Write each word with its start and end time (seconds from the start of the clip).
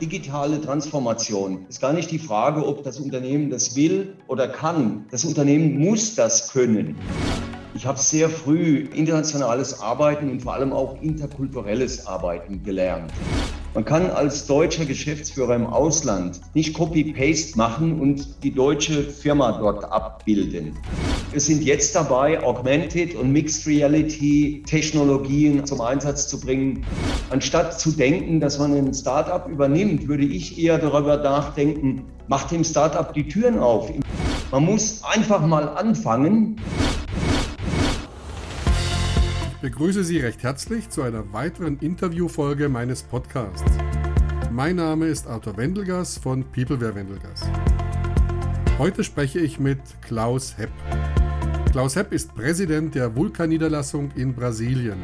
digitale 0.00 0.60
Transformation 0.60 1.66
ist 1.68 1.80
gar 1.80 1.92
nicht 1.92 2.10
die 2.10 2.18
Frage, 2.18 2.66
ob 2.66 2.82
das 2.82 2.98
Unternehmen 2.98 3.50
das 3.50 3.76
will 3.76 4.14
oder 4.28 4.48
kann. 4.48 5.04
Das 5.10 5.24
Unternehmen 5.24 5.78
muss 5.78 6.14
das 6.14 6.52
können. 6.52 6.96
Ich 7.74 7.86
habe 7.86 7.98
sehr 7.98 8.28
früh 8.28 8.88
internationales 8.94 9.80
Arbeiten 9.80 10.30
und 10.30 10.42
vor 10.42 10.54
allem 10.54 10.72
auch 10.72 11.00
interkulturelles 11.00 12.06
Arbeiten 12.06 12.62
gelernt. 12.62 13.12
Man 13.72 13.84
kann 13.84 14.10
als 14.10 14.48
deutscher 14.48 14.84
Geschäftsführer 14.84 15.54
im 15.54 15.66
Ausland 15.68 16.40
nicht 16.54 16.74
Copy-Paste 16.74 17.56
machen 17.56 18.00
und 18.00 18.42
die 18.42 18.50
deutsche 18.52 19.04
Firma 19.04 19.52
dort 19.52 19.84
abbilden. 19.84 20.76
Wir 21.30 21.40
sind 21.40 21.62
jetzt 21.62 21.94
dabei, 21.94 22.42
Augmented 22.42 23.14
und 23.14 23.30
Mixed 23.30 23.68
Reality 23.68 24.64
Technologien 24.66 25.64
zum 25.66 25.80
Einsatz 25.80 26.26
zu 26.26 26.40
bringen. 26.40 26.84
Anstatt 27.30 27.78
zu 27.78 27.92
denken, 27.92 28.40
dass 28.40 28.58
man 28.58 28.74
ein 28.74 28.92
Startup 28.92 29.48
übernimmt, 29.48 30.08
würde 30.08 30.24
ich 30.24 30.58
eher 30.58 30.78
darüber 30.78 31.18
nachdenken, 31.18 32.06
macht 32.26 32.50
dem 32.50 32.64
Startup 32.64 33.14
die 33.14 33.28
Türen 33.28 33.60
auf. 33.60 33.88
Man 34.50 34.64
muss 34.64 35.04
einfach 35.04 35.46
mal 35.46 35.68
anfangen 35.68 36.56
begrüße 39.60 40.04
Sie 40.04 40.18
recht 40.18 40.42
herzlich 40.42 40.88
zu 40.88 41.02
einer 41.02 41.34
weiteren 41.34 41.78
Interviewfolge 41.80 42.70
meines 42.70 43.02
Podcasts. 43.02 43.70
Mein 44.50 44.76
Name 44.76 45.06
ist 45.06 45.26
Arthur 45.26 45.56
Wendelgas 45.58 46.16
von 46.16 46.44
Peopleware 46.44 46.94
Wendelgas. 46.94 47.42
Heute 48.78 49.04
spreche 49.04 49.38
ich 49.38 49.60
mit 49.60 49.78
Klaus 50.00 50.56
Hepp. 50.56 50.70
Klaus 51.72 51.94
Hepp 51.94 52.12
ist 52.12 52.34
Präsident 52.34 52.94
der 52.94 53.14
Vulkan-Niederlassung 53.14 54.10
in 54.16 54.34
Brasilien. 54.34 54.98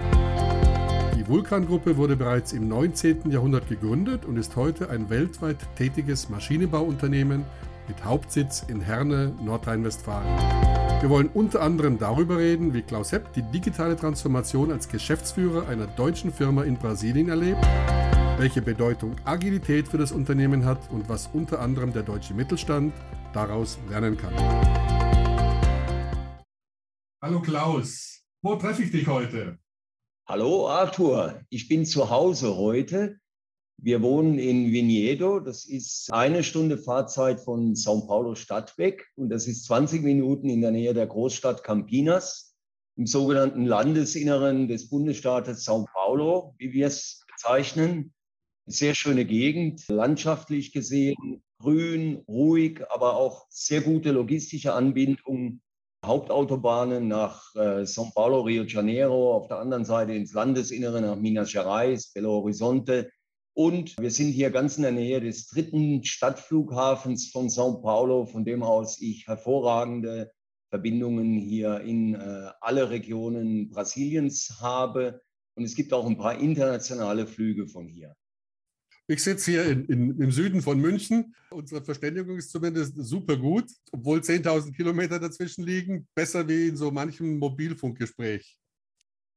Die 1.19 1.28
Vulkan-Gruppe 1.28 1.98
wurde 1.98 2.16
bereits 2.16 2.55
im 2.55 2.66
19. 2.66 3.30
Jahrhundert 3.30 3.69
gegründet 3.69 4.25
und 4.25 4.38
ist 4.38 4.56
heute 4.56 4.88
ein 4.88 5.11
weltweit 5.11 5.59
tätiges 5.77 6.31
Maschinenbauunternehmen 6.31 7.44
mit 7.88 8.05
Hauptsitz 8.05 8.64
in 8.69 8.81
Herne, 8.81 9.34
Nordrhein-Westfalen. 9.44 10.86
Wir 11.02 11.11
wollen 11.11 11.28
unter 11.28 11.61
anderem 11.61 11.98
darüber 11.98 12.39
reden, 12.39 12.72
wie 12.72 12.80
Klaus 12.80 13.12
Hepp 13.12 13.34
die 13.34 13.42
digitale 13.42 13.97
Transformation 13.97 14.72
als 14.72 14.89
Geschäftsführer 14.89 15.69
einer 15.69 15.86
deutschen 15.86 16.33
Firma 16.33 16.64
in 16.64 16.78
Brasilien 16.78 17.28
erlebt, 17.28 17.62
welche 18.38 18.62
Bedeutung 18.62 19.14
Agilität 19.27 19.88
für 19.88 19.98
das 19.98 20.11
Unternehmen 20.11 20.64
hat 20.64 20.91
und 20.91 21.06
was 21.06 21.28
unter 21.34 21.61
anderem 21.61 21.92
der 21.92 22.03
deutsche 22.03 22.33
Mittelstand 22.33 22.94
daraus 23.34 23.78
lernen 23.91 24.16
kann. 24.16 24.34
Hallo 27.22 27.42
Klaus, 27.42 28.22
wo 28.41 28.56
treffe 28.56 28.83
ich 28.83 28.91
dich 28.91 29.06
heute? 29.06 29.58
Hallo 30.27 30.66
Arthur, 30.66 31.42
ich 31.50 31.69
bin 31.69 31.84
zu 31.84 32.08
Hause 32.08 32.56
heute 32.56 33.20
wir 33.78 34.02
wohnen 34.02 34.38
in 34.38 34.72
Vinhedo. 34.72 35.41
Das 35.41 35.66
ist 35.66 36.12
eine 36.12 36.42
Stunde 36.42 36.78
Fahrzeit 36.78 37.41
von 37.41 37.74
São 37.74 38.06
Paulo 38.06 38.34
Stadt 38.34 38.77
weg 38.78 39.06
und 39.16 39.28
das 39.28 39.46
ist 39.46 39.64
20 39.66 40.02
Minuten 40.02 40.48
in 40.48 40.60
der 40.60 40.70
Nähe 40.70 40.94
der 40.94 41.06
Großstadt 41.06 41.62
Campinas 41.62 42.54
im 42.97 43.06
sogenannten 43.06 43.66
Landesinneren 43.66 44.69
des 44.69 44.88
Bundesstaates 44.88 45.66
São 45.66 45.86
Paulo, 45.92 46.54
wie 46.58 46.72
wir 46.72 46.86
es 46.86 47.20
bezeichnen. 47.30 48.14
Sehr 48.66 48.94
schöne 48.94 49.24
Gegend, 49.24 49.86
landschaftlich 49.88 50.72
gesehen, 50.72 51.42
grün, 51.60 52.24
ruhig, 52.27 52.82
aber 52.91 53.16
auch 53.16 53.47
sehr 53.50 53.82
gute 53.82 54.12
logistische 54.12 54.72
Anbindung. 54.72 55.60
Hauptautobahnen 56.04 57.08
nach 57.08 57.54
äh, 57.54 57.84
São 57.84 58.12
Paulo, 58.14 58.42
Rio 58.42 58.64
de 58.64 58.72
Janeiro, 58.72 59.34
auf 59.34 59.48
der 59.48 59.58
anderen 59.58 59.84
Seite 59.84 60.14
ins 60.14 60.32
Landesinnere 60.32 61.00
nach 61.00 61.16
Minas 61.16 61.52
Gerais, 61.52 62.12
Belo 62.12 62.30
Horizonte. 62.42 63.10
Und 63.57 63.97
wir 63.99 64.11
sind 64.11 64.33
hier 64.33 64.51
ganz 64.51 64.77
in 64.77 64.83
der 64.83 64.93
Nähe 64.93 65.19
des 65.19 65.47
dritten 65.47 66.05
Stadtflughafens 66.05 67.31
von 67.31 67.49
São 67.49 67.81
Paulo, 67.81 68.27
von 68.27 68.45
dem 68.45 68.62
aus 68.62 69.01
ich 69.01 69.27
hervorragende 69.27 70.31
Verbindungen 70.69 71.39
hier 71.39 71.81
in 71.81 72.16
äh, 72.16 72.50
alle 72.61 72.91
Regionen 72.91 73.71
Brasiliens 73.71 74.59
habe. 74.61 75.22
Und 75.55 75.65
es 75.65 75.75
gibt 75.75 75.95
auch 75.95 76.05
ein 76.05 76.19
paar 76.19 76.39
internationale 76.39 77.27
Flüge 77.27 77.66
von 77.66 77.89
hier. 77.89 78.15
Ich 79.06 79.22
sitze 79.22 79.53
hier 79.53 79.65
in, 79.65 79.87
in, 79.87 80.21
im 80.21 80.31
Süden 80.31 80.61
von 80.61 80.78
München. 80.78 81.34
Unsere 81.50 81.83
Verständigung 81.83 82.37
ist 82.37 82.50
zumindest 82.50 82.95
super 82.99 83.39
gut, 83.39 83.71
obwohl 83.91 84.19
10.000 84.19 84.77
Kilometer 84.77 85.19
dazwischen 85.19 85.65
liegen. 85.65 86.06
Besser 86.15 86.47
wie 86.47 86.69
in 86.69 86.77
so 86.77 86.91
manchem 86.91 87.39
Mobilfunkgespräch. 87.39 88.59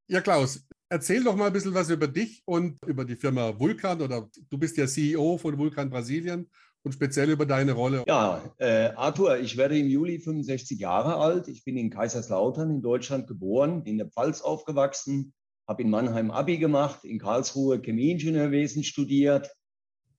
Ja, 0.09 0.19
Klaus, 0.19 0.67
Erzähl 0.91 1.23
doch 1.23 1.35
mal 1.35 1.47
ein 1.47 1.53
bisschen 1.53 1.75
was 1.75 1.91
über 1.91 2.07
dich 2.07 2.41
und 2.45 2.79
über 2.87 3.05
die 3.05 3.15
Firma 3.15 3.59
Vulkan 3.59 4.01
oder 4.01 4.27
du 4.49 4.57
bist 4.57 4.75
ja 4.75 4.87
CEO 4.87 5.37
von 5.37 5.55
Vulkan 5.55 5.91
Brasilien 5.91 6.49
und 6.81 6.93
speziell 6.93 7.29
über 7.29 7.45
deine 7.45 7.73
Rolle. 7.73 8.03
Ja, 8.07 8.41
äh, 8.57 8.89
Arthur, 8.95 9.37
ich 9.37 9.55
werde 9.55 9.77
im 9.77 9.87
Juli 9.87 10.19
65 10.19 10.79
Jahre 10.79 11.17
alt. 11.17 11.47
Ich 11.47 11.63
bin 11.63 11.77
in 11.77 11.91
Kaiserslautern 11.91 12.71
in 12.71 12.81
Deutschland 12.81 13.27
geboren, 13.27 13.83
in 13.85 13.99
der 13.99 14.07
Pfalz 14.07 14.41
aufgewachsen, 14.41 15.33
habe 15.67 15.83
in 15.83 15.91
Mannheim 15.91 16.31
Abi 16.31 16.57
gemacht, 16.57 17.03
in 17.03 17.19
Karlsruhe 17.19 17.79
Chemieingenieurwesen 17.79 18.83
studiert 18.83 19.55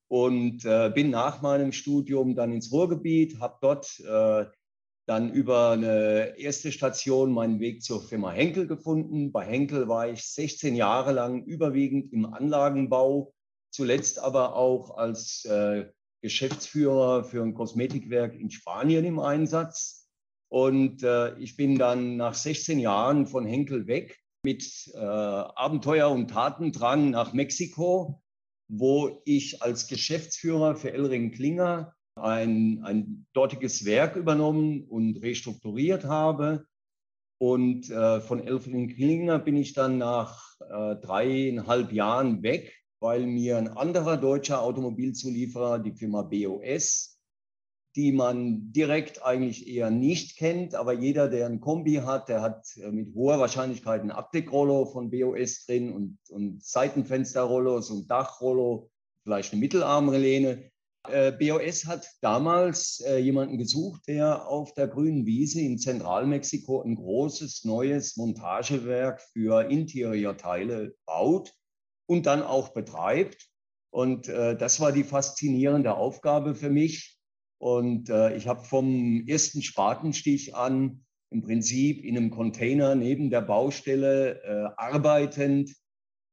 und 0.07 0.65
äh, 0.65 0.93
bin 0.95 1.11
nach 1.11 1.43
meinem 1.43 1.73
Studium 1.73 2.37
dann 2.37 2.53
ins 2.53 2.71
Ruhrgebiet, 2.71 3.41
habe 3.41 3.59
dort 3.61 3.99
äh, 4.01 4.47
dann 5.11 5.33
über 5.33 5.71
eine 5.71 6.39
erste 6.39 6.71
Station 6.71 7.33
meinen 7.33 7.59
Weg 7.59 7.83
zur 7.83 8.01
Firma 8.01 8.31
Henkel 8.31 8.69
gefunden. 8.69 9.33
Bei 9.33 9.45
Henkel 9.45 9.89
war 9.89 10.09
ich 10.09 10.23
16 10.23 10.77
Jahre 10.77 11.11
lang 11.11 11.43
überwiegend 11.47 12.13
im 12.13 12.33
Anlagenbau, 12.33 13.35
zuletzt 13.73 14.21
aber 14.21 14.55
auch 14.55 14.97
als 14.97 15.45
äh, 15.47 15.87
Geschäftsführer 16.23 17.25
für 17.25 17.43
ein 17.43 17.55
Kosmetikwerk 17.55 18.37
in 18.37 18.53
Spanien 18.53 19.05
im 19.05 19.19
Einsatz. 19.19 20.07
Und 20.49 21.03
äh, 21.03 21.37
ich 21.41 21.57
bin 21.57 21.77
dann 21.77 22.17
nach 22.17 22.35
16 22.35 22.79
Jahren 22.79 23.27
von 23.27 23.45
Henkel 23.45 23.89
weg 23.89 24.17
mit 24.45 24.93
äh, 24.95 24.99
Abenteuer 24.99 26.09
und 26.09 26.29
Tatendrang 26.29 27.11
nach 27.11 27.33
Mexiko, 27.33 28.23
wo 28.69 29.21
ich 29.25 29.61
als 29.61 29.89
Geschäftsführer 29.89 30.77
für 30.77 30.93
Elring 30.93 31.33
Klinger 31.33 31.97
ein, 32.17 32.83
ein 32.85 33.27
dortiges 33.33 33.85
Werk 33.85 34.17
übernommen 34.17 34.85
und 34.85 35.17
restrukturiert 35.23 36.05
habe. 36.05 36.67
Und 37.39 37.91
äh, 37.91 38.21
von 38.21 38.47
Elfling 38.47 38.89
Klinger 38.89 39.39
bin 39.39 39.57
ich 39.57 39.73
dann 39.73 39.99
nach 39.99 40.61
äh, 40.61 40.97
dreieinhalb 40.97 41.93
Jahren 41.93 42.43
weg, 42.43 42.77
weil 43.01 43.27
mir 43.27 43.57
ein 43.57 43.69
anderer 43.69 44.19
deutscher 44.19 44.61
Automobilzulieferer, 44.61 45.79
die 45.79 45.93
Firma 45.93 46.23
BOS, 46.23 47.19
die 47.97 48.13
man 48.13 48.73
direkt 48.73 49.25
eigentlich 49.25 49.67
eher 49.67 49.91
nicht 49.91 50.37
kennt, 50.37 50.75
aber 50.75 50.93
jeder, 50.93 51.29
der 51.29 51.47
ein 51.47 51.61
Kombi 51.61 51.95
hat, 51.95 52.29
der 52.29 52.41
hat 52.41 52.67
äh, 52.77 52.91
mit 52.91 53.15
hoher 53.15 53.41
Wahrscheinlichkeit 53.41 54.03
ein 54.03 54.13
Abdeckrollo 54.13 54.87
von 54.87 55.11
BOS 55.11 55.67
drin 55.67 55.93
und, 55.93 56.19
und 56.29 56.63
Seitenfensterrollos 56.63 57.91
und 57.91 58.09
Dachrollo, 58.11 58.91
vielleicht 59.25 59.53
eine 59.53 59.61
Mittelarmrelehne. 59.61 60.71
Äh, 61.09 61.33
BOS 61.33 61.87
hat 61.87 62.07
damals 62.21 63.01
äh, 63.01 63.17
jemanden 63.17 63.57
gesucht, 63.57 64.03
der 64.07 64.47
auf 64.47 64.75
der 64.75 64.87
grünen 64.87 65.25
Wiese 65.25 65.61
in 65.61 65.79
Zentralmexiko 65.79 66.83
ein 66.83 66.95
großes 66.95 67.65
neues 67.65 68.17
Montagewerk 68.17 69.23
für 69.33 69.71
Interiorteile 69.71 70.95
baut 71.07 71.55
und 72.07 72.27
dann 72.27 72.43
auch 72.43 72.71
betreibt. 72.75 73.49
Und 73.91 74.29
äh, 74.29 74.57
das 74.57 74.79
war 74.79 74.93
die 74.93 75.05
faszinierende 75.05 75.95
Aufgabe 75.95 76.55
für 76.55 76.71
mich. 76.71 77.17
Und 77.63 78.09
ich 78.09 78.49
habe 78.49 78.65
vom 78.65 79.27
ersten 79.29 79.61
Spatenstich 79.61 80.55
an 80.55 81.05
im 81.29 81.43
Prinzip 81.43 82.03
in 82.03 82.17
einem 82.17 82.31
Container 82.31 82.95
neben 82.95 83.29
der 83.29 83.43
Baustelle 83.43 84.73
arbeitend 84.79 85.71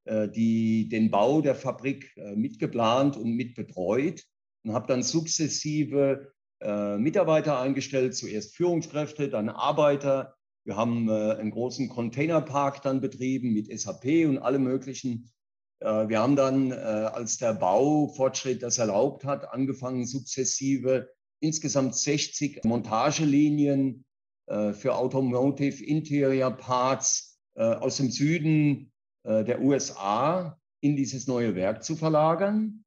die, 0.09 0.87
den 0.87 1.11
Bau 1.11 1.41
der 1.41 1.53
Fabrik 1.53 2.15
mitgeplant 2.33 3.17
und 3.17 3.33
mitbetreut 3.33 4.23
und 4.67 4.73
habe 4.73 4.87
dann 4.87 5.01
sukzessive 5.01 6.33
äh, 6.59 6.97
Mitarbeiter 6.97 7.59
eingestellt, 7.59 8.15
zuerst 8.15 8.55
Führungskräfte, 8.55 9.29
dann 9.29 9.47
Arbeiter. 9.47 10.35
Wir 10.65 10.75
haben 10.75 11.07
äh, 11.07 11.35
einen 11.35 11.51
großen 11.51 11.87
Containerpark 11.87 12.81
dann 12.81 12.99
betrieben 12.99 13.53
mit 13.53 13.67
SAP 13.67 14.27
und 14.27 14.39
allem 14.39 14.63
Möglichen. 14.63 15.31
Äh, 15.79 16.09
wir 16.09 16.19
haben 16.19 16.35
dann, 16.35 16.71
äh, 16.71 16.75
als 16.75 17.37
der 17.37 17.53
Baufortschritt 17.53 18.61
das 18.61 18.77
erlaubt 18.77 19.23
hat, 19.23 19.53
angefangen 19.53 20.05
sukzessive 20.05 21.09
insgesamt 21.39 21.95
60 21.95 22.65
Montagelinien 22.65 24.03
äh, 24.47 24.73
für 24.73 24.95
Automotive 24.95 25.81
Interior 25.81 26.51
Parts 26.51 27.39
äh, 27.55 27.63
aus 27.63 27.97
dem 27.97 28.11
Süden 28.11 28.91
der 29.29 29.61
USA 29.61 30.57
in 30.79 30.95
dieses 30.95 31.27
neue 31.27 31.53
Werk 31.53 31.83
zu 31.83 31.97
verlagern. 31.97 32.85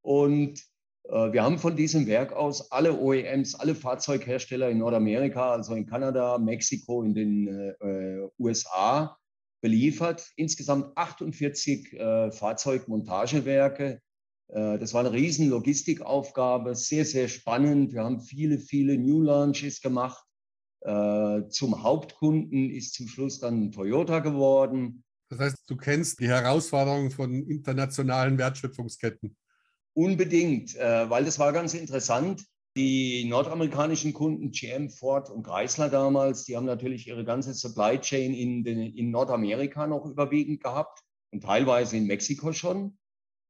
Und 0.00 0.71
wir 1.04 1.42
haben 1.42 1.58
von 1.58 1.76
diesem 1.76 2.06
Werk 2.06 2.32
aus 2.32 2.70
alle 2.70 2.98
OEMs, 2.98 3.56
alle 3.56 3.74
Fahrzeughersteller 3.74 4.70
in 4.70 4.78
Nordamerika, 4.78 5.52
also 5.52 5.74
in 5.74 5.84
Kanada, 5.84 6.38
Mexiko, 6.38 7.02
in 7.02 7.12
den 7.12 7.48
äh, 7.48 8.28
USA 8.38 9.18
beliefert. 9.60 10.30
Insgesamt 10.36 10.96
48 10.96 11.92
äh, 11.92 12.30
Fahrzeugmontagewerke 12.30 14.00
Äh, 14.52 14.78
das 14.78 14.92
war 14.94 15.00
eine 15.00 15.12
riesen 15.12 15.48
Logistikaufgabe, 15.48 16.74
sehr, 16.74 17.04
sehr 17.04 17.28
spannend. 17.28 17.92
Wir 17.92 18.04
haben 18.04 18.20
viele, 18.20 18.58
viele 18.58 18.98
New 18.98 19.22
Launches 19.22 19.80
gemacht. 19.80 20.22
Äh, 20.80 21.48
zum 21.48 21.82
Hauptkunden 21.82 22.70
ist 22.70 22.94
zum 22.94 23.08
Schluss 23.08 23.38
dann 23.38 23.72
Toyota 23.72 24.18
geworden. 24.18 25.04
Das 25.30 25.38
heißt, 25.38 25.56
du 25.66 25.76
kennst 25.76 26.20
die 26.20 26.28
Herausforderungen 26.28 27.10
von 27.10 27.32
internationalen 27.32 28.36
Wertschöpfungsketten. 28.36 29.36
Unbedingt, 29.94 30.74
äh, 30.76 31.10
weil 31.10 31.24
das 31.24 31.38
war 31.38 31.52
ganz 31.52 31.74
interessant. 31.74 32.44
Die 32.76 33.26
nordamerikanischen 33.26 34.14
Kunden, 34.14 34.50
GM, 34.50 34.88
Ford 34.88 35.28
und 35.28 35.42
Chrysler 35.42 35.90
damals, 35.90 36.44
die 36.44 36.56
haben 36.56 36.64
natürlich 36.64 37.06
ihre 37.06 37.24
ganze 37.24 37.52
Supply 37.52 38.00
Chain 38.00 38.32
in, 38.32 38.64
den, 38.64 38.80
in 38.80 39.10
Nordamerika 39.10 39.86
noch 39.86 40.06
überwiegend 40.06 40.62
gehabt 40.62 41.00
und 41.32 41.42
teilweise 41.42 41.98
in 41.98 42.06
Mexiko 42.06 42.52
schon. 42.52 42.96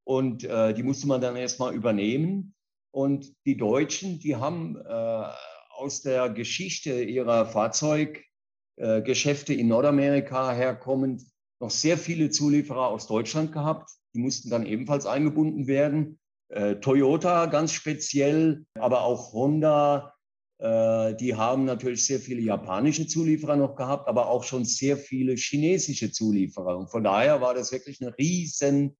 Und 0.05 0.43
äh, 0.43 0.75
die 0.75 0.83
musste 0.83 1.06
man 1.06 1.21
dann 1.21 1.37
erstmal 1.37 1.73
übernehmen. 1.73 2.56
Und 2.91 3.33
die 3.47 3.56
Deutschen, 3.56 4.19
die 4.19 4.35
haben 4.35 4.77
äh, 4.77 5.25
aus 5.71 6.03
der 6.03 6.29
Geschichte 6.31 7.03
ihrer 7.03 7.47
Fahrzeuggeschäfte 7.47 9.55
äh, 9.55 9.61
in 9.61 9.69
Nordamerika 9.69 10.53
herkommend 10.53 11.23
noch 11.61 11.71
sehr 11.71 11.97
viele 11.97 12.31
Zulieferer 12.31 12.89
aus 12.89 13.06
Deutschland 13.06 13.53
gehabt. 13.53 13.89
Die 14.15 14.19
mussten 14.19 14.50
dann 14.50 14.67
ebenfalls 14.67 15.06
eingebunden 15.06 15.69
werden. 15.69 16.19
Äh, 16.53 16.77
Toyota 16.81 17.47
ganz 17.47 17.73
speziell, 17.73 18.67
aber 18.75 19.05
auch 19.05 19.33
Honda, 19.33 20.13
äh, 20.59 21.15
die 21.17 21.35
haben 21.35 21.65
natürlich 21.65 22.05
sehr 22.05 22.21
viele 22.21 22.43
japanische 22.43 23.07
Zulieferer 23.07 23.57
noch 23.57 23.75
gehabt, 23.75 24.07
aber 24.07 24.29
auch 24.29 24.45
schon 24.45 24.67
sehr 24.67 24.99
viele 24.99 25.35
chinesische 25.37 26.13
Zulieferer. 26.13 26.77
Und 26.77 26.91
von 26.91 27.05
daher 27.05 27.41
war 27.41 27.55
das 27.55 27.73
wirklich 27.73 28.03
eine 28.03 28.17
riesen 28.19 28.99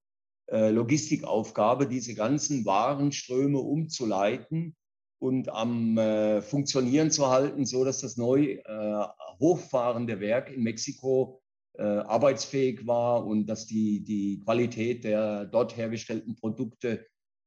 äh, 0.49 0.71
Logistikaufgabe, 0.71 1.85
diese 1.85 2.15
ganzen 2.15 2.65
Warenströme 2.65 3.59
umzuleiten 3.59 4.75
und 5.19 5.49
am 5.49 5.95
äh, 5.99 6.41
Funktionieren 6.41 7.11
zu 7.11 7.29
halten, 7.29 7.67
so 7.67 7.85
dass 7.85 8.01
das 8.01 8.17
neu 8.17 8.53
äh, 8.65 9.05
hochfahrende 9.39 10.19
Werk 10.19 10.51
in 10.51 10.63
Mexiko 10.63 11.39
äh, 11.77 11.83
arbeitsfähig 11.83 12.87
war 12.87 13.27
und 13.27 13.45
dass 13.45 13.67
die, 13.67 14.03
die 14.03 14.39
Qualität 14.39 15.03
der 15.03 15.45
dort 15.45 15.77
hergestellten 15.77 16.35
Produkte 16.35 17.05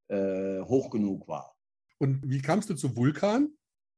äh, 0.09 0.61
hoch 0.63 0.91
genug 0.91 1.29
war. 1.29 1.55
Und 1.99 2.21
wie 2.25 2.41
kamst 2.41 2.71
du 2.71 2.75
zu 2.75 2.97
Vulkan? 2.97 3.51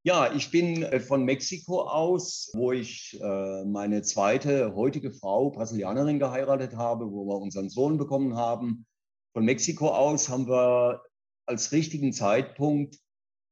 Ja, 0.05 0.33
ich 0.33 0.51
bin 0.51 0.85
äh, 0.85 1.01
von 1.01 1.25
Mexiko 1.25 1.83
aus, 1.83 2.51
wo 2.55 2.73
ich 2.73 3.19
äh, 3.21 3.65
meine 3.65 4.03
zweite 4.03 4.75
heutige 4.75 5.11
Frau, 5.13 5.51
Brasilianerin, 5.51 6.19
geheiratet 6.19 6.77
habe, 6.77 7.11
wo 7.11 7.27
wir 7.27 7.37
unseren 7.39 7.69
Sohn 7.69 7.99
bekommen 7.99 8.37
haben. 8.37 8.87
Von 9.35 9.45
Mexiko 9.45 9.89
aus 9.89 10.29
haben 10.29 10.47
wir 10.47 11.03
als 11.47 11.73
richtigen 11.73 12.13
Zeitpunkt 12.13 12.99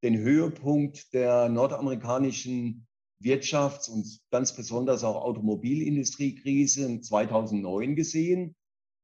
den 0.03 0.17
Höhepunkt 0.19 1.13
der 1.13 1.49
nordamerikanischen 1.49 2.87
Wirtschafts- 3.21 3.91
und 3.91 4.21
ganz 4.31 4.55
besonders 4.55 5.03
auch 5.03 5.17
Automobilindustriekrise 5.17 7.01
2009 7.01 7.97
gesehen 7.97 8.55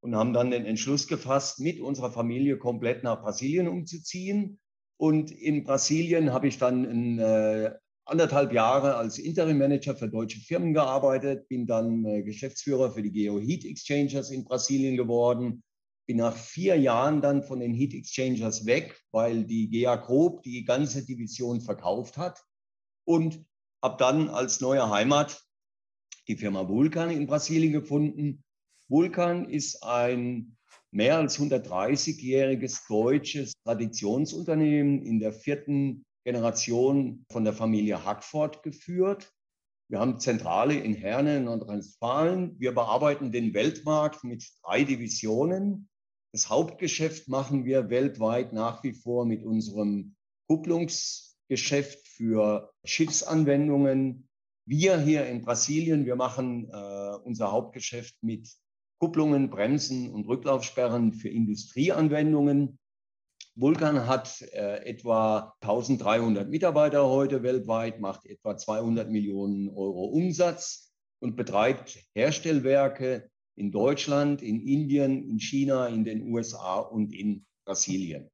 und 0.03 0.17
haben 0.17 0.33
dann 0.33 0.51
den 0.51 0.65
Entschluss 0.65 1.07
gefasst, 1.07 1.61
mit 1.61 1.79
unserer 1.79 2.11
Familie 2.11 2.57
komplett 2.57 3.03
nach 3.03 3.21
Brasilien 3.21 3.69
umzuziehen. 3.69 4.59
Und 4.97 5.31
in 5.31 5.63
Brasilien 5.63 6.33
habe 6.33 6.49
ich 6.49 6.57
dann 6.57 6.83
in, 6.83 7.19
äh, 7.19 7.71
anderthalb 8.03 8.51
Jahre 8.51 8.95
als 8.95 9.17
Interim 9.17 9.57
Manager 9.57 9.95
für 9.95 10.09
deutsche 10.09 10.41
Firmen 10.41 10.73
gearbeitet, 10.73 11.47
bin 11.47 11.65
dann 11.67 12.03
äh, 12.03 12.21
Geschäftsführer 12.21 12.91
für 12.91 13.01
die 13.01 13.13
Geo 13.13 13.39
Heat 13.39 13.63
Exchangers 13.63 14.29
in 14.29 14.43
Brasilien 14.43 14.97
geworden, 14.97 15.63
bin 16.05 16.17
nach 16.17 16.35
vier 16.35 16.75
Jahren 16.75 17.21
dann 17.21 17.41
von 17.41 17.61
den 17.61 17.73
Heat 17.73 17.93
Exchangers 17.93 18.65
weg, 18.65 18.99
weil 19.13 19.45
die 19.45 19.69
GEA 19.69 19.95
Grob 19.95 20.43
die 20.43 20.65
ganze 20.65 21.05
Division 21.05 21.61
verkauft 21.61 22.17
hat 22.17 22.43
und 23.05 23.45
habe 23.81 23.95
dann 23.97 24.27
als 24.27 24.59
neue 24.59 24.89
Heimat 24.89 25.41
die 26.27 26.35
Firma 26.35 26.67
Vulkan 26.67 27.09
in 27.09 27.25
Brasilien 27.25 27.71
gefunden. 27.71 28.43
Vulkan 28.89 29.49
ist 29.49 29.83
ein 29.83 30.57
mehr 30.91 31.17
als 31.17 31.39
130-jähriges 31.39 32.87
deutsches 32.87 33.53
Traditionsunternehmen 33.63 35.01
in 35.01 35.19
der 35.19 35.33
vierten 35.33 36.05
Generation 36.25 37.25
von 37.31 37.43
der 37.43 37.53
Familie 37.53 38.05
Hackford 38.05 38.63
geführt. 38.63 39.33
Wir 39.89 39.99
haben 39.99 40.19
Zentrale 40.19 40.75
in 40.75 40.93
Herne, 40.93 41.41
Nordrhein-Westfalen. 41.41 42.59
Wir 42.59 42.73
bearbeiten 42.73 43.31
den 43.31 43.53
Weltmarkt 43.53 44.23
mit 44.23 44.47
drei 44.63 44.83
Divisionen. 44.83 45.89
Das 46.31 46.49
Hauptgeschäft 46.49 47.27
machen 47.27 47.65
wir 47.65 47.89
weltweit 47.89 48.53
nach 48.53 48.83
wie 48.83 48.93
vor 48.93 49.25
mit 49.25 49.43
unserem 49.43 50.15
Kupplungsgeschäft 50.47 52.07
für 52.07 52.71
Schiffsanwendungen. 52.85 54.27
Wir 54.65 54.99
hier 54.99 55.25
in 55.27 55.41
Brasilien, 55.41 56.05
wir 56.05 56.15
machen 56.15 56.69
äh, 56.69 57.15
unser 57.23 57.51
Hauptgeschäft 57.51 58.15
mit 58.21 58.49
Kupplungen, 59.03 59.49
Bremsen 59.49 60.09
und 60.11 60.29
Rücklaufsperren 60.29 61.11
für 61.11 61.27
Industrieanwendungen. 61.27 62.79
Vulkan 63.53 64.07
hat 64.07 64.41
äh, 64.53 64.77
etwa 64.85 65.53
1300 65.59 66.49
Mitarbeiter 66.49 67.05
heute 67.05 67.43
weltweit, 67.43 67.99
macht 67.99 68.25
etwa 68.25 68.55
200 68.55 69.11
Millionen 69.11 69.67
Euro 69.67 70.05
Umsatz 70.05 70.93
und 71.19 71.35
betreibt 71.35 71.99
Herstellwerke 72.15 73.29
in 73.57 73.73
Deutschland, 73.73 74.41
in 74.41 74.61
Indien, 74.61 75.29
in 75.29 75.37
China, 75.41 75.87
in 75.87 76.05
den 76.05 76.31
USA 76.31 76.79
und 76.79 77.13
in 77.13 77.45
Brasilien. 77.65 78.29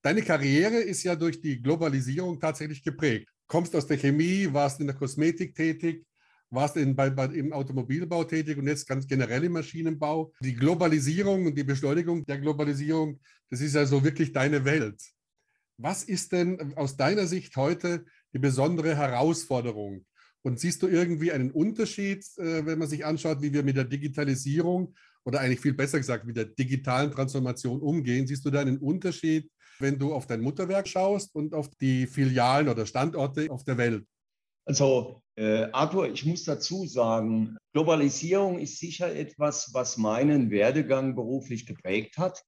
Deine 0.00 0.22
Karriere 0.22 0.76
ist 0.76 1.02
ja 1.02 1.16
durch 1.16 1.42
die 1.42 1.60
Globalisierung 1.60 2.40
tatsächlich 2.40 2.82
geprägt. 2.82 3.28
Kommst 3.46 3.76
aus 3.76 3.86
der 3.86 3.98
Chemie, 3.98 4.48
warst 4.50 4.80
in 4.80 4.86
der 4.86 4.96
Kosmetik 4.96 5.54
tätig, 5.54 6.06
warst 6.54 6.76
in, 6.76 6.94
bei, 6.94 7.10
bei, 7.10 7.26
im 7.26 7.52
Automobilbau 7.52 8.24
tätig 8.24 8.58
und 8.58 8.66
jetzt 8.66 8.86
ganz 8.86 9.06
generell 9.06 9.44
im 9.44 9.52
Maschinenbau. 9.52 10.32
Die 10.40 10.54
Globalisierung 10.54 11.46
und 11.46 11.56
die 11.56 11.64
Beschleunigung 11.64 12.24
der 12.26 12.38
Globalisierung, 12.38 13.20
das 13.50 13.60
ist 13.60 13.74
ja 13.74 13.86
so 13.86 14.02
wirklich 14.02 14.32
deine 14.32 14.64
Welt. 14.64 15.00
Was 15.76 16.04
ist 16.04 16.32
denn 16.32 16.74
aus 16.76 16.96
deiner 16.96 17.26
Sicht 17.26 17.56
heute 17.56 18.04
die 18.32 18.38
besondere 18.38 18.96
Herausforderung 18.96 20.06
und 20.42 20.60
siehst 20.60 20.82
du 20.82 20.88
irgendwie 20.88 21.32
einen 21.32 21.50
Unterschied, 21.50 22.24
äh, 22.36 22.64
wenn 22.66 22.78
man 22.78 22.88
sich 22.88 23.04
anschaut, 23.04 23.42
wie 23.42 23.52
wir 23.52 23.62
mit 23.62 23.76
der 23.76 23.84
Digitalisierung 23.84 24.94
oder 25.24 25.40
eigentlich 25.40 25.60
viel 25.60 25.74
besser 25.74 25.98
gesagt 25.98 26.26
mit 26.26 26.36
der 26.36 26.44
digitalen 26.44 27.10
Transformation 27.10 27.80
umgehen? 27.80 28.26
Siehst 28.26 28.44
du 28.44 28.50
da 28.50 28.60
einen 28.60 28.78
Unterschied, 28.78 29.50
wenn 29.80 29.98
du 29.98 30.12
auf 30.12 30.26
dein 30.26 30.42
Mutterwerk 30.42 30.86
schaust 30.86 31.34
und 31.34 31.54
auf 31.54 31.68
die 31.80 32.06
Filialen 32.06 32.68
oder 32.68 32.86
Standorte 32.86 33.50
auf 33.50 33.64
der 33.64 33.78
Welt? 33.78 34.06
Also, 34.66 35.23
äh, 35.36 35.64
Arthur, 35.72 36.08
ich 36.08 36.24
muss 36.24 36.44
dazu 36.44 36.86
sagen, 36.86 37.56
Globalisierung 37.72 38.58
ist 38.58 38.78
sicher 38.78 39.14
etwas, 39.14 39.70
was 39.72 39.96
meinen 39.96 40.50
Werdegang 40.50 41.14
beruflich 41.14 41.66
geprägt 41.66 42.18
hat. 42.18 42.44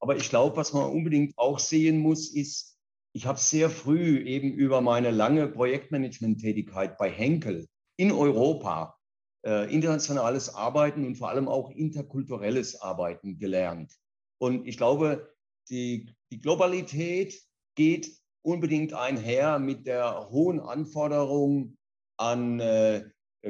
Aber 0.00 0.16
ich 0.16 0.28
glaube, 0.28 0.56
was 0.56 0.72
man 0.72 0.90
unbedingt 0.90 1.36
auch 1.38 1.58
sehen 1.58 1.98
muss, 1.98 2.32
ist, 2.32 2.76
ich 3.14 3.26
habe 3.26 3.38
sehr 3.38 3.70
früh 3.70 4.18
eben 4.20 4.52
über 4.52 4.80
meine 4.80 5.10
lange 5.10 5.48
Projektmanagement-Tätigkeit 5.48 6.98
bei 6.98 7.10
Henkel 7.10 7.66
in 7.96 8.12
Europa 8.12 8.98
äh, 9.44 9.72
internationales 9.72 10.54
Arbeiten 10.54 11.06
und 11.06 11.16
vor 11.16 11.30
allem 11.30 11.48
auch 11.48 11.70
interkulturelles 11.70 12.80
Arbeiten 12.80 13.38
gelernt. 13.38 13.96
Und 14.38 14.68
ich 14.68 14.76
glaube, 14.76 15.34
die, 15.70 16.14
die 16.30 16.38
Globalität 16.38 17.40
geht 17.74 18.18
unbedingt 18.42 18.92
einher 18.92 19.58
mit 19.58 19.86
der 19.86 20.28
hohen 20.30 20.60
Anforderung 20.60 21.77
an 22.18 22.60
äh, 22.60 23.04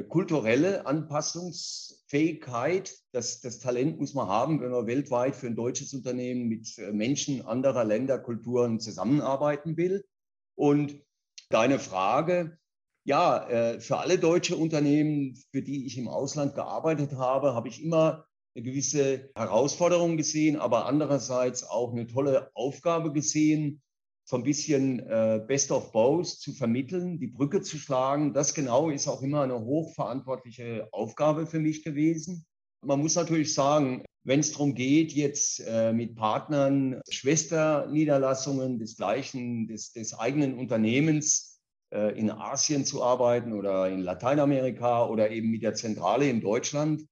kulturelle 0.07 0.85
Anpassungsfähigkeit. 0.85 2.95
Das, 3.11 3.41
das 3.41 3.59
Talent 3.59 3.99
muss 3.99 4.13
man 4.13 4.27
haben, 4.27 4.61
wenn 4.61 4.71
man 4.71 4.87
weltweit 4.87 5.35
für 5.35 5.47
ein 5.47 5.55
deutsches 5.55 5.93
Unternehmen 5.93 6.47
mit 6.47 6.77
äh, 6.77 6.91
Menschen 6.91 7.45
anderer 7.45 7.83
Länder, 7.83 8.19
Kulturen 8.19 8.79
zusammenarbeiten 8.79 9.77
will. 9.77 10.05
Und 10.55 11.01
deine 11.49 11.79
Frage, 11.79 12.57
ja, 13.03 13.49
äh, 13.49 13.79
für 13.79 13.97
alle 13.97 14.19
deutsche 14.19 14.55
Unternehmen, 14.55 15.35
für 15.51 15.61
die 15.61 15.85
ich 15.85 15.97
im 15.97 16.07
Ausland 16.07 16.55
gearbeitet 16.55 17.13
habe, 17.13 17.55
habe 17.55 17.67
ich 17.67 17.83
immer 17.83 18.25
eine 18.55 18.63
gewisse 18.63 19.29
Herausforderung 19.35 20.17
gesehen, 20.17 20.57
aber 20.57 20.85
andererseits 20.85 21.63
auch 21.63 21.91
eine 21.91 22.07
tolle 22.07 22.51
Aufgabe 22.53 23.11
gesehen, 23.11 23.81
so 24.29 24.35
ein 24.35 24.43
bisschen 24.43 24.99
äh, 24.99 25.43
Best 25.47 25.71
of 25.71 25.91
Both 25.91 26.27
zu 26.27 26.53
vermitteln, 26.53 27.17
die 27.17 27.25
Brücke 27.25 27.61
zu 27.61 27.79
schlagen. 27.79 28.31
Das 28.31 28.53
genau 28.53 28.91
ist 28.91 29.07
auch 29.07 29.23
immer 29.23 29.41
eine 29.41 29.59
hochverantwortliche 29.59 30.87
Aufgabe 30.91 31.47
für 31.47 31.59
mich 31.59 31.83
gewesen. 31.83 32.45
Man 32.85 32.99
muss 32.99 33.15
natürlich 33.15 33.55
sagen, 33.55 34.03
wenn 34.23 34.41
es 34.41 34.51
darum 34.51 34.75
geht, 34.75 35.13
jetzt 35.13 35.61
äh, 35.65 35.93
mit 35.93 36.15
Partnern, 36.15 37.01
Schwesterniederlassungen 37.09 38.77
des 38.77 38.97
gleichen, 38.97 39.67
des, 39.67 39.93
des 39.93 40.13
eigenen 40.13 40.59
Unternehmens 40.59 41.59
äh, 41.91 42.15
in 42.15 42.29
Asien 42.29 42.85
zu 42.85 43.01
arbeiten 43.01 43.51
oder 43.53 43.89
in 43.89 44.01
Lateinamerika 44.01 45.07
oder 45.07 45.31
eben 45.31 45.49
mit 45.49 45.63
der 45.63 45.73
Zentrale 45.73 46.29
in 46.29 46.39
Deutschland, 46.39 47.03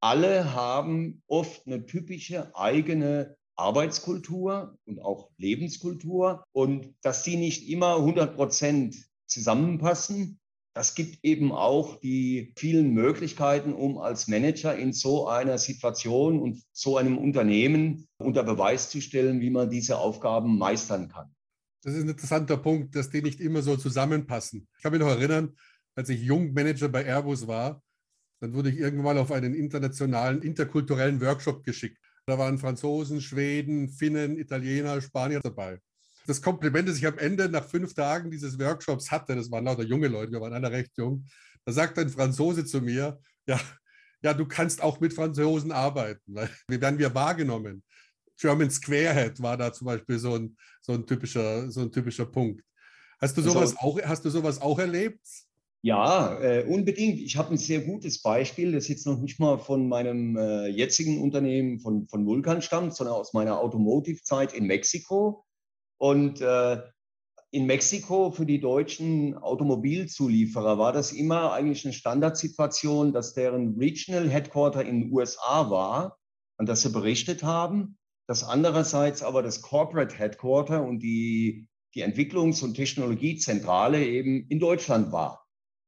alle 0.00 0.54
haben 0.54 1.22
oft 1.26 1.66
eine 1.66 1.84
typische 1.84 2.56
eigene 2.56 3.36
Arbeitskultur 3.56 4.78
und 4.84 5.00
auch 5.00 5.30
Lebenskultur 5.36 6.44
und 6.52 6.94
dass 7.02 7.22
die 7.22 7.36
nicht 7.36 7.68
immer 7.68 7.96
100 7.96 8.34
Prozent 8.34 8.96
zusammenpassen. 9.26 10.40
Das 10.74 10.96
gibt 10.96 11.24
eben 11.24 11.52
auch 11.52 12.00
die 12.00 12.52
vielen 12.56 12.94
Möglichkeiten, 12.94 13.72
um 13.72 13.98
als 13.98 14.26
Manager 14.26 14.76
in 14.76 14.92
so 14.92 15.28
einer 15.28 15.58
Situation 15.58 16.40
und 16.40 16.62
so 16.72 16.96
einem 16.96 17.16
Unternehmen 17.16 18.08
unter 18.18 18.42
Beweis 18.42 18.90
zu 18.90 19.00
stellen, 19.00 19.40
wie 19.40 19.50
man 19.50 19.70
diese 19.70 19.98
Aufgaben 19.98 20.58
meistern 20.58 21.08
kann. 21.08 21.32
Das 21.82 21.94
ist 21.94 22.02
ein 22.02 22.08
interessanter 22.08 22.56
Punkt, 22.56 22.96
dass 22.96 23.10
die 23.10 23.22
nicht 23.22 23.40
immer 23.40 23.62
so 23.62 23.76
zusammenpassen. 23.76 24.66
Ich 24.76 24.82
kann 24.82 24.90
mich 24.90 25.00
noch 25.00 25.08
erinnern, 25.08 25.54
als 25.94 26.08
ich 26.08 26.22
Jungmanager 26.22 26.88
bei 26.88 27.04
Airbus 27.04 27.46
war, 27.46 27.82
dann 28.40 28.52
wurde 28.52 28.70
ich 28.70 28.78
irgendwann 28.78 29.18
auf 29.18 29.30
einen 29.30 29.54
internationalen, 29.54 30.42
interkulturellen 30.42 31.20
Workshop 31.20 31.62
geschickt. 31.62 32.03
Da 32.26 32.38
waren 32.38 32.58
Franzosen, 32.58 33.20
Schweden, 33.20 33.88
Finnen, 33.88 34.38
Italiener, 34.38 35.00
Spanier 35.00 35.40
dabei. 35.40 35.78
Das 36.26 36.40
Kompliment, 36.40 36.88
das 36.88 36.96
ich 36.96 37.06
am 37.06 37.18
Ende 37.18 37.48
nach 37.48 37.66
fünf 37.66 37.92
Tagen 37.94 38.30
dieses 38.30 38.58
Workshops 38.58 39.10
hatte, 39.10 39.36
das 39.36 39.50
waren 39.50 39.64
lauter 39.64 39.82
junge 39.82 40.08
Leute, 40.08 40.32
wir 40.32 40.40
waren 40.40 40.54
alle 40.54 40.70
recht 40.70 40.96
jung, 40.96 41.26
da 41.66 41.72
sagt 41.72 41.98
ein 41.98 42.08
Franzose 42.08 42.64
zu 42.64 42.80
mir, 42.80 43.18
ja, 43.46 43.60
ja, 44.22 44.32
du 44.32 44.46
kannst 44.46 44.82
auch 44.82 45.00
mit 45.00 45.12
Franzosen 45.12 45.70
arbeiten, 45.70 46.34
wie 46.68 46.80
werden 46.80 46.98
wir 46.98 47.14
wahrgenommen. 47.14 47.82
German 48.36 48.70
Squarehead 48.70 49.40
war 49.40 49.56
da 49.56 49.72
zum 49.72 49.86
Beispiel 49.86 50.18
so 50.18 50.36
ein, 50.36 50.56
so 50.80 50.94
ein, 50.94 51.06
typischer, 51.06 51.70
so 51.70 51.82
ein 51.82 51.92
typischer 51.92 52.26
Punkt. 52.26 52.64
Hast 53.20 53.36
du 53.36 53.42
also 53.42 53.52
sowas, 53.52 53.76
also, 53.76 53.78
auch, 53.80 54.02
hast 54.02 54.24
du 54.24 54.30
sowas 54.30 54.60
auch 54.60 54.78
erlebt? 54.78 55.20
Ja, 55.84 56.40
äh, 56.40 56.64
unbedingt. 56.64 57.20
Ich 57.20 57.36
habe 57.36 57.50
ein 57.50 57.58
sehr 57.58 57.82
gutes 57.82 58.22
Beispiel, 58.22 58.72
das 58.72 58.88
jetzt 58.88 59.04
noch 59.04 59.20
nicht 59.20 59.38
mal 59.38 59.58
von 59.58 59.86
meinem 59.86 60.34
äh, 60.34 60.66
jetzigen 60.68 61.20
Unternehmen 61.20 61.78
von, 61.78 62.08
von 62.08 62.24
Vulkan 62.24 62.62
stammt, 62.62 62.94
sondern 62.94 63.16
aus 63.16 63.34
meiner 63.34 63.60
Automotive-Zeit 63.60 64.54
in 64.54 64.64
Mexiko. 64.66 65.44
Und 65.98 66.40
äh, 66.40 66.80
in 67.50 67.66
Mexiko 67.66 68.30
für 68.30 68.46
die 68.46 68.62
deutschen 68.62 69.36
Automobilzulieferer 69.36 70.78
war 70.78 70.94
das 70.94 71.12
immer 71.12 71.52
eigentlich 71.52 71.84
eine 71.84 71.92
Standardsituation, 71.92 73.12
dass 73.12 73.34
deren 73.34 73.76
Regional 73.76 74.30
Headquarter 74.30 74.86
in 74.86 75.02
den 75.02 75.12
USA 75.12 75.68
war, 75.68 76.16
an 76.56 76.64
das 76.64 76.80
sie 76.80 76.92
berichtet 76.92 77.42
haben, 77.42 77.98
dass 78.26 78.42
andererseits 78.42 79.22
aber 79.22 79.42
das 79.42 79.60
Corporate 79.60 80.16
Headquarter 80.16 80.82
und 80.82 81.00
die, 81.00 81.68
die 81.94 82.02
Entwicklungs- 82.02 82.64
und 82.64 82.72
Technologiezentrale 82.72 84.02
eben 84.02 84.46
in 84.48 84.60
Deutschland 84.60 85.12
war. 85.12 85.43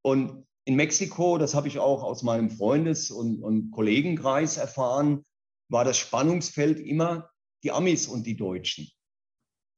Und 0.06 0.46
in 0.66 0.76
Mexiko, 0.76 1.36
das 1.36 1.56
habe 1.56 1.66
ich 1.66 1.80
auch 1.80 2.04
aus 2.04 2.22
meinem 2.22 2.48
Freundes- 2.48 3.10
und, 3.10 3.42
und 3.42 3.72
Kollegenkreis 3.72 4.56
erfahren, 4.56 5.24
war 5.68 5.84
das 5.84 5.98
Spannungsfeld 5.98 6.78
immer 6.78 7.28
die 7.64 7.72
Amis 7.72 8.06
und 8.06 8.24
die 8.24 8.36
Deutschen. 8.36 8.88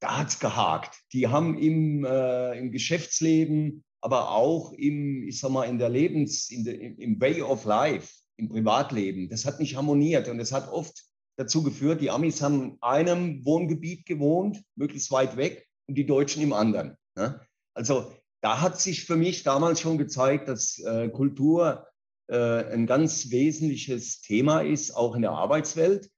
Da 0.02 0.18
hat 0.18 0.28
es 0.28 0.38
gehakt. 0.38 1.00
Die 1.14 1.28
haben 1.28 1.56
im, 1.56 2.04
äh, 2.04 2.58
im 2.58 2.72
Geschäftsleben, 2.72 3.82
aber 4.02 4.32
auch 4.32 4.74
im, 4.74 5.26
ich 5.26 5.40
sag 5.40 5.50
mal, 5.50 5.64
in 5.64 5.78
der 5.78 5.88
Lebens, 5.88 6.50
in 6.50 6.62
der, 6.64 6.78
im 6.78 7.18
Way 7.18 7.40
of 7.40 7.64
Life, 7.64 8.12
im 8.36 8.50
Privatleben, 8.50 9.30
das 9.30 9.46
hat 9.46 9.60
nicht 9.60 9.76
harmoniert 9.76 10.28
und 10.28 10.40
es 10.40 10.52
hat 10.52 10.70
oft 10.70 11.06
dazu 11.38 11.62
geführt, 11.62 12.02
die 12.02 12.10
Amis 12.10 12.42
haben 12.42 12.72
in 12.72 12.76
einem 12.82 13.46
Wohngebiet 13.46 14.04
gewohnt, 14.04 14.62
möglichst 14.76 15.10
weit 15.10 15.38
weg, 15.38 15.66
und 15.86 15.94
die 15.94 16.04
Deutschen 16.04 16.42
im 16.42 16.52
anderen. 16.52 16.98
Ne? 17.16 17.40
Also 17.72 18.12
da 18.40 18.60
hat 18.60 18.80
sich 18.80 19.04
für 19.04 19.16
mich 19.16 19.42
damals 19.42 19.80
schon 19.80 19.98
gezeigt, 19.98 20.48
dass 20.48 20.78
äh, 20.78 21.08
Kultur 21.08 21.86
äh, 22.28 22.72
ein 22.72 22.86
ganz 22.86 23.30
wesentliches 23.30 24.20
Thema 24.20 24.60
ist, 24.60 24.92
auch 24.92 25.16
in 25.16 25.22
der 25.22 25.32
Arbeitswelt. 25.32 26.10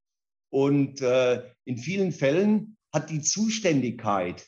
Und 0.50 1.00
äh, 1.00 1.42
in 1.64 1.78
vielen 1.78 2.12
Fällen 2.12 2.76
hat 2.92 3.10
die 3.10 3.22
Zuständigkeit 3.22 4.46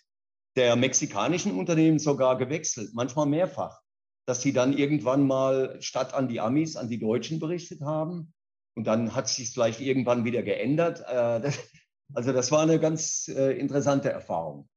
der 0.56 0.76
mexikanischen 0.76 1.56
Unternehmen 1.56 1.98
sogar 1.98 2.36
gewechselt, 2.36 2.90
manchmal 2.92 3.26
mehrfach, 3.26 3.80
dass 4.26 4.42
sie 4.42 4.52
dann 4.52 4.76
irgendwann 4.76 5.26
mal 5.26 5.80
statt 5.80 6.12
an 6.12 6.28
die 6.28 6.40
Amis 6.40 6.76
an 6.76 6.88
die 6.88 6.98
Deutschen 6.98 7.38
berichtet 7.38 7.80
haben. 7.80 8.34
Und 8.74 8.86
dann 8.86 9.14
hat 9.14 9.28
sich 9.28 9.50
vielleicht 9.50 9.80
irgendwann 9.80 10.24
wieder 10.24 10.42
geändert. 10.42 11.00
Äh, 11.06 11.50
also 12.14 12.32
das 12.32 12.50
war 12.50 12.62
eine 12.62 12.80
ganz 12.80 13.28
äh, 13.28 13.52
interessante 13.58 14.10
Erfahrung. 14.10 14.68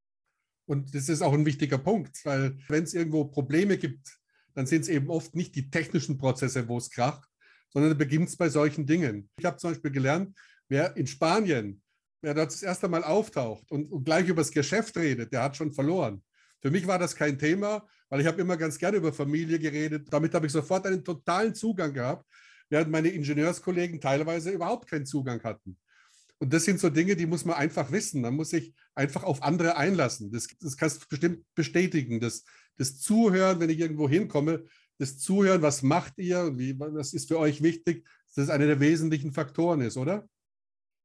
Und 0.66 0.94
das 0.94 1.08
ist 1.08 1.22
auch 1.22 1.32
ein 1.32 1.46
wichtiger 1.46 1.78
Punkt, 1.78 2.24
weil 2.24 2.58
wenn 2.68 2.84
es 2.84 2.94
irgendwo 2.94 3.24
Probleme 3.24 3.78
gibt, 3.78 4.18
dann 4.54 4.66
sind 4.66 4.82
es 4.82 4.88
eben 4.88 5.10
oft 5.10 5.34
nicht 5.34 5.54
die 5.54 5.70
technischen 5.70 6.18
Prozesse, 6.18 6.66
wo 6.68 6.78
es 6.78 6.90
kracht, 6.90 7.28
sondern 7.72 7.92
da 7.92 7.96
beginnt 7.96 8.28
es 8.28 8.36
bei 8.36 8.48
solchen 8.48 8.86
Dingen. 8.86 9.28
Ich 9.38 9.44
habe 9.44 9.56
zum 9.58 9.70
Beispiel 9.70 9.90
gelernt, 9.90 10.36
wer 10.68 10.96
in 10.96 11.06
Spanien, 11.06 11.80
wer 12.20 12.34
dort 12.34 12.52
das 12.52 12.62
erste 12.62 12.88
Mal 12.88 13.04
auftaucht 13.04 13.70
und, 13.70 13.92
und 13.92 14.04
gleich 14.04 14.28
über 14.28 14.40
das 14.40 14.50
Geschäft 14.50 14.96
redet, 14.96 15.32
der 15.32 15.42
hat 15.42 15.56
schon 15.56 15.72
verloren. 15.72 16.22
Für 16.62 16.70
mich 16.70 16.86
war 16.86 16.98
das 16.98 17.14
kein 17.14 17.38
Thema, 17.38 17.86
weil 18.08 18.20
ich 18.20 18.26
habe 18.26 18.40
immer 18.40 18.56
ganz 18.56 18.78
gerne 18.78 18.96
über 18.96 19.12
Familie 19.12 19.58
geredet. 19.58 20.08
Damit 20.10 20.34
habe 20.34 20.46
ich 20.46 20.52
sofort 20.52 20.86
einen 20.86 21.04
totalen 21.04 21.54
Zugang 21.54 21.92
gehabt, 21.92 22.26
während 22.68 22.90
meine 22.90 23.08
Ingenieurskollegen 23.08 24.00
teilweise 24.00 24.50
überhaupt 24.50 24.88
keinen 24.88 25.06
Zugang 25.06 25.42
hatten. 25.44 25.76
Und 26.38 26.52
das 26.52 26.64
sind 26.64 26.80
so 26.80 26.90
Dinge, 26.90 27.16
die 27.16 27.26
muss 27.26 27.44
man 27.44 27.56
einfach 27.56 27.90
wissen. 27.92 28.20
Man 28.20 28.34
muss 28.34 28.50
sich 28.50 28.74
einfach 28.94 29.24
auf 29.24 29.42
andere 29.42 29.76
einlassen. 29.76 30.30
Das, 30.32 30.48
das 30.60 30.76
kannst 30.76 31.02
du 31.02 31.06
bestimmt 31.08 31.44
bestätigen. 31.54 32.20
Das, 32.20 32.44
das 32.76 33.00
Zuhören, 33.00 33.58
wenn 33.60 33.70
ich 33.70 33.78
irgendwo 33.78 34.08
hinkomme, 34.08 34.64
das 34.98 35.18
Zuhören, 35.18 35.62
was 35.62 35.82
macht 35.82 36.18
ihr 36.18 36.58
wie, 36.58 36.78
was 36.78 37.14
ist 37.14 37.28
für 37.28 37.38
euch 37.38 37.62
wichtig, 37.62 38.06
dass 38.26 38.46
das 38.46 38.50
einer 38.50 38.66
der 38.66 38.80
wesentlichen 38.80 39.32
Faktoren 39.32 39.80
ist, 39.80 39.96
oder? 39.96 40.28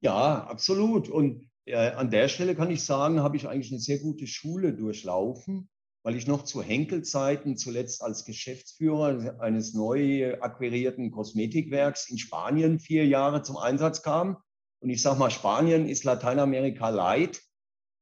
Ja, 0.01 0.43
absolut. 0.45 1.09
Und 1.09 1.50
äh, 1.65 1.75
an 1.75 2.09
der 2.09 2.27
Stelle 2.27 2.55
kann 2.55 2.71
ich 2.71 2.83
sagen, 2.83 3.21
habe 3.21 3.38
ich 3.38 3.47
eigentlich 3.47 3.71
eine 3.71 3.81
sehr 3.81 4.00
gute 4.00 4.27
Schule 4.27 4.73
durchlaufen, 4.73 5.69
weil 6.03 6.15
ich 6.15 6.27
noch 6.27 6.43
zu 6.43 6.61
Henkelzeiten 6.61 7.57
zuletzt 7.57 8.01
als 8.01 8.25
Geschäftsführer 8.25 9.39
eines 9.39 9.73
neu 9.73 10.38
akquirierten 10.41 11.11
Kosmetikwerks 11.11 12.09
in 12.09 12.17
Spanien 12.17 12.79
vier 12.79 13.05
Jahre 13.05 13.43
zum 13.43 13.57
Einsatz 13.57 14.01
kam 14.01 14.38
und 14.81 14.89
ich 14.89 15.01
sage 15.01 15.19
mal, 15.19 15.29
Spanien 15.29 15.88
ist 15.88 16.03
Lateinamerika 16.03 16.89
light. 16.89 17.41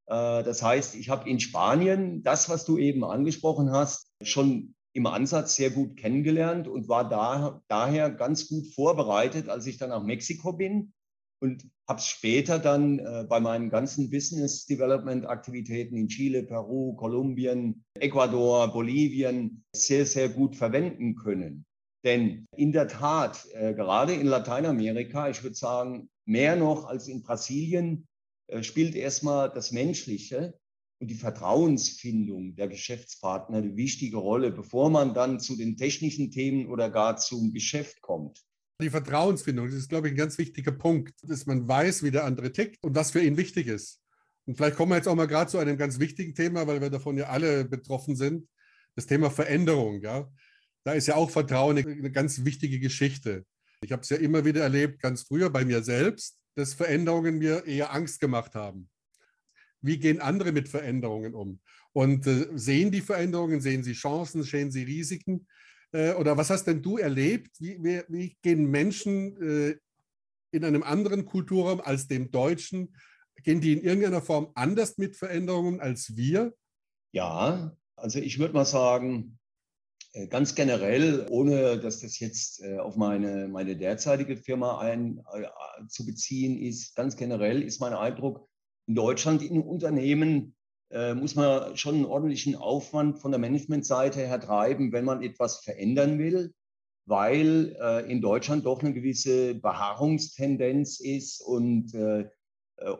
Äh, 0.07 0.43
das 0.43 0.63
heißt, 0.63 0.95
ich 0.95 1.09
habe 1.09 1.29
in 1.29 1.39
Spanien 1.39 2.23
das, 2.23 2.49
was 2.49 2.65
du 2.65 2.77
eben 2.77 3.03
angesprochen 3.03 3.71
hast, 3.71 4.11
schon 4.23 4.73
im 4.93 5.05
Ansatz 5.05 5.55
sehr 5.55 5.69
gut 5.69 5.97
kennengelernt 5.97 6.67
und 6.67 6.87
war 6.87 7.07
da, 7.07 7.61
daher 7.67 8.09
ganz 8.09 8.47
gut 8.47 8.67
vorbereitet, 8.73 9.49
als 9.49 9.67
ich 9.67 9.77
dann 9.77 9.89
nach 9.89 10.03
Mexiko 10.03 10.53
bin 10.53 10.93
und 11.41 11.69
habe 11.87 11.99
es 11.99 12.07
später 12.07 12.59
dann 12.59 12.99
äh, 12.99 13.25
bei 13.27 13.39
meinen 13.39 13.69
ganzen 13.69 14.09
Business 14.09 14.65
Development 14.65 15.25
Aktivitäten 15.25 15.95
in 15.95 16.07
Chile, 16.07 16.43
Peru, 16.43 16.95
Kolumbien, 16.95 17.83
Ecuador, 17.95 18.71
Bolivien 18.71 19.63
sehr, 19.75 20.05
sehr 20.05 20.29
gut 20.29 20.55
verwenden 20.55 21.15
können. 21.15 21.65
Denn 22.03 22.45
in 22.55 22.71
der 22.71 22.87
Tat, 22.87 23.45
äh, 23.53 23.73
gerade 23.73 24.13
in 24.13 24.27
Lateinamerika, 24.27 25.29
ich 25.29 25.43
würde 25.43 25.55
sagen, 25.55 26.09
mehr 26.29 26.55
noch 26.55 26.85
als 26.85 27.07
in 27.07 27.23
Brasilien, 27.23 28.07
äh, 28.47 28.63
spielt 28.63 28.95
erstmal 28.95 29.51
das 29.51 29.71
Menschliche 29.71 30.53
und 30.99 31.09
die 31.09 31.15
Vertrauensfindung 31.15 32.55
der 32.55 32.67
Geschäftspartner 32.67 33.57
eine 33.57 33.75
wichtige 33.75 34.17
Rolle, 34.17 34.51
bevor 34.51 34.89
man 34.89 35.13
dann 35.13 35.39
zu 35.39 35.57
den 35.57 35.75
technischen 35.75 36.29
Themen 36.29 36.67
oder 36.67 36.89
gar 36.89 37.17
zum 37.17 37.51
Geschäft 37.51 38.01
kommt. 38.01 38.43
Die 38.81 38.89
Vertrauensfindung, 38.89 39.65
das 39.65 39.75
ist, 39.75 39.89
glaube 39.89 40.07
ich, 40.07 40.13
ein 40.13 40.17
ganz 40.17 40.37
wichtiger 40.37 40.71
Punkt, 40.71 41.13
dass 41.23 41.45
man 41.45 41.67
weiß, 41.67 42.03
wie 42.03 42.11
der 42.11 42.25
andere 42.25 42.51
tickt 42.51 42.81
und 42.83 42.95
was 42.95 43.11
für 43.11 43.21
ihn 43.21 43.35
wichtig 43.35 43.67
ist. 43.67 43.99
Und 44.45 44.55
vielleicht 44.55 44.77
kommen 44.77 44.91
wir 44.91 44.95
jetzt 44.95 45.07
auch 45.07 45.15
mal 45.15 45.27
gerade 45.27 45.49
zu 45.49 45.57
einem 45.57 45.77
ganz 45.77 45.99
wichtigen 45.99 46.33
Thema, 46.33 46.65
weil 46.65 46.79
wir 46.79 46.89
davon 46.89 47.17
ja 47.17 47.27
alle 47.27 47.65
betroffen 47.65 48.15
sind, 48.15 48.47
das 48.95 49.05
Thema 49.05 49.29
Veränderung. 49.29 50.01
Ja? 50.01 50.31
Da 50.83 50.93
ist 50.93 51.07
ja 51.07 51.15
auch 51.15 51.29
Vertrauen 51.29 51.77
eine 51.77 52.11
ganz 52.11 52.45
wichtige 52.45 52.79
Geschichte. 52.79 53.45
Ich 53.81 53.91
habe 53.91 54.01
es 54.01 54.09
ja 54.09 54.17
immer 54.17 54.43
wieder 54.43 54.61
erlebt, 54.61 55.01
ganz 55.01 55.23
früher 55.23 55.49
bei 55.49 55.63
mir 55.63 55.81
selbst, 55.83 56.37
dass 56.55 56.73
Veränderungen 56.73 57.37
mir 57.37 57.65
eher 57.65 57.93
Angst 57.93 58.19
gemacht 58.19 58.55
haben. 58.55 58.89
Wie 59.81 59.97
gehen 59.97 60.19
andere 60.19 60.51
mit 60.51 60.67
Veränderungen 60.67 61.33
um? 61.33 61.61
Und 61.93 62.27
äh, 62.27 62.47
sehen 62.55 62.91
die 62.91 63.01
Veränderungen, 63.01 63.61
sehen 63.61 63.83
sie 63.83 63.93
Chancen, 63.93 64.43
sehen 64.43 64.71
sie 64.71 64.83
Risiken? 64.83 65.47
Äh, 65.93 66.13
oder 66.13 66.35
was 66.35 66.49
hast 66.49 66.65
denn 66.65 66.81
du 66.81 66.97
erlebt? 66.97 67.55
Wie, 67.59 67.81
wie, 67.81 68.03
wie 68.09 68.37
gehen 68.41 68.69
Menschen 68.69 69.41
äh, 69.41 69.77
in 70.51 70.65
einem 70.65 70.83
anderen 70.83 71.25
Kulturraum 71.25 71.79
als 71.79 72.07
dem 72.07 72.31
deutschen, 72.31 72.95
gehen 73.43 73.61
die 73.61 73.73
in 73.73 73.81
irgendeiner 73.81 74.21
Form 74.21 74.51
anders 74.55 74.97
mit 74.97 75.15
Veränderungen 75.15 75.79
als 75.79 76.15
wir? 76.17 76.53
Ja, 77.13 77.75
also 77.95 78.19
ich 78.19 78.37
würde 78.37 78.53
mal 78.53 78.65
sagen, 78.65 79.38
ganz 80.29 80.55
generell, 80.55 81.27
ohne 81.29 81.77
dass 81.77 82.01
das 82.01 82.19
jetzt 82.19 82.63
äh, 82.63 82.77
auf 82.77 82.95
meine, 82.95 83.47
meine 83.47 83.75
derzeitige 83.75 84.37
Firma 84.37 84.79
ein, 84.79 85.23
äh, 85.33 85.87
zu 85.87 86.05
beziehen 86.05 86.57
ist, 86.59 86.95
ganz 86.95 87.15
generell 87.15 87.61
ist 87.61 87.79
mein 87.79 87.93
Eindruck, 87.93 88.47
in 88.87 88.95
Deutschland 88.95 89.43
in 89.43 89.61
Unternehmen 89.61 90.55
äh, 90.91 91.13
muss 91.13 91.35
man 91.35 91.77
schon 91.77 91.95
einen 91.95 92.05
ordentlichen 92.05 92.55
Aufwand 92.55 93.19
von 93.19 93.31
der 93.31 93.39
Managementseite 93.39 94.21
her 94.21 94.39
treiben, 94.39 94.91
wenn 94.91 95.05
man 95.05 95.21
etwas 95.21 95.63
verändern 95.63 96.17
will, 96.17 96.55
weil 97.05 97.75
äh, 97.79 98.11
in 98.11 98.21
Deutschland 98.21 98.65
doch 98.65 98.81
eine 98.81 98.93
gewisse 98.93 99.53
Beharrungstendenz 99.53 100.99
ist 100.99 101.41
und 101.41 101.93
äh, 101.93 102.21
äh, 102.21 102.29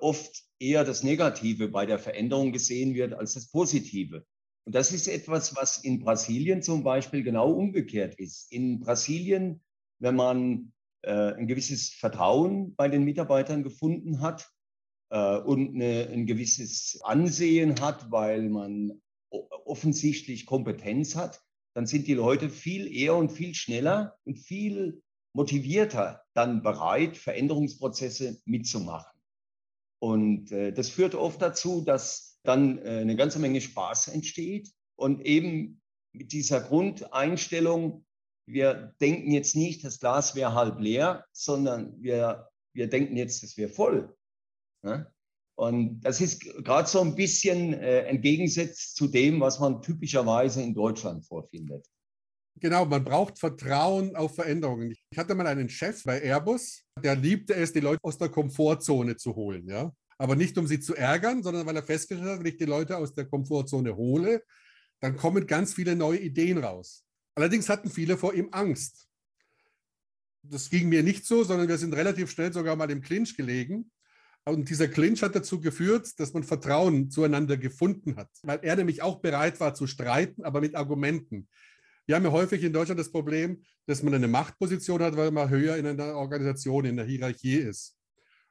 oft 0.01 0.43
eher 0.59 0.83
das 0.83 1.03
Negative 1.03 1.69
bei 1.69 1.87
der 1.87 1.97
Veränderung 1.97 2.51
gesehen 2.51 2.93
wird 2.93 3.13
als 3.13 3.33
das 3.33 3.49
Positive. 3.49 4.23
Und 4.65 4.75
das 4.75 4.91
ist 4.91 5.07
etwas, 5.07 5.55
was 5.55 5.83
in 5.83 5.99
Brasilien 5.99 6.61
zum 6.61 6.83
Beispiel 6.83 7.23
genau 7.23 7.51
umgekehrt 7.51 8.15
ist. 8.15 8.51
In 8.51 8.79
Brasilien, 8.79 9.61
wenn 9.99 10.15
man 10.15 10.73
äh, 11.01 11.33
ein 11.33 11.47
gewisses 11.47 11.89
Vertrauen 11.89 12.75
bei 12.75 12.87
den 12.87 13.03
Mitarbeitern 13.03 13.63
gefunden 13.63 14.21
hat 14.21 14.49
äh, 15.09 15.37
und 15.37 15.75
eine, 15.75 16.09
ein 16.09 16.25
gewisses 16.25 16.99
Ansehen 17.03 17.79
hat, 17.81 18.11
weil 18.11 18.49
man 18.49 19.01
offensichtlich 19.29 20.45
Kompetenz 20.45 21.15
hat, 21.15 21.41
dann 21.73 21.85
sind 21.85 22.07
die 22.07 22.15
Leute 22.15 22.49
viel 22.49 22.91
eher 22.93 23.15
und 23.15 23.31
viel 23.31 23.53
schneller 23.53 24.17
und 24.25 24.37
viel 24.39 25.01
motivierter 25.33 26.23
dann 26.33 26.63
bereit, 26.63 27.15
Veränderungsprozesse 27.15 28.41
mitzumachen. 28.45 29.19
Und 29.99 30.51
äh, 30.51 30.71
das 30.71 30.89
führt 30.89 31.15
oft 31.15 31.41
dazu, 31.41 31.81
dass 31.81 32.28
dann 32.50 32.79
äh, 32.79 33.00
eine 33.01 33.15
ganze 33.15 33.39
Menge 33.39 33.62
Spaß 33.62 34.10
entsteht 34.10 34.72
und 34.96 35.25
eben 35.25 35.82
mit 36.13 36.32
dieser 36.34 36.62
Grundeinstellung, 36.62 38.06
wir 38.48 38.96
denken 39.00 39.32
jetzt 39.32 39.56
nicht, 39.56 39.84
das 39.84 40.00
Glas 40.00 40.36
wäre 40.36 40.56
halb 40.56 40.79
leer, 40.79 41.25
sondern 41.32 41.94
wir, 42.01 42.50
wir 42.74 42.89
denken 42.89 43.15
jetzt, 43.15 43.44
es 43.44 43.56
wäre 43.56 43.70
voll. 43.70 44.18
Ne? 44.84 45.12
Und 45.56 46.01
das 46.01 46.22
ist 46.22 46.41
gerade 46.63 46.88
so 46.88 47.01
ein 47.01 47.15
bisschen 47.15 47.74
äh, 47.74 48.06
entgegensetzt 48.06 48.96
zu 48.96 49.08
dem, 49.08 49.39
was 49.41 49.60
man 49.60 49.82
typischerweise 49.82 50.63
in 50.63 50.74
Deutschland 50.74 51.25
vorfindet. 51.25 51.86
Genau, 52.60 52.86
man 52.86 53.03
braucht 53.03 53.38
Vertrauen 53.38 54.15
auf 54.15 54.36
Veränderungen. 54.36 54.96
Ich 55.12 55.18
hatte 55.18 55.36
mal 55.36 55.48
einen 55.48 55.70
Chef 55.70 56.03
bei 56.03 56.22
Airbus, 56.22 56.84
der 57.01 57.15
liebte 57.15 57.53
es, 57.53 57.72
die 57.72 57.79
Leute 57.79 58.00
aus 58.03 58.18
der 58.18 58.29
Komfortzone 58.29 59.15
zu 59.15 59.36
holen. 59.36 59.68
Ja? 59.68 59.94
Aber 60.19 60.35
nicht, 60.35 60.57
um 60.57 60.67
sie 60.67 60.81
zu 60.81 60.95
ärgern, 60.95 61.41
sondern 61.41 61.65
weil 61.65 61.77
er 61.77 61.83
festgestellt 61.83 62.29
hat, 62.29 62.39
wenn 62.39 62.45
ich 62.45 62.57
die 62.57 62.65
Leute 62.65 62.97
aus 62.97 63.13
der 63.13 63.25
Komfortzone 63.25 63.95
hole, 63.95 64.43
dann 64.99 65.15
kommen 65.15 65.47
ganz 65.47 65.73
viele 65.73 65.95
neue 65.95 66.19
Ideen 66.19 66.57
raus. 66.57 67.05
Allerdings 67.35 67.69
hatten 67.69 67.89
viele 67.89 68.17
vor 68.17 68.33
ihm 68.33 68.49
Angst. 68.51 69.07
Das 70.43 70.69
ging 70.69 70.89
mir 70.89 71.03
nicht 71.03 71.25
so, 71.25 71.43
sondern 71.43 71.69
wir 71.69 71.77
sind 71.77 71.93
relativ 71.93 72.29
schnell 72.31 72.51
sogar 72.51 72.75
mal 72.75 72.91
im 72.91 73.01
Clinch 73.01 73.38
gelegen. 73.38 73.91
Und 74.43 74.69
dieser 74.69 74.89
Clinch 74.89 75.21
hat 75.21 75.35
dazu 75.35 75.61
geführt, 75.61 76.19
dass 76.19 76.33
man 76.33 76.43
Vertrauen 76.43 77.09
zueinander 77.09 77.55
gefunden 77.55 78.17
hat, 78.17 78.29
weil 78.43 78.59
er 78.61 78.75
nämlich 78.75 79.01
auch 79.01 79.21
bereit 79.21 79.59
war 79.59 79.73
zu 79.73 79.88
streiten, 79.88 80.43
aber 80.43 80.59
mit 80.59 80.75
Argumenten. 80.75 81.47
Wir 82.07 82.15
haben 82.15 82.25
ja 82.25 82.31
häufig 82.31 82.63
in 82.63 82.73
Deutschland 82.73 82.99
das 82.99 83.11
Problem, 83.11 83.63
dass 83.85 84.01
man 84.03 84.13
eine 84.13 84.27
Machtposition 84.27 85.01
hat, 85.01 85.15
weil 85.15 85.31
man 85.31 85.49
höher 85.49 85.77
in 85.77 85.85
einer 85.85 86.15
Organisation, 86.15 86.85
in 86.85 86.97
der 86.97 87.05
Hierarchie 87.05 87.55
ist. 87.55 87.99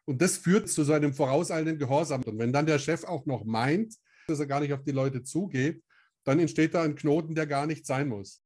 Und 0.08 0.22
das 0.22 0.38
führt 0.38 0.70
zu 0.70 0.84
so 0.84 0.94
einem 0.94 1.12
vorauseilenden 1.12 1.78
Gehorsam. 1.78 2.22
Und 2.22 2.38
wenn 2.38 2.50
dann 2.50 2.64
der 2.64 2.78
Chef 2.78 3.04
auch 3.04 3.26
noch 3.26 3.44
meint, 3.44 3.94
dass 4.26 4.40
er 4.40 4.46
gar 4.46 4.60
nicht 4.60 4.72
auf 4.72 4.82
die 4.82 4.90
Leute 4.90 5.22
zugeht, 5.22 5.84
dann 6.24 6.40
entsteht 6.40 6.72
da 6.72 6.82
ein 6.82 6.94
Knoten, 6.94 7.34
der 7.34 7.46
gar 7.46 7.66
nicht 7.66 7.84
sein 7.84 8.08
muss. 8.08 8.40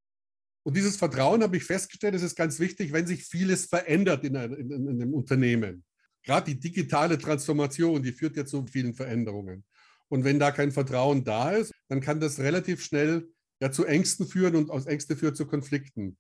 Und 0.65 0.77
dieses 0.77 0.97
Vertrauen 0.97 1.41
habe 1.41 1.57
ich 1.57 1.63
festgestellt, 1.63 2.17
das 2.17 2.23
ist 2.23 2.35
ganz 2.35 2.59
wichtig, 2.59 2.93
wenn 2.93 3.07
sich 3.07 3.27
vieles 3.27 3.67
verändert 3.67 4.25
in, 4.25 4.35
in, 4.35 4.71
in 4.71 4.89
einem 4.89 5.15
Unternehmen. 5.15 5.85
Gerade 6.25 6.53
die 6.53 6.59
digitale 6.59 7.17
Transformation, 7.17 8.03
die 8.03 8.13
führt 8.13 8.37
ja 8.37 8.45
zu 8.45 8.67
vielen 8.67 8.95
Veränderungen. 8.95 9.63
Und 10.09 10.25
wenn 10.25 10.41
da 10.41 10.51
kein 10.51 10.73
Vertrauen 10.73 11.23
da 11.23 11.53
ist, 11.53 11.71
dann 11.89 12.01
kann 12.01 12.19
das 12.19 12.41
relativ 12.41 12.83
schnell 12.83 13.29
ja 13.61 13.71
zu 13.71 13.85
Ängsten 13.85 14.27
führen 14.27 14.57
und 14.57 14.69
aus 14.69 14.87
Ängste 14.87 15.15
führt 15.15 15.37
zu 15.37 15.47
Konflikten. 15.47 16.19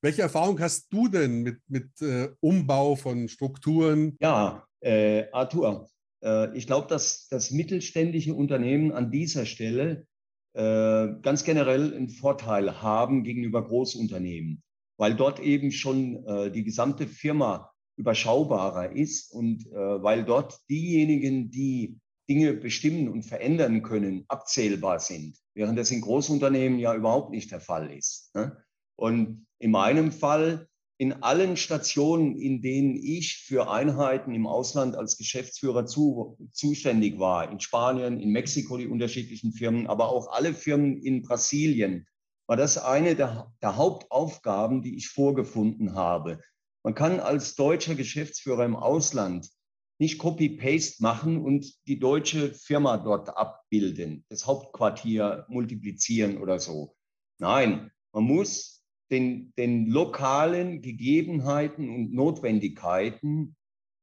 Welche 0.00 0.22
Erfahrung 0.22 0.58
hast 0.60 0.90
du 0.90 1.08
denn 1.08 1.42
mit, 1.42 1.60
mit 1.68 2.00
äh, 2.00 2.30
Umbau 2.40 2.96
von 2.96 3.28
Strukturen? 3.28 4.16
Ja, 4.20 4.64
äh, 4.80 5.24
Arthur, 5.32 5.88
äh, 6.22 6.56
ich 6.56 6.66
glaube, 6.66 6.88
dass 6.88 7.28
das 7.28 7.50
mittelständische 7.50 8.34
Unternehmen 8.34 8.92
an 8.92 9.10
dieser 9.10 9.46
Stelle 9.46 10.06
äh, 10.54 11.08
ganz 11.22 11.44
generell 11.44 11.94
einen 11.94 12.08
Vorteil 12.08 12.82
haben 12.82 13.22
gegenüber 13.22 13.64
Großunternehmen, 13.64 14.62
weil 14.96 15.14
dort 15.14 15.40
eben 15.40 15.70
schon 15.70 16.24
äh, 16.26 16.50
die 16.50 16.64
gesamte 16.64 17.06
Firma 17.06 17.70
überschaubarer 17.96 18.92
ist 18.92 19.32
und 19.32 19.66
äh, 19.66 20.02
weil 20.02 20.24
dort 20.24 20.58
diejenigen, 20.70 21.50
die 21.50 21.98
Dinge 22.28 22.54
bestimmen 22.54 23.08
und 23.08 23.22
verändern 23.22 23.82
können, 23.82 24.24
abzählbar 24.28 25.00
sind, 25.00 25.36
während 25.54 25.78
das 25.78 25.90
in 25.90 26.00
Großunternehmen 26.00 26.78
ja 26.78 26.94
überhaupt 26.94 27.30
nicht 27.30 27.50
der 27.50 27.60
Fall 27.60 27.90
ist. 27.90 28.30
Ne? 28.34 28.56
Und 28.96 29.46
in 29.58 29.70
meinem 29.70 30.12
Fall, 30.12 30.68
in 30.98 31.22
allen 31.22 31.56
Stationen, 31.56 32.36
in 32.36 32.60
denen 32.60 32.96
ich 32.96 33.36
für 33.36 33.70
Einheiten 33.70 34.34
im 34.34 34.48
Ausland 34.48 34.96
als 34.96 35.16
Geschäftsführer 35.16 35.86
zu, 35.86 36.36
zuständig 36.52 37.20
war, 37.20 37.50
in 37.50 37.60
Spanien, 37.60 38.20
in 38.20 38.30
Mexiko 38.30 38.76
die 38.76 38.88
unterschiedlichen 38.88 39.52
Firmen, 39.52 39.86
aber 39.86 40.08
auch 40.08 40.32
alle 40.32 40.52
Firmen 40.52 41.00
in 41.00 41.22
Brasilien, 41.22 42.06
war 42.48 42.56
das 42.56 42.78
eine 42.78 43.14
der, 43.14 43.52
der 43.62 43.76
Hauptaufgaben, 43.76 44.82
die 44.82 44.96
ich 44.96 45.08
vorgefunden 45.08 45.94
habe. 45.94 46.40
Man 46.82 46.94
kann 46.94 47.20
als 47.20 47.54
deutscher 47.54 47.94
Geschäftsführer 47.94 48.64
im 48.64 48.74
Ausland 48.74 49.48
nicht 50.00 50.18
Copy-Paste 50.18 51.02
machen 51.02 51.38
und 51.40 51.74
die 51.86 52.00
deutsche 52.00 52.54
Firma 52.54 52.96
dort 52.96 53.36
abbilden, 53.36 54.24
das 54.28 54.46
Hauptquartier 54.46 55.46
multiplizieren 55.48 56.38
oder 56.38 56.58
so. 56.58 56.96
Nein, 57.38 57.92
man 58.12 58.24
muss 58.24 58.77
den, 59.10 59.52
den 59.56 59.86
lokalen 59.86 60.82
Gegebenheiten 60.82 61.88
und 61.90 62.12
Notwendigkeiten 62.12 63.56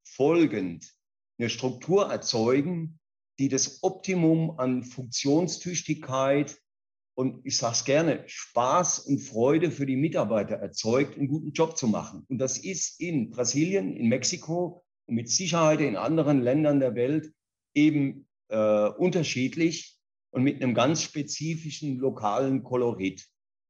folgend 0.07 0.93
eine 1.37 1.49
Struktur 1.49 2.09
erzeugen, 2.09 2.99
die 3.39 3.49
das 3.49 3.83
Optimum 3.83 4.59
an 4.59 4.83
Funktionstüchtigkeit 4.83 6.57
und 7.17 7.45
ich 7.45 7.57
sage 7.57 7.73
es 7.73 7.85
gerne, 7.85 8.23
Spaß 8.27 8.99
und 8.99 9.19
Freude 9.19 9.71
für 9.71 9.85
die 9.85 9.95
Mitarbeiter 9.95 10.55
erzeugt, 10.55 11.17
einen 11.17 11.29
guten 11.29 11.53
Job 11.53 11.77
zu 11.77 11.87
machen. 11.87 12.25
Und 12.27 12.39
das 12.39 12.57
ist 12.57 12.99
in 12.99 13.29
Brasilien, 13.29 13.95
in 13.95 14.09
Mexiko, 14.09 14.83
und 15.07 15.15
mit 15.15 15.29
Sicherheit 15.29 15.79
in 15.79 15.95
anderen 15.95 16.41
Ländern 16.41 16.79
der 16.79 16.95
Welt 16.95 17.31
eben 17.73 18.27
äh, 18.49 18.89
unterschiedlich 18.89 19.97
und 20.31 20.43
mit 20.43 20.61
einem 20.61 20.73
ganz 20.73 21.03
spezifischen 21.03 21.99
lokalen 21.99 22.63
Kolorit. 22.63 23.25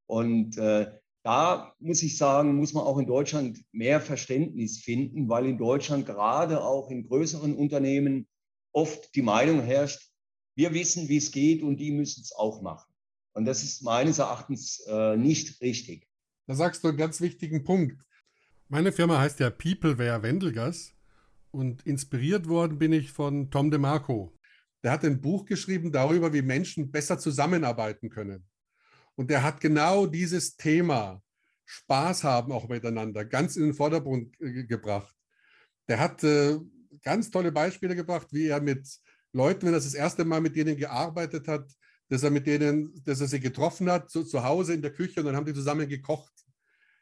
Und 0.07 0.57
äh, 0.57 0.91
da 1.25 1.73
muss 1.79 2.03
ich 2.03 2.19
sagen, 2.19 2.55
muss 2.55 2.73
man 2.73 2.83
auch 2.83 2.99
in 2.99 3.07
Deutschland 3.07 3.59
mehr 3.71 3.99
Verständnis 3.99 4.77
finden, 4.77 5.27
weil 5.27 5.47
in 5.47 5.57
Deutschland 5.57 6.05
gerade 6.05 6.63
auch 6.63 6.91
in 6.91 7.07
größeren 7.07 7.55
Unternehmen 7.55 8.27
oft 8.71 9.15
die 9.15 9.23
Meinung 9.23 9.63
herrscht, 9.63 10.11
wir 10.55 10.71
wissen, 10.75 11.09
wie 11.09 11.17
es 11.17 11.31
geht 11.31 11.63
und 11.63 11.77
die 11.77 11.89
müssen 11.89 12.21
es 12.21 12.31
auch 12.31 12.61
machen. 12.61 12.93
Und 13.33 13.45
das 13.45 13.63
ist 13.63 13.81
meines 13.81 14.19
Erachtens 14.19 14.85
äh, 14.87 15.17
nicht 15.17 15.59
richtig. 15.61 16.07
Da 16.45 16.53
sagst 16.53 16.83
du 16.83 16.89
einen 16.89 16.97
ganz 16.97 17.19
wichtigen 17.19 17.63
Punkt. 17.63 17.99
Meine 18.67 18.91
Firma 18.91 19.19
heißt 19.19 19.39
ja 19.39 19.49
Peopleware 19.49 20.21
Wendelgas 20.21 20.93
und 21.49 21.87
inspiriert 21.87 22.47
worden 22.47 22.77
bin 22.77 22.93
ich 22.93 23.11
von 23.11 23.49
Tom 23.49 23.71
DeMarco. 23.71 24.37
Der 24.83 24.91
hat 24.91 25.03
ein 25.03 25.21
Buch 25.21 25.45
geschrieben 25.45 25.91
darüber, 25.91 26.33
wie 26.33 26.43
Menschen 26.43 26.91
besser 26.91 27.17
zusammenarbeiten 27.17 28.11
können. 28.11 28.47
Und 29.15 29.29
der 29.29 29.43
hat 29.43 29.61
genau 29.61 30.05
dieses 30.05 30.55
Thema, 30.55 31.21
Spaß 31.65 32.23
haben 32.23 32.51
auch 32.51 32.67
miteinander, 32.67 33.25
ganz 33.25 33.55
in 33.55 33.63
den 33.63 33.73
Vordergrund 33.73 34.35
gebracht. 34.39 35.15
Der 35.87 35.99
hat 35.99 36.23
äh, 36.23 36.57
ganz 37.01 37.31
tolle 37.31 37.51
Beispiele 37.51 37.95
gebracht, 37.95 38.27
wie 38.31 38.47
er 38.47 38.61
mit 38.61 38.87
Leuten, 39.33 39.67
wenn 39.67 39.73
er 39.73 39.79
das 39.79 39.93
erste 39.93 40.25
Mal 40.25 40.41
mit 40.41 40.55
denen 40.55 40.77
gearbeitet 40.77 41.47
hat, 41.47 41.69
dass 42.09 42.23
er 42.23 42.31
mit 42.31 42.45
denen, 42.47 42.93
dass 43.03 43.21
er 43.21 43.27
sie 43.27 43.39
getroffen 43.39 43.89
hat, 43.89 44.09
zu, 44.09 44.23
zu 44.23 44.43
Hause 44.43 44.73
in 44.73 44.81
der 44.81 44.93
Küche 44.93 45.19
und 45.19 45.25
dann 45.25 45.35
haben 45.35 45.45
die 45.45 45.53
zusammen 45.53 45.87
gekocht. 45.87 46.33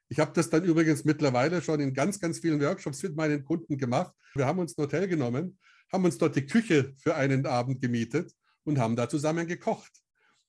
Ich 0.09 0.19
habe 0.19 0.31
das 0.33 0.49
dann 0.49 0.63
übrigens 0.63 1.03
mittlerweile 1.05 1.61
schon 1.61 1.79
in 1.79 1.93
ganz, 1.93 2.19
ganz 2.19 2.39
vielen 2.39 2.61
Workshops 2.61 3.03
mit 3.03 3.15
meinen 3.15 3.43
Kunden 3.43 3.77
gemacht. 3.77 4.13
Wir 4.35 4.45
haben 4.45 4.59
uns 4.59 4.77
ein 4.77 4.83
Hotel 4.83 5.07
genommen, 5.07 5.57
haben 5.91 6.05
uns 6.05 6.17
dort 6.17 6.35
die 6.35 6.45
Küche 6.45 6.93
für 6.97 7.15
einen 7.15 7.45
Abend 7.45 7.81
gemietet 7.81 8.31
und 8.63 8.79
haben 8.79 8.95
da 8.95 9.09
zusammen 9.09 9.47
gekocht. 9.47 9.91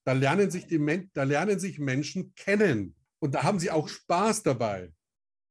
Da 0.05 0.13
lernen 0.13 0.51
sich, 0.51 0.67
die, 0.67 1.09
da 1.13 1.23
lernen 1.23 1.59
sich 1.59 1.79
Menschen 1.79 2.33
kennen 2.35 2.95
und 3.19 3.33
da 3.33 3.43
haben 3.43 3.59
sie 3.59 3.71
auch 3.71 3.87
Spaß 3.87 4.43
dabei. 4.43 4.93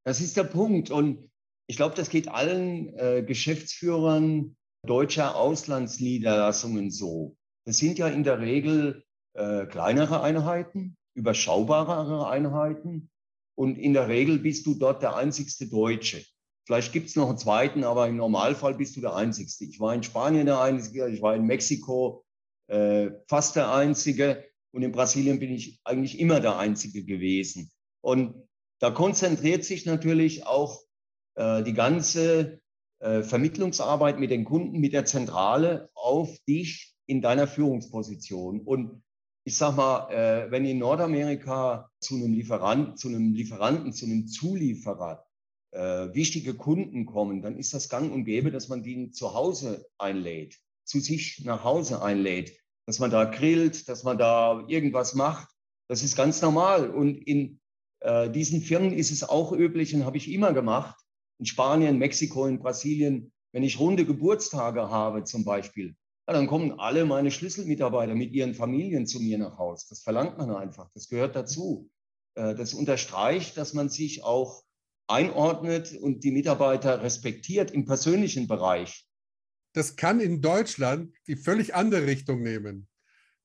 Das 0.05 0.21
ist 0.21 0.37
der 0.37 0.45
Punkt. 0.45 0.91
Und 0.91 1.31
ich 1.67 1.77
glaube, 1.77 1.97
das 1.97 2.09
geht 2.09 2.29
allen 2.29 2.97
äh, 2.97 3.25
Geschäftsführern 3.27 4.57
deutscher 4.87 5.35
Auslandsniederlassungen 5.37 6.91
so. 6.91 7.37
Das 7.67 7.79
sind 7.79 7.99
ja 7.99 8.09
in 8.09 8.23
der 8.23 8.41
Regel 8.41 9.05
äh, 9.33 9.67
kleinere 9.67 10.23
Einheiten, 10.23 10.97
überschaubarere 11.15 12.29
Einheiten. 12.29 13.11
Und 13.57 13.79
in 13.79 13.95
der 13.95 14.09
Regel 14.09 14.39
bist 14.39 14.67
du 14.67 14.75
dort 14.75 15.03
der 15.03 15.17
einzigste 15.17 15.69
Deutsche. 15.69 16.25
Vielleicht 16.67 16.93
gibt 16.93 17.09
es 17.09 17.17
noch 17.17 17.29
einen 17.29 17.39
zweiten, 17.39 17.85
aber 17.85 18.09
im 18.09 18.17
Normalfall 18.17 18.75
bist 18.75 18.97
du 18.97 19.01
der 19.01 19.15
Einzigste. 19.15 19.65
Ich 19.65 19.81
war 19.81 19.95
in 19.95 20.03
Spanien 20.03 20.47
der 20.47 20.61
Einzige, 20.61 21.09
ich 21.09 21.23
war 21.23 21.35
in 21.35 21.45
Mexiko 21.45 22.25
äh, 22.69 23.11
fast 23.29 23.57
der 23.57 23.73
Einzige 23.73 24.45
und 24.73 24.83
in 24.83 24.93
Brasilien 24.93 25.39
bin 25.39 25.53
ich 25.53 25.81
eigentlich 25.85 26.19
immer 26.19 26.41
der 26.41 26.59
Einzige 26.59 27.05
gewesen. 27.05 27.71
Und 28.01 28.35
da 28.81 28.91
konzentriert 28.91 29.65
sich 29.65 29.87
natürlich 29.87 30.47
auch 30.47 30.83
äh, 31.37 31.63
die 31.63 31.75
ganze 31.75 32.61
äh, 32.99 33.23
Vermittlungsarbeit 33.23 34.19
mit 34.19 34.31
den 34.31 34.45
Kunden, 34.45 34.81
mit 34.81 34.93
der 34.93 35.05
Zentrale 35.05 35.91
auf 35.95 36.37
dich 36.49 36.95
in 37.07 37.23
deiner 37.23 37.47
Führungsposition. 37.47 38.61
Und 38.61 39.03
ich 39.45 39.57
sag 39.57 39.77
mal, 39.77 40.11
äh, 40.11 40.51
wenn 40.51 40.65
in 40.65 40.79
Nordamerika 40.79 41.91
zu 42.01 42.17
einem 42.17 42.33
Lieferant, 42.33 42.99
zu 42.99 43.09
einem 43.09 43.35
Lieferanten, 43.35 43.93
zu 43.93 44.07
einem 44.07 44.27
Zulieferer 44.27 45.25
äh, 45.73 46.15
wichtige 46.15 46.55
Kunden 46.55 47.05
kommen, 47.05 47.43
dann 47.43 47.59
ist 47.59 47.75
das 47.75 47.89
gang 47.89 48.13
und 48.13 48.25
gäbe, 48.25 48.51
dass 48.51 48.69
man 48.69 48.83
die 48.83 49.11
zu 49.11 49.35
Hause 49.35 49.87
einlädt, 49.99 50.59
zu 50.85 51.01
sich 51.01 51.43
nach 51.45 51.65
Hause 51.65 52.03
einlädt, 52.03 52.57
dass 52.87 52.99
man 52.99 53.11
da 53.11 53.25
grillt, 53.25 53.89
dass 53.89 54.05
man 54.05 54.19
da 54.19 54.65
irgendwas 54.69 55.15
macht. 55.15 55.49
Das 55.89 56.03
ist 56.03 56.17
ganz 56.17 56.41
normal. 56.43 56.91
Und 56.91 57.17
in 57.17 57.61
äh, 58.01 58.31
diesen 58.31 58.61
Firmen 58.61 58.93
ist 58.93 59.11
es 59.11 59.29
auch 59.29 59.53
üblich 59.53 59.95
und 59.95 60.05
habe 60.05 60.17
ich 60.17 60.31
immer 60.31 60.53
gemacht, 60.53 60.97
in 61.39 61.47
Spanien, 61.47 61.99
Mexiko, 61.99 62.47
in 62.47 62.59
Brasilien, 62.59 63.33
wenn 63.53 63.63
ich 63.63 63.79
runde 63.79 64.05
Geburtstage 64.05 64.91
habe 64.91 65.25
zum 65.25 65.45
Beispiel, 65.45 65.97
ja, 66.27 66.33
dann 66.33 66.47
kommen 66.47 66.79
alle 66.79 67.05
meine 67.05 67.31
Schlüsselmitarbeiter 67.31 68.15
mit 68.15 68.33
ihren 68.33 68.55
Familien 68.55 69.07
zu 69.07 69.21
mir 69.21 69.39
nach 69.39 69.59
Hause. 69.59 69.87
Das 69.91 70.01
verlangt 70.01 70.39
man 70.39 70.51
einfach, 70.51 70.91
das 70.95 71.09
gehört 71.09 71.37
dazu. 71.37 71.91
Äh, 72.35 72.55
das 72.55 72.75
unterstreicht, 72.75 73.57
dass 73.57 73.75
man 73.75 73.89
sich 73.89 74.25
auch 74.25 74.63
einordnet 75.07 75.97
und 76.01 76.25
die 76.25 76.31
Mitarbeiter 76.31 77.03
respektiert 77.03 77.71
im 77.71 77.85
persönlichen 77.85 78.47
Bereich. 78.47 79.07
Das 79.75 79.97
kann 79.97 80.21
in 80.21 80.41
Deutschland 80.41 81.13
die 81.27 81.37
völlig 81.37 81.75
andere 81.75 82.07
Richtung 82.07 82.43
nehmen. 82.43 82.89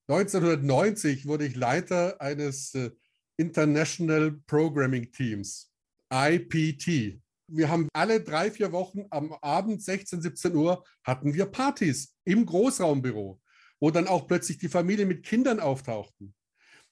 1990 0.07 1.25
wurde 1.25 1.45
ich 1.45 1.55
Leiter 1.55 2.21
eines 2.21 2.73
äh, 2.75 2.91
International 3.37 4.31
Programming 4.45 5.11
Teams, 5.11 5.71
IPT. 6.13 7.19
Wir 7.47 7.69
haben 7.69 7.89
alle 7.93 8.21
drei, 8.21 8.51
vier 8.51 8.71
Wochen 8.71 9.05
am 9.09 9.33
Abend 9.41 9.81
16, 9.81 10.21
17 10.21 10.55
Uhr 10.55 10.83
hatten 11.03 11.33
wir 11.33 11.47
Partys 11.47 12.15
im 12.25 12.45
Großraumbüro, 12.45 13.41
wo 13.79 13.91
dann 13.91 14.07
auch 14.07 14.27
plötzlich 14.27 14.59
die 14.59 14.69
Familie 14.69 15.07
mit 15.07 15.25
Kindern 15.25 15.59
auftauchten. 15.59 16.35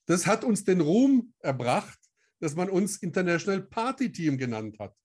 Das 0.08 0.26
hat 0.26 0.44
uns 0.44 0.64
den 0.64 0.82
Ruhm 0.82 1.34
erbracht, 1.40 2.00
dass 2.40 2.56
man 2.56 2.70
uns 2.70 2.98
International 2.98 3.62
Party 3.62 4.12
Team 4.12 4.38
genannt 4.38 4.80
hat. 4.80 4.96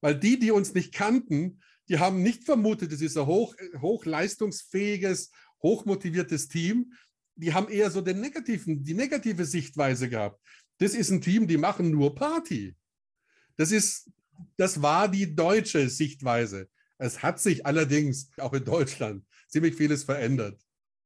Weil 0.00 0.18
die, 0.18 0.38
die 0.38 0.50
uns 0.50 0.74
nicht 0.74 0.94
kannten, 0.94 1.60
die 1.88 1.98
haben 1.98 2.22
nicht 2.22 2.44
vermutet, 2.44 2.92
es 2.92 3.00
ist 3.00 3.16
ein 3.16 3.26
hoch, 3.26 3.54
hochleistungsfähiges, 3.80 5.30
hochmotiviertes 5.62 6.48
Team. 6.48 6.92
Die 7.36 7.54
haben 7.54 7.68
eher 7.68 7.90
so 7.90 8.00
den 8.00 8.20
negativen, 8.20 8.82
die 8.82 8.94
negative 8.94 9.44
Sichtweise 9.44 10.08
gehabt. 10.08 10.40
Das 10.78 10.94
ist 10.94 11.10
ein 11.10 11.20
Team, 11.20 11.46
die 11.46 11.56
machen 11.56 11.90
nur 11.90 12.14
Party. 12.14 12.76
Das 13.56 13.72
ist, 13.72 14.10
das 14.56 14.82
war 14.82 15.08
die 15.08 15.34
deutsche 15.34 15.88
Sichtweise. 15.88 16.68
Es 16.98 17.22
hat 17.22 17.40
sich 17.40 17.64
allerdings 17.64 18.30
auch 18.38 18.52
in 18.52 18.64
Deutschland 18.64 19.24
ziemlich 19.48 19.74
vieles 19.74 20.04
verändert. 20.04 20.60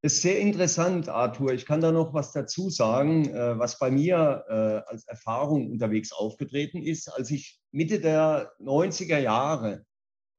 Ist 0.05 0.21
sehr 0.21 0.41
interessant, 0.41 1.09
Arthur. 1.09 1.53
Ich 1.53 1.65
kann 1.65 1.81
da 1.81 1.93
noch 1.93 2.13
was 2.13 2.33
dazu 2.33 2.71
sagen, 2.71 3.29
äh, 3.29 3.57
was 3.57 3.79
bei 3.79 3.89
mir 3.91 4.45
äh, 4.49 4.91
als 4.91 5.07
Erfahrung 5.07 5.71
unterwegs 5.71 6.11
aufgetreten 6.11 6.83
ist. 6.83 7.09
Als 7.09 7.31
ich 7.31 7.61
Mitte 7.71 8.01
der 8.01 8.53
90er 8.59 9.19
Jahre 9.19 9.85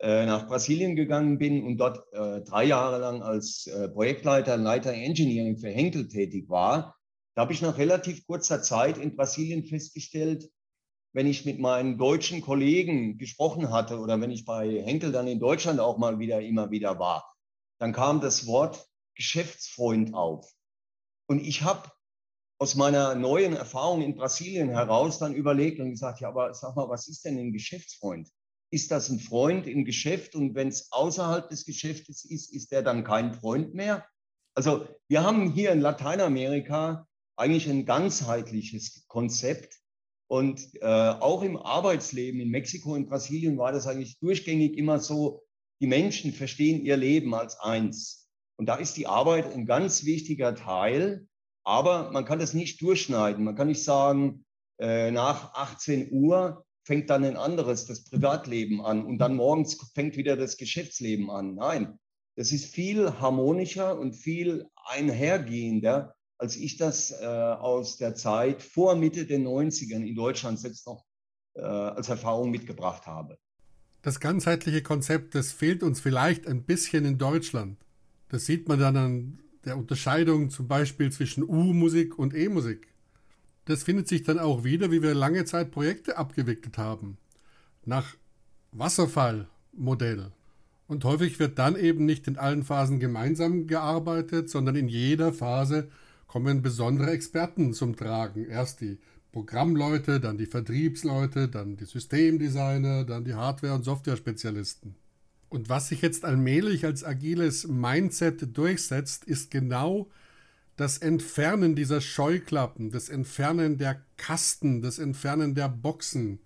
nach 0.03 0.47
Brasilien 0.47 0.97
gegangen 0.97 1.37
bin 1.37 1.63
und 1.63 1.77
dort 1.77 2.03
drei 2.11 2.65
Jahre 2.65 2.99
lang 2.99 3.21
als 3.23 3.69
Projektleiter, 3.93 4.57
Leiter 4.57 4.91
Engineering 4.91 5.57
für 5.57 5.69
Henkel 5.69 6.09
tätig 6.09 6.49
war, 6.49 6.97
da 7.35 7.41
habe 7.41 7.53
ich 7.53 7.61
nach 7.61 7.77
relativ 7.77 8.27
kurzer 8.27 8.61
Zeit 8.61 8.97
in 8.97 9.15
Brasilien 9.15 9.65
festgestellt, 9.65 10.51
wenn 11.13 11.25
ich 11.25 11.45
mit 11.45 11.59
meinen 11.59 11.97
deutschen 11.97 12.41
Kollegen 12.41 13.17
gesprochen 13.17 13.71
hatte 13.71 13.99
oder 13.99 14.19
wenn 14.19 14.31
ich 14.31 14.45
bei 14.45 14.81
Henkel 14.83 15.11
dann 15.11 15.27
in 15.27 15.39
Deutschland 15.39 15.79
auch 15.79 15.97
mal 15.97 16.19
wieder 16.19 16.41
immer 16.41 16.69
wieder 16.71 16.99
war, 16.99 17.33
dann 17.79 17.93
kam 17.93 18.19
das 18.19 18.45
Wort 18.45 18.87
Geschäftsfreund 19.15 20.13
auf. 20.13 20.51
Und 21.27 21.39
ich 21.39 21.61
habe 21.61 21.89
aus 22.59 22.75
meiner 22.75 23.15
neuen 23.15 23.55
Erfahrung 23.55 24.01
in 24.01 24.15
Brasilien 24.15 24.69
heraus 24.69 25.19
dann 25.19 25.33
überlegt 25.33 25.79
und 25.79 25.91
gesagt, 25.91 26.19
ja, 26.19 26.29
aber 26.29 26.53
sag 26.53 26.75
mal, 26.75 26.89
was 26.89 27.07
ist 27.07 27.25
denn 27.25 27.37
ein 27.37 27.53
Geschäftsfreund? 27.53 28.29
Ist 28.73 28.89
das 28.89 29.09
ein 29.09 29.19
Freund 29.19 29.67
im 29.67 29.85
Geschäft 29.85 30.33
und 30.33 30.55
wenn 30.55 30.69
es 30.69 30.91
außerhalb 30.91 31.47
des 31.47 31.63
Geschäftes 31.63 32.25
ist, 32.25 32.51
ist 32.51 32.71
der 32.71 32.81
dann 32.81 33.03
kein 33.03 33.35
Freund 33.35 33.75
mehr? 33.75 34.03
Also 34.55 34.87
wir 35.07 35.21
haben 35.21 35.51
hier 35.51 35.71
in 35.71 35.79
Lateinamerika 35.79 37.07
eigentlich 37.35 37.69
ein 37.69 37.85
ganzheitliches 37.85 39.05
Konzept. 39.07 39.79
Und 40.27 40.73
äh, 40.81 40.87
auch 40.87 41.43
im 41.43 41.55
Arbeitsleben 41.55 42.39
in 42.39 42.49
Mexiko 42.49 42.95
und 42.95 43.09
Brasilien 43.09 43.59
war 43.59 43.71
das 43.71 43.85
eigentlich 43.85 44.17
durchgängig 44.17 44.75
immer 44.75 44.99
so, 44.99 45.43
die 45.79 45.85
Menschen 45.85 46.33
verstehen 46.33 46.83
ihr 46.83 46.97
Leben 46.97 47.35
als 47.35 47.59
eins. 47.59 48.27
Und 48.57 48.65
da 48.65 48.77
ist 48.77 48.97
die 48.97 49.05
Arbeit 49.05 49.53
ein 49.53 49.67
ganz 49.67 50.03
wichtiger 50.03 50.55
Teil. 50.55 51.27
Aber 51.63 52.09
man 52.09 52.25
kann 52.25 52.39
das 52.39 52.55
nicht 52.55 52.81
durchschneiden. 52.81 53.43
Man 53.43 53.55
kann 53.55 53.67
nicht 53.67 53.83
sagen, 53.83 54.45
äh, 54.79 55.11
nach 55.11 55.53
18 55.53 56.11
Uhr 56.11 56.65
fängt 56.83 57.09
dann 57.09 57.23
ein 57.23 57.37
anderes, 57.37 57.85
das 57.85 58.03
Privatleben 58.03 58.81
an 58.81 59.05
und 59.05 59.19
dann 59.19 59.35
morgens 59.35 59.77
fängt 59.93 60.17
wieder 60.17 60.37
das 60.37 60.57
Geschäftsleben 60.57 61.29
an. 61.29 61.55
Nein, 61.55 61.99
das 62.35 62.51
ist 62.51 62.73
viel 62.73 63.19
harmonischer 63.19 63.97
und 63.99 64.13
viel 64.13 64.65
einhergehender 64.85 66.15
als 66.43 66.57
ich 66.57 66.75
das 66.75 67.11
äh, 67.11 67.25
aus 67.25 67.95
der 67.95 68.15
Zeit 68.15 68.61
vor 68.61 68.95
Mitte 68.95 69.25
der 69.25 69.39
90ern 69.39 70.03
in 70.05 70.13
Deutschland 70.13 70.59
selbst 70.59 70.85
noch 70.85 71.05
äh, 71.53 71.61
als 71.61 72.09
Erfahrung 72.09 72.51
mitgebracht 72.51 73.05
habe. 73.05 73.37
Das 74.01 74.19
ganzheitliche 74.19 74.83
Konzept, 74.83 75.35
das 75.35 75.53
fehlt 75.53 75.83
uns 75.83 76.01
vielleicht 76.01 76.45
ein 76.45 76.63
bisschen 76.63 77.05
in 77.05 77.17
Deutschland. 77.17 77.77
Das 78.27 78.45
sieht 78.45 78.67
man 78.67 78.77
dann 78.77 78.97
an 78.97 79.39
der 79.63 79.77
Unterscheidung 79.77 80.49
zum 80.49 80.67
Beispiel 80.67 81.13
zwischen 81.13 81.43
U-Musik 81.43 82.19
und 82.19 82.35
E-Musik. 82.35 82.92
Das 83.65 83.83
findet 83.83 84.07
sich 84.07 84.23
dann 84.23 84.39
auch 84.39 84.63
wieder, 84.63 84.91
wie 84.91 85.01
wir 85.01 85.13
lange 85.13 85.45
Zeit 85.45 85.71
Projekte 85.71 86.17
abgewickelt 86.17 86.77
haben. 86.77 87.17
Nach 87.85 88.15
Wasserfallmodell. 88.71 90.31
Und 90.87 91.05
häufig 91.05 91.39
wird 91.39 91.57
dann 91.59 91.75
eben 91.75 92.05
nicht 92.05 92.27
in 92.27 92.37
allen 92.37 92.63
Phasen 92.63 92.99
gemeinsam 92.99 93.67
gearbeitet, 93.67 94.49
sondern 94.49 94.75
in 94.75 94.89
jeder 94.89 95.31
Phase 95.31 95.89
kommen 96.27 96.61
besondere 96.61 97.11
Experten 97.11 97.73
zum 97.73 97.95
Tragen. 97.95 98.45
Erst 98.45 98.81
die 98.81 98.97
Programmleute, 99.31 100.19
dann 100.19 100.37
die 100.37 100.45
Vertriebsleute, 100.45 101.47
dann 101.47 101.77
die 101.77 101.85
Systemdesigner, 101.85 103.05
dann 103.05 103.23
die 103.23 103.33
Hardware- 103.33 103.73
und 103.73 103.83
Software-Spezialisten. 103.83 104.95
Und 105.49 105.69
was 105.69 105.89
sich 105.89 106.01
jetzt 106.01 106.25
allmählich 106.25 106.85
als 106.85 107.03
agiles 107.03 107.67
Mindset 107.67 108.57
durchsetzt, 108.57 109.25
ist 109.25 109.51
genau 109.51 110.09
das 110.75 110.97
Entfernen 110.97 111.75
dieser 111.75 112.01
Scheuklappen, 112.01 112.91
das 112.91 113.09
Entfernen 113.09 113.77
der 113.77 114.01
Kasten, 114.17 114.81
das 114.81 114.99
Entfernen 114.99 115.53
der 115.55 115.69
Boxen. 115.69 116.39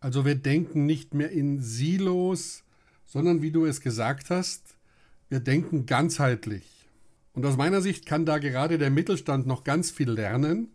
Also 0.00 0.24
wir 0.24 0.34
denken 0.34 0.86
nicht 0.86 1.14
mehr 1.14 1.30
in 1.30 1.62
Silos, 1.62 2.64
sondern 3.06 3.42
wie 3.42 3.52
du 3.52 3.64
es 3.66 3.80
gesagt 3.80 4.30
hast, 4.30 4.76
wir 5.28 5.40
denken 5.40 5.86
ganzheitlich. 5.86 6.88
Und 7.32 7.46
aus 7.46 7.56
meiner 7.56 7.80
Sicht 7.80 8.06
kann 8.06 8.26
da 8.26 8.38
gerade 8.38 8.78
der 8.78 8.90
Mittelstand 8.90 9.46
noch 9.46 9.62
ganz 9.62 9.90
viel 9.90 10.10
lernen. 10.10 10.68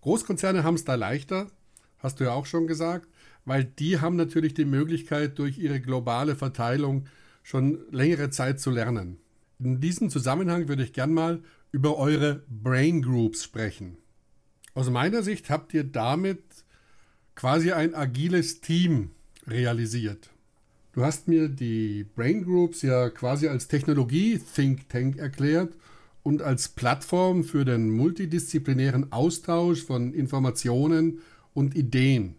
Großkonzerne 0.00 0.64
haben 0.64 0.76
es 0.76 0.84
da 0.84 0.94
leichter, 0.94 1.50
hast 1.98 2.20
du 2.20 2.24
ja 2.24 2.32
auch 2.32 2.46
schon 2.46 2.66
gesagt, 2.66 3.08
weil 3.44 3.64
die 3.64 4.00
haben 4.00 4.16
natürlich 4.16 4.54
die 4.54 4.64
Möglichkeit, 4.64 5.38
durch 5.38 5.58
ihre 5.58 5.80
globale 5.80 6.36
Verteilung 6.36 7.06
schon 7.42 7.80
längere 7.90 8.30
Zeit 8.30 8.60
zu 8.60 8.70
lernen. 8.70 9.18
In 9.58 9.80
diesem 9.80 10.08
Zusammenhang 10.10 10.68
würde 10.68 10.82
ich 10.82 10.92
gern 10.92 11.12
mal 11.12 11.42
über 11.74 11.98
eure 11.98 12.44
Brain 12.48 13.02
Groups 13.02 13.42
sprechen. 13.42 13.96
Aus 14.74 14.90
meiner 14.90 15.24
Sicht 15.24 15.50
habt 15.50 15.74
ihr 15.74 15.82
damit 15.82 16.38
quasi 17.34 17.72
ein 17.72 17.96
agiles 17.96 18.60
Team 18.60 19.10
realisiert. 19.48 20.30
Du 20.92 21.04
hast 21.04 21.26
mir 21.26 21.48
die 21.48 22.04
Brain 22.04 22.44
Groups 22.44 22.82
ja 22.82 23.10
quasi 23.10 23.48
als 23.48 23.66
Technologie-Think 23.66 24.88
Tank 24.88 25.18
erklärt 25.18 25.74
und 26.22 26.42
als 26.42 26.68
Plattform 26.68 27.42
für 27.42 27.64
den 27.64 27.90
multidisziplinären 27.90 29.10
Austausch 29.10 29.82
von 29.82 30.14
Informationen 30.14 31.22
und 31.54 31.74
Ideen. 31.74 32.36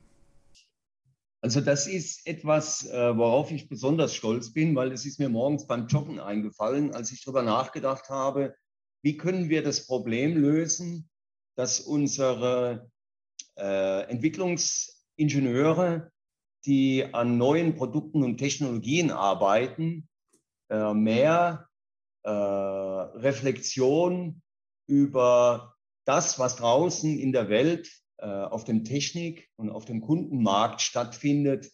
Also 1.41 1.59
das 1.59 1.87
ist 1.87 2.25
etwas, 2.25 2.85
äh, 2.85 3.17
worauf 3.17 3.51
ich 3.51 3.67
besonders 3.67 4.15
stolz 4.15 4.53
bin, 4.53 4.77
weil 4.77 4.93
es 4.93 5.05
ist 5.05 5.19
mir 5.19 5.27
morgens 5.27 5.67
beim 5.67 5.87
Joggen 5.87 6.21
eingefallen, 6.21 6.93
als 6.93 7.11
ich 7.11 7.21
darüber 7.25 7.43
nachgedacht 7.43 8.07
habe, 8.09 8.55
wie 9.05 9.15
können 9.17 9.49
wir 9.49 9.61
das 9.61 9.85
Problem 9.85 10.35
lösen, 10.35 11.07
dass 11.55 11.79
unsere 11.79 12.89
äh, 13.55 14.01
Entwicklungsingenieure 14.09 16.11
die 16.65 17.05
an 17.13 17.37
neuen 17.37 17.75
Produkten 17.75 18.23
und 18.23 18.37
Technologien 18.37 19.11
arbeiten, 19.11 20.09
äh, 20.71 20.95
mehr 20.95 21.67
äh, 22.23 22.31
Reflexion 22.31 24.41
über 24.87 25.75
das, 26.05 26.39
was 26.39 26.55
draußen 26.55 27.19
in 27.19 27.31
der 27.31 27.47
Welt 27.47 27.91
äh, 28.17 28.25
auf 28.25 28.63
dem 28.63 28.83
Technik- 28.83 29.47
und 29.55 29.69
auf 29.69 29.85
dem 29.85 30.01
Kundenmarkt 30.01 30.81
stattfindet, 30.81 31.71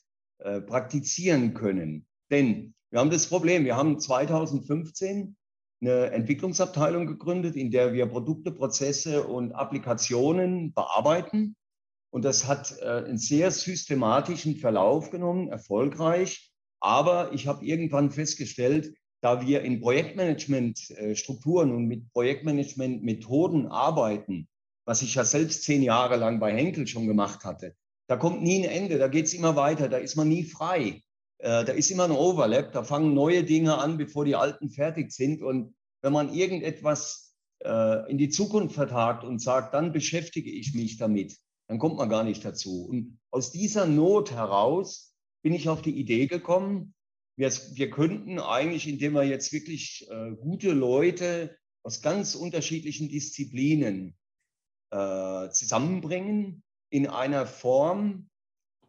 praktizieren 0.66 1.54
können. 1.54 2.08
Denn 2.32 2.74
wir 2.90 3.00
haben 3.00 3.12
das 3.12 3.28
Problem, 3.28 3.64
wir 3.64 3.76
haben 3.76 4.00
2015 4.00 5.38
eine 5.82 6.12
Entwicklungsabteilung 6.12 7.08
gegründet, 7.08 7.56
in 7.56 7.72
der 7.72 7.94
wir 7.94 8.06
Produkte, 8.06 8.52
Prozesse 8.52 9.24
und 9.24 9.52
Applikationen 9.54 10.74
bearbeiten. 10.74 11.56
Und 12.12 12.24
das 12.24 12.48
hat 12.48 12.78
äh, 12.82 12.86
einen 12.86 13.18
sehr 13.18 13.52
systematischen 13.52 14.58
Verlauf 14.58 15.10
genommen, 15.10 15.50
erfolgreich. 15.50 16.52
Aber 16.80 17.34
ich 17.34 17.48
habe 17.48 17.66
irgendwann 17.66 18.12
festgestellt, 18.12 18.94
da 19.22 19.46
wir 19.46 19.62
in 19.62 19.82
Projektmanagement-Strukturen 19.82 21.72
und 21.72 21.86
mit 21.86 22.12
Projektmanagement-Methoden 22.12 23.68
arbeiten, 23.68 24.48
was 24.86 25.02
ich 25.04 25.16
ja 25.16 25.24
selbst 25.24 25.64
zehn 25.64 25.84
Jahre 25.84 26.18
lang 26.18 26.40
bei 26.40 26.54
Henkel 26.54 26.88
schon 26.88 27.08
gemacht 27.08 27.46
hatte, 27.46 27.76
da 28.08 28.18
kommt 28.18 28.42
nie 28.42 28.68
ein 28.68 28.70
Ende, 28.70 28.98
da 28.98 29.08
geht 29.08 29.28
es 29.28 29.34
immer 29.34 29.56
weiter, 29.56 29.90
da 29.90 29.98
ist 29.98 30.16
man 30.16 30.28
nie 30.28 30.44
frei. 30.44 31.02
Äh, 31.42 31.66
da 31.66 31.74
ist 31.74 31.90
immer 31.90 32.04
ein 32.04 32.12
Overlap, 32.12 32.72
da 32.72 32.84
fangen 32.84 33.16
neue 33.16 33.44
Dinge 33.44 33.80
an, 33.80 33.98
bevor 33.98 34.26
die 34.26 34.36
alten 34.36 34.70
fertig 34.70 35.12
sind. 35.12 35.42
Und 35.42 35.74
wenn 36.02 36.14
man 36.14 36.34
irgendetwas 36.34 37.36
äh, 37.64 38.10
in 38.12 38.20
die 38.20 38.30
Zukunft 38.30 38.76
vertagt 38.76 39.24
und 39.24 39.40
sagt, 39.40 39.74
dann 39.74 39.92
beschäftige 39.92 40.52
ich 40.52 40.76
mich 40.76 40.98
damit, 40.98 41.38
dann 41.68 41.80
kommt 41.80 41.98
man 41.98 42.10
gar 42.10 42.24
nicht 42.24 42.46
dazu. 42.46 42.86
Und 42.88 43.20
aus 43.32 43.52
dieser 43.52 43.88
Not 43.88 44.32
heraus 44.32 45.16
bin 45.44 45.54
ich 45.54 45.68
auf 45.68 45.82
die 45.82 45.98
Idee 45.98 46.28
gekommen, 46.28 46.94
wir, 47.38 47.50
wir 47.50 47.90
könnten 47.90 48.38
eigentlich, 48.40 48.88
indem 48.88 49.14
wir 49.14 49.24
jetzt 49.24 49.52
wirklich 49.52 50.08
äh, 50.12 50.36
gute 50.36 50.74
Leute 50.74 51.58
aus 51.82 52.04
ganz 52.04 52.36
unterschiedlichen 52.36 53.10
Disziplinen 53.10 54.16
äh, 54.92 55.50
zusammenbringen 55.50 56.62
in 56.92 57.08
einer 57.08 57.48
Form, 57.48 58.30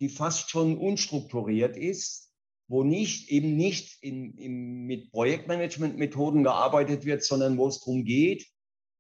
die 0.01 0.11
fast 0.11 0.51
schon 0.51 0.77
unstrukturiert 0.77 1.79
ist, 1.79 2.32
wo 2.73 2.83
nicht 2.85 3.29
eben 3.29 3.55
nicht 3.55 4.03
in, 4.03 4.35
in, 4.39 4.87
mit 4.87 5.13
Projektmanagement-Methoden 5.13 6.43
gearbeitet 6.43 7.05
wird, 7.05 7.23
sondern 7.23 7.59
wo 7.59 7.69
es 7.69 7.81
darum 7.81 8.05
geht, 8.05 8.49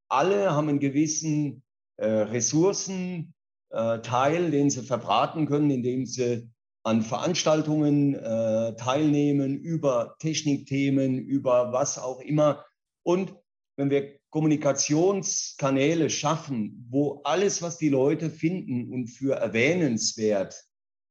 alle 0.08 0.52
haben 0.52 0.68
einen 0.68 0.78
gewissen 0.78 1.62
äh, 1.96 2.06
Ressourcenteil, 2.06 3.32
äh, 3.70 4.50
den 4.50 4.68
sie 4.68 4.82
verbraten 4.82 5.46
können, 5.46 5.70
indem 5.70 6.04
sie 6.04 6.50
an 6.84 7.00
Veranstaltungen 7.00 8.14
äh, 8.14 8.76
teilnehmen, 8.76 9.56
über 9.56 10.16
Technikthemen, 10.18 11.18
über 11.18 11.72
was 11.72 11.98
auch 11.98 12.20
immer. 12.20 12.66
Und 13.02 13.34
wenn 13.78 13.88
wir 13.88 14.18
Kommunikationskanäle 14.28 16.10
schaffen, 16.10 16.86
wo 16.90 17.22
alles, 17.24 17.62
was 17.62 17.78
die 17.78 17.88
Leute 17.88 18.28
finden 18.28 18.92
und 18.92 19.06
für 19.08 19.36
erwähnenswert 19.36 20.62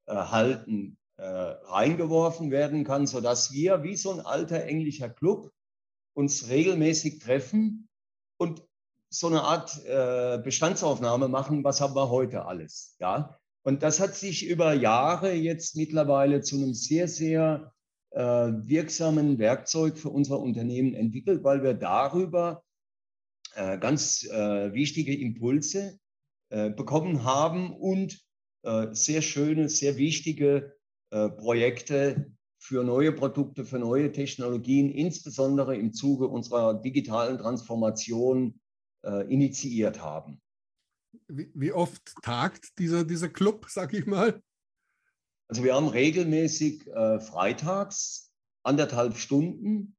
äh, 0.05 0.13
halten, 0.13 0.99
äh, 1.21 1.23
reingeworfen 1.23 2.49
werden 2.49 2.83
kann, 2.83 3.05
sodass 3.05 3.51
wir 3.51 3.83
wie 3.83 3.95
so 3.95 4.11
ein 4.11 4.21
alter 4.21 4.63
englischer 4.63 5.07
Club 5.07 5.51
uns 6.15 6.49
regelmäßig 6.49 7.19
treffen 7.19 7.87
und 8.37 8.63
so 9.09 9.27
eine 9.27 9.43
Art 9.43 9.85
äh, 9.85 10.41
Bestandsaufnahme 10.43 11.27
machen, 11.27 11.63
was 11.63 11.79
haben 11.79 11.95
wir 11.95 12.09
heute 12.09 12.45
alles. 12.45 12.95
Ja? 12.99 13.37
Und 13.61 13.83
das 13.83 13.99
hat 13.99 14.15
sich 14.15 14.47
über 14.47 14.73
Jahre 14.73 15.33
jetzt 15.33 15.75
mittlerweile 15.75 16.41
zu 16.41 16.55
einem 16.55 16.73
sehr, 16.73 17.07
sehr 17.07 17.71
äh, 18.09 18.21
wirksamen 18.23 19.37
Werkzeug 19.37 19.99
für 19.99 20.09
unser 20.09 20.39
Unternehmen 20.39 20.95
entwickelt, 20.95 21.43
weil 21.43 21.61
wir 21.61 21.75
darüber 21.75 22.63
äh, 23.53 23.77
ganz 23.77 24.23
äh, 24.23 24.73
wichtige 24.73 25.15
Impulse 25.15 25.99
äh, 26.49 26.71
bekommen 26.71 27.25
haben 27.25 27.75
und 27.75 28.25
äh, 28.63 28.87
sehr 28.93 29.21
schöne, 29.21 29.69
sehr 29.69 29.97
wichtige 29.97 30.80
äh, 31.11 31.29
Projekte 31.29 32.31
für 32.57 32.83
neue 32.83 33.11
Produkte, 33.11 33.65
für 33.65 33.79
neue 33.79 34.11
Technologien, 34.11 34.91
insbesondere 34.91 35.75
im 35.75 35.93
Zuge 35.93 36.27
unserer 36.27 36.75
digitalen 36.75 37.37
Transformation 37.37 38.59
initiiert 39.29 39.99
haben 39.99 40.39
wie, 41.27 41.51
wie 41.53 41.71
oft 41.71 42.13
tagt 42.21 42.77
dieser, 42.77 43.03
dieser 43.03 43.29
Club, 43.29 43.65
sag 43.69 43.93
ich 43.93 44.05
mal? 44.05 44.41
Also 45.47 45.63
wir 45.63 45.75
haben 45.75 45.87
regelmäßig 45.87 46.87
äh, 46.87 47.19
freitags 47.19 48.31
anderthalb 48.63 49.17
Stunden. 49.17 49.95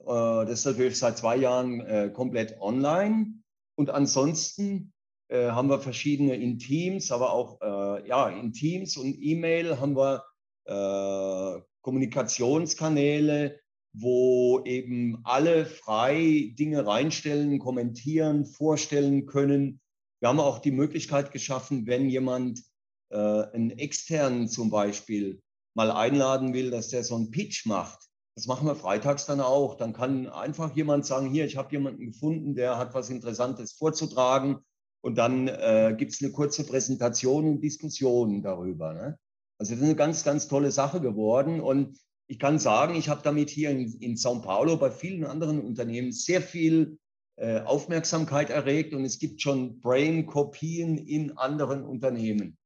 Äh, 0.00 0.06
das 0.06 0.60
ist 0.60 0.66
natürlich 0.66 0.98
seit 0.98 1.18
zwei 1.18 1.36
Jahren 1.36 1.80
äh, 1.80 2.10
komplett 2.12 2.60
online. 2.60 3.34
Und 3.76 3.90
ansonsten 3.90 4.92
äh, 5.28 5.50
haben 5.50 5.68
wir 5.68 5.80
verschiedene 5.80 6.36
in 6.36 6.58
Teams, 6.58 7.10
aber 7.10 7.32
auch 7.32 7.60
äh, 7.60 8.08
ja, 8.08 8.28
in 8.28 8.52
Teams 8.52 8.96
und 8.96 9.14
E-Mail 9.18 9.78
haben 9.78 9.96
wir 9.96 10.24
äh, 10.64 11.60
Kommunikationskanäle, 11.82 13.60
wo 13.92 14.62
eben 14.64 15.20
alle 15.24 15.66
frei 15.66 16.52
Dinge 16.58 16.86
reinstellen, 16.86 17.58
kommentieren, 17.58 18.44
vorstellen 18.44 19.26
können 19.26 19.80
wir 20.24 20.30
haben 20.30 20.40
auch 20.40 20.58
die 20.58 20.70
Möglichkeit 20.70 21.32
geschaffen, 21.32 21.86
wenn 21.86 22.08
jemand 22.08 22.62
äh, 23.10 23.18
einen 23.18 23.72
externen 23.72 24.48
zum 24.48 24.70
Beispiel 24.70 25.42
mal 25.74 25.90
einladen 25.90 26.54
will, 26.54 26.70
dass 26.70 26.88
der 26.88 27.04
so 27.04 27.14
einen 27.14 27.30
Pitch 27.30 27.66
macht. 27.66 28.08
Das 28.34 28.46
machen 28.46 28.66
wir 28.66 28.74
freitags 28.74 29.26
dann 29.26 29.42
auch. 29.42 29.74
Dann 29.76 29.92
kann 29.92 30.26
einfach 30.26 30.74
jemand 30.74 31.04
sagen, 31.04 31.28
hier, 31.28 31.44
ich 31.44 31.58
habe 31.58 31.72
jemanden 31.72 32.06
gefunden, 32.06 32.54
der 32.54 32.78
hat 32.78 32.94
was 32.94 33.10
Interessantes 33.10 33.72
vorzutragen. 33.74 34.60
Und 35.02 35.16
dann 35.16 35.48
äh, 35.48 35.94
gibt 35.94 36.12
es 36.12 36.22
eine 36.22 36.32
kurze 36.32 36.64
Präsentation 36.64 37.44
und 37.46 37.60
Diskussion 37.60 38.40
darüber. 38.40 38.94
Ne? 38.94 39.18
Also 39.58 39.72
das 39.72 39.80
ist 39.80 39.84
eine 39.84 39.96
ganz, 39.96 40.24
ganz 40.24 40.48
tolle 40.48 40.70
Sache 40.70 41.00
geworden. 41.00 41.60
Und 41.60 41.98
ich 42.26 42.38
kann 42.38 42.58
sagen, 42.58 42.94
ich 42.94 43.08
habe 43.08 43.20
damit 43.22 43.50
hier 43.50 43.70
in, 43.70 43.92
in 44.00 44.16
São 44.16 44.42
Paulo 44.42 44.76
bei 44.76 44.90
vielen 44.90 45.24
anderen 45.24 45.60
Unternehmen 45.60 46.12
sehr 46.12 46.40
viel 46.40 46.98
äh, 47.36 47.60
Aufmerksamkeit 47.60 48.50
erregt 48.50 48.94
und 48.94 49.04
es 49.04 49.18
gibt 49.18 49.42
schon 49.42 49.80
Brain-Kopien 49.80 50.98
in 50.98 51.36
anderen 51.36 51.82
Unternehmen, 51.82 52.56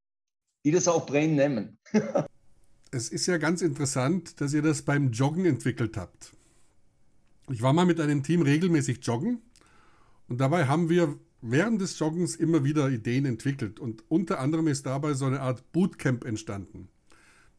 die 0.64 0.70
das 0.70 0.88
auch 0.88 1.06
Brain 1.06 1.36
nennen. 1.36 1.78
es 2.90 3.08
ist 3.08 3.26
ja 3.26 3.38
ganz 3.38 3.62
interessant, 3.62 4.40
dass 4.40 4.52
ihr 4.52 4.60
das 4.60 4.82
beim 4.82 5.10
Joggen 5.10 5.46
entwickelt 5.46 5.96
habt. 5.96 6.34
Ich 7.50 7.62
war 7.62 7.72
mal 7.72 7.86
mit 7.86 7.98
einem 7.98 8.22
Team 8.22 8.42
regelmäßig 8.42 8.98
joggen 9.02 9.40
und 10.28 10.38
dabei 10.38 10.66
haben 10.66 10.90
wir 10.90 11.18
während 11.40 11.80
des 11.80 11.98
Joggens 11.98 12.36
immer 12.36 12.64
wieder 12.64 12.90
Ideen 12.90 13.24
entwickelt 13.24 13.80
und 13.80 14.04
unter 14.08 14.40
anderem 14.40 14.68
ist 14.68 14.86
dabei 14.86 15.14
so 15.14 15.26
eine 15.26 15.40
Art 15.40 15.72
Bootcamp 15.72 16.24
entstanden. 16.24 16.88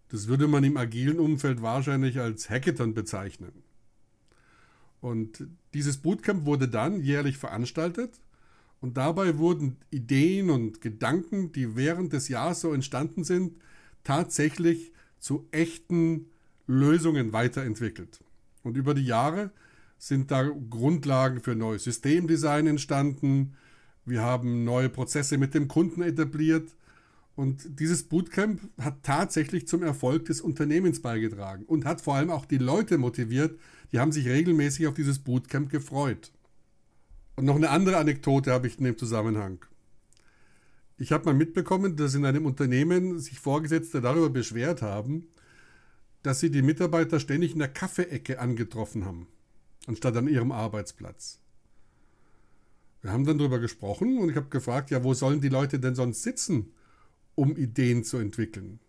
Das 0.10 0.28
würde 0.28 0.48
man 0.48 0.64
im 0.64 0.78
agilen 0.78 1.20
Umfeld 1.20 1.62
wahrscheinlich 1.62 2.20
als 2.20 2.50
Hackathon 2.50 2.94
bezeichnen. 2.94 3.64
Und 5.02 5.48
dieses 5.74 5.98
Bootcamp 5.98 6.46
wurde 6.46 6.68
dann 6.68 7.02
jährlich 7.02 7.38
veranstaltet 7.38 8.20
und 8.82 8.98
dabei 8.98 9.38
wurden 9.38 9.78
Ideen 9.92 10.50
und 10.50 10.82
Gedanken, 10.82 11.52
die 11.52 11.76
während 11.76 12.14
des 12.14 12.28
Jahres 12.28 12.62
so 12.62 12.74
entstanden 12.74 13.24
sind, 13.24 13.54
tatsächlich 14.04 14.92
zu 15.20 15.48
echten 15.52 16.28
Lösungen 16.68 17.34
weiterentwickelt. 17.34 18.20
Und 18.64 18.78
über 18.78 18.94
die 18.94 19.06
Jahre 19.06 19.52
sind 19.98 20.32
da 20.32 20.50
Grundlagen 20.70 21.42
für 21.42 21.56
neues 21.56 21.84
Systemdesign 21.84 22.68
entstanden. 22.68 23.56
Wir 24.10 24.24
haben 24.24 24.64
neue 24.64 24.90
Prozesse 24.90 25.38
mit 25.38 25.54
dem 25.54 25.68
Kunden 25.68 26.02
etabliert. 26.02 26.76
Und 27.36 27.80
dieses 27.80 28.04
Bootcamp 28.04 28.60
hat 28.82 29.04
tatsächlich 29.04 29.68
zum 29.68 29.84
Erfolg 29.84 30.26
des 30.26 30.42
Unternehmens 30.42 31.02
beigetragen 31.02 31.64
und 31.66 31.86
hat 31.86 32.02
vor 32.02 32.16
allem 32.16 32.32
auch 32.32 32.46
die 32.46 32.58
Leute 32.58 32.98
motiviert, 32.98 33.58
die 33.92 34.00
haben 34.00 34.12
sich 34.12 34.28
regelmäßig 34.28 34.88
auf 34.88 34.94
dieses 34.94 35.20
Bootcamp 35.20 35.70
gefreut. 35.70 36.32
Und 37.36 37.46
noch 37.46 37.56
eine 37.56 37.70
andere 37.70 37.98
Anekdote 37.98 38.52
habe 38.52 38.68
ich 38.68 38.78
in 38.78 38.84
dem 38.84 38.98
Zusammenhang. 38.98 39.64
Ich 40.98 41.14
habe 41.14 41.24
mal 41.24 41.34
mitbekommen, 41.34 41.96
dass 41.96 42.14
in 42.14 42.26
einem 42.26 42.46
Unternehmen 42.46 43.20
sich 43.20 43.40
Vorgesetzte 43.40 44.02
darüber 44.02 44.30
beschwert 44.30 44.82
haben, 44.82 45.28
dass 46.24 46.42
sie 46.42 46.52
die 46.52 46.62
Mitarbeiter 46.62 47.22
ständig 47.22 47.54
in 47.54 47.60
der 47.60 47.70
Kaffeeecke 47.70 48.40
angetroffen 48.40 49.06
haben, 49.06 49.28
anstatt 49.88 50.18
an 50.18 50.28
ihrem 50.28 50.52
Arbeitsplatz. 50.52 51.39
Wir 53.02 53.12
haben 53.12 53.26
dann 53.26 53.38
darüber 53.38 53.60
gesprochen 53.60 54.18
und 54.18 54.30
ich 54.30 54.36
habe 54.36 54.50
gefragt, 54.50 54.92
ja, 54.92 55.04
wo 55.04 55.14
sollen 55.14 55.42
die 55.42 55.50
Leute 55.50 55.80
denn 55.80 55.96
sonst 55.96 56.24
sitzen, 56.24 56.74
um 57.36 57.56
Ideen 57.56 58.04
zu 58.04 58.18
entwickeln? 58.18 58.80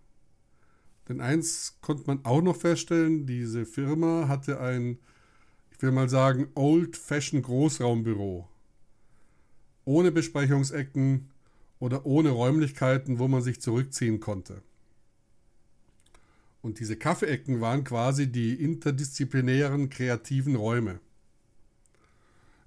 Denn 1.09 1.21
eins 1.21 1.79
konnte 1.81 2.05
man 2.07 2.25
auch 2.25 2.43
noch 2.43 2.57
feststellen, 2.57 3.27
diese 3.27 3.67
Firma 3.67 4.29
hatte 4.29 4.61
ein, 4.61 4.99
ich 5.71 5.81
will 5.83 5.93
mal 5.93 6.09
sagen, 6.09 6.49
old-fashioned 6.55 7.45
Großraumbüro. 7.45 8.49
Ohne 9.85 10.13
Besprechungsecken 10.13 11.31
oder 11.79 12.05
ohne 12.07 12.31
Räumlichkeiten, 12.31 13.19
wo 13.19 13.29
man 13.29 13.43
sich 13.43 13.61
zurückziehen 13.61 14.21
konnte. 14.21 14.63
Und 16.63 16.79
diese 16.79 16.97
Kaffeeecken 16.97 17.61
waren 17.61 17.85
quasi 17.85 18.31
die 18.31 18.55
interdisziplinären 18.55 19.89
kreativen 19.89 20.57
Räume. 20.57 21.01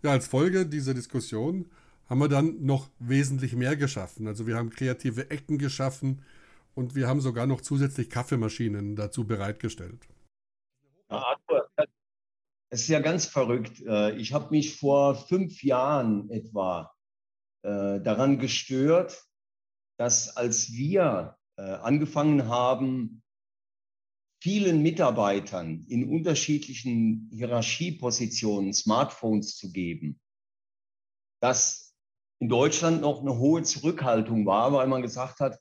Ja, 0.03 0.11
als 0.11 0.27
Folge 0.27 0.65
dieser 0.65 0.93
Diskussion 0.93 1.71
haben 2.09 2.19
wir 2.19 2.27
dann 2.27 2.63
noch 2.63 2.89
wesentlich 2.99 3.55
mehr 3.55 3.75
geschaffen. 3.75 4.27
Also 4.27 4.45
wir 4.45 4.57
haben 4.57 4.69
kreative 4.69 5.31
Ecken 5.31 5.57
geschaffen, 5.57 6.21
und 6.75 6.95
wir 6.95 7.07
haben 7.07 7.21
sogar 7.21 7.45
noch 7.45 7.61
zusätzlich 7.61 8.09
Kaffeemaschinen 8.09 8.95
dazu 8.95 9.25
bereitgestellt. 9.25 10.07
Es 12.69 12.81
ist 12.81 12.87
ja 12.87 12.99
ganz 12.99 13.27
verrückt. 13.27 13.81
Äh, 13.81 14.15
ich 14.15 14.33
habe 14.33 14.49
mich 14.49 14.77
vor 14.77 15.15
fünf 15.15 15.63
Jahren 15.63 16.29
etwa 16.31 16.91
äh, 17.61 18.01
daran 18.01 18.39
gestört, 18.39 19.23
dass 19.97 20.35
als 20.35 20.71
wir 20.71 21.37
äh, 21.57 21.61
angefangen 21.61 22.47
haben, 22.47 23.21
vielen 24.43 24.81
Mitarbeitern 24.81 25.85
in 25.87 26.09
unterschiedlichen 26.09 27.29
Hierarchiepositionen 27.31 28.73
Smartphones 28.73 29.55
zu 29.55 29.71
geben, 29.71 30.19
dass 31.41 31.95
in 32.41 32.49
Deutschland 32.49 32.99
noch 32.99 33.21
eine 33.21 33.37
hohe 33.37 33.63
Zurückhaltung 33.63 34.45
war, 34.45 34.73
weil 34.73 34.87
man 34.87 35.01
gesagt 35.01 35.39
hat, 35.39 35.57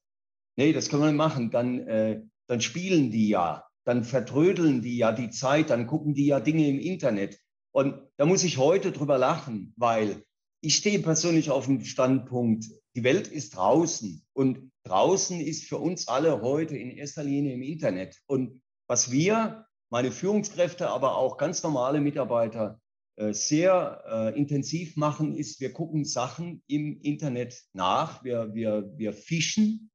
nee, 0.56 0.72
das 0.72 0.88
können 0.88 1.02
wir 1.02 1.12
nicht 1.12 1.16
machen, 1.16 1.52
dann, 1.52 1.86
äh, 1.86 2.22
dann 2.48 2.60
spielen 2.60 3.12
die 3.12 3.28
ja, 3.28 3.64
dann 3.84 4.02
vertrödeln 4.02 4.82
die 4.82 4.96
ja 4.96 5.12
die 5.12 5.30
Zeit, 5.30 5.70
dann 5.70 5.86
gucken 5.86 6.14
die 6.14 6.26
ja 6.26 6.40
Dinge 6.40 6.68
im 6.68 6.80
Internet. 6.80 7.38
Und 7.70 8.02
da 8.16 8.26
muss 8.26 8.42
ich 8.42 8.58
heute 8.58 8.90
drüber 8.90 9.16
lachen, 9.16 9.74
weil 9.76 10.24
ich 10.60 10.74
stehe 10.74 10.98
persönlich 10.98 11.52
auf 11.52 11.66
dem 11.66 11.84
Standpunkt, 11.84 12.64
die 12.96 13.04
Welt 13.04 13.28
ist 13.28 13.54
draußen 13.54 14.26
und 14.32 14.72
draußen 14.82 15.40
ist 15.40 15.68
für 15.68 15.78
uns 15.78 16.08
alle 16.08 16.42
heute 16.42 16.76
in 16.76 16.90
erster 16.90 17.22
Linie 17.22 17.54
im 17.54 17.62
Internet. 17.62 18.20
Und 18.26 18.60
was 18.92 19.10
wir, 19.10 19.64
meine 19.88 20.12
Führungskräfte, 20.12 20.90
aber 20.90 21.16
auch 21.16 21.38
ganz 21.38 21.62
normale 21.62 21.98
Mitarbeiter 21.98 22.78
äh, 23.16 23.32
sehr 23.32 24.04
äh, 24.06 24.38
intensiv 24.38 24.98
machen, 24.98 25.34
ist, 25.34 25.60
wir 25.60 25.72
gucken 25.72 26.04
Sachen 26.04 26.62
im 26.66 27.00
Internet 27.00 27.58
nach, 27.72 28.22
wir, 28.22 28.52
wir, 28.52 28.92
wir 28.98 29.14
fischen 29.14 29.90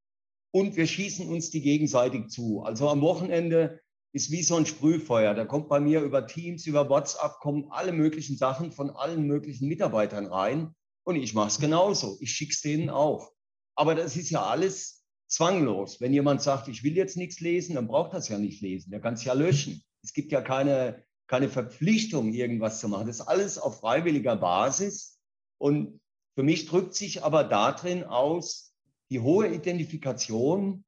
und 0.49 0.77
wir 0.77 0.87
schießen 0.87 1.29
uns 1.29 1.51
die 1.51 1.61
gegenseitig 1.61 2.29
zu. 2.29 2.63
Also 2.63 2.89
am 2.89 3.01
Wochenende 3.01 3.79
ist 4.13 4.31
wie 4.31 4.41
so 4.41 4.55
ein 4.55 4.65
Sprühfeuer. 4.65 5.35
Da 5.35 5.45
kommt 5.45 5.69
bei 5.69 5.79
mir 5.79 6.01
über 6.01 6.25
Teams, 6.25 6.65
über 6.65 6.89
WhatsApp, 6.89 7.33
kommen 7.39 7.67
alle 7.69 7.91
möglichen 7.91 8.35
Sachen 8.35 8.71
von 8.71 8.89
allen 8.89 9.27
möglichen 9.27 9.67
Mitarbeitern 9.67 10.25
rein. 10.25 10.73
Und 11.03 11.17
ich 11.17 11.35
mache 11.35 11.49
es 11.49 11.59
genauso. 11.59 12.17
Ich 12.19 12.31
schicke 12.31 12.53
es 12.53 12.61
denen 12.61 12.89
auch. 12.89 13.31
Aber 13.75 13.93
das 13.93 14.17
ist 14.17 14.31
ja 14.31 14.41
alles 14.41 14.96
zwanglos. 15.27 16.01
Wenn 16.01 16.13
jemand 16.13 16.41
sagt, 16.41 16.67
ich 16.67 16.83
will 16.83 16.95
jetzt 16.95 17.17
nichts 17.17 17.39
lesen, 17.39 17.75
dann 17.75 17.87
braucht 17.87 18.13
das 18.13 18.29
ja 18.29 18.37
nicht 18.37 18.61
lesen. 18.61 18.91
Der 18.91 19.01
kann 19.01 19.15
es 19.15 19.23
ja 19.23 19.33
löschen. 19.33 19.83
Es 20.03 20.13
gibt 20.13 20.31
ja 20.31 20.41
keine, 20.41 21.03
keine 21.27 21.49
Verpflichtung, 21.49 22.33
irgendwas 22.33 22.79
zu 22.79 22.87
machen. 22.87 23.07
Das 23.07 23.19
ist 23.19 23.27
alles 23.27 23.57
auf 23.57 23.79
freiwilliger 23.79 24.35
Basis. 24.35 25.19
Und 25.59 25.99
für 26.35 26.43
mich 26.43 26.67
drückt 26.67 26.93
sich 26.93 27.23
aber 27.23 27.43
darin 27.43 28.03
aus, 28.03 28.73
die 29.09 29.19
hohe 29.19 29.47
Identifikation 29.47 30.83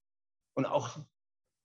und 0.56 0.65
auch 0.65 0.99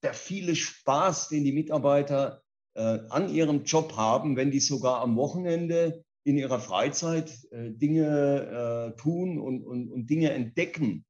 der 0.02 0.14
viele 0.14 0.54
Spaß, 0.54 1.28
den 1.28 1.44
die 1.44 1.52
Mitarbeiter 1.52 2.42
äh, 2.74 3.00
an 3.08 3.28
ihrem 3.28 3.64
Job 3.64 3.96
haben, 3.96 4.37
wenn 4.37 4.50
die 4.50 4.60
sogar 4.60 5.00
am 5.00 5.16
Wochenende 5.16 6.04
in 6.24 6.38
ihrer 6.38 6.60
Freizeit 6.60 7.30
äh, 7.50 7.70
Dinge 7.70 8.92
äh, 8.94 9.00
tun 9.00 9.38
und, 9.38 9.64
und, 9.64 9.90
und, 9.90 10.08
Dinge 10.08 10.30
entdecken, 10.30 11.04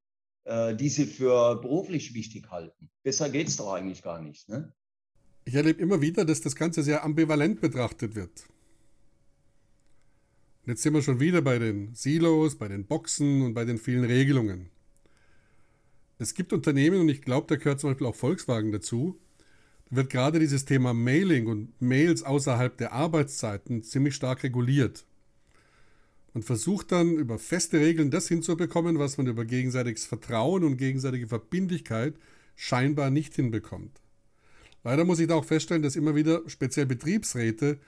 äh, 0.45 0.75
die 0.75 0.89
sie 0.89 1.05
für 1.05 1.59
beruflich 1.59 2.13
wichtig 2.13 2.49
halten. 2.49 2.89
Besser 3.03 3.29
geht 3.29 3.47
es 3.47 3.57
doch 3.57 3.73
eigentlich 3.73 4.01
gar 4.01 4.21
nicht. 4.21 4.47
Ne? 4.47 4.73
Ich 5.43 5.55
erlebe 5.55 5.81
immer 5.81 6.01
wieder, 6.01 6.25
dass 6.25 6.41
das 6.41 6.55
Ganze 6.55 6.83
sehr 6.83 7.03
ambivalent 7.03 7.61
betrachtet 7.61 8.15
wird. 8.15 8.47
Und 10.63 10.71
jetzt 10.71 10.81
sind 10.81 10.93
wir 10.93 11.03
schon 11.03 11.19
wieder 11.19 11.41
bei 11.41 11.59
den 11.59 11.93
Silos, 11.93 12.57
bei 12.57 12.67
den 12.67 12.85
Boxen 12.85 13.43
und 13.43 13.53
bei 13.53 13.65
den 13.65 13.77
vielen 13.77 14.03
Regelungen. 14.03 14.69
Es 16.17 16.33
gibt 16.33 16.53
Unternehmen, 16.53 17.01
und 17.01 17.09
ich 17.09 17.21
glaube, 17.21 17.45
da 17.47 17.55
gehört 17.55 17.79
zum 17.79 17.91
Beispiel 17.91 18.07
auch 18.07 18.15
Volkswagen 18.15 18.71
dazu, 18.71 19.19
da 19.89 19.97
wird 19.97 20.09
gerade 20.09 20.39
dieses 20.39 20.65
Thema 20.65 20.93
Mailing 20.93 21.47
und 21.47 21.79
Mails 21.79 22.23
außerhalb 22.23 22.75
der 22.77 22.93
Arbeitszeiten 22.93 23.83
ziemlich 23.83 24.15
stark 24.15 24.43
reguliert. 24.43 25.05
Man 26.35 26.43
versucht 26.43 26.91
dann 26.91 27.15
über 27.15 27.39
feste 27.39 27.79
Regeln 27.79 28.11
das 28.11 28.27
hinzubekommen, 28.27 28.99
was 28.99 29.17
man 29.17 29.25
über 29.25 29.45
gegenseitiges 29.45 30.05
Vertrauen 30.05 30.65
und 30.65 30.75
gegenseitige 30.75 31.27
Verbindlichkeit 31.27 32.15
scheinbar 32.57 33.09
nicht 33.09 33.33
hinbekommt. 33.35 34.01
Leider 34.83 35.05
muss 35.05 35.19
ich 35.19 35.27
da 35.27 35.35
auch 35.35 35.45
feststellen, 35.45 35.81
dass 35.81 35.95
immer 35.95 36.13
wieder 36.13 36.41
speziell 36.47 36.87
Betriebsräte 36.87 37.79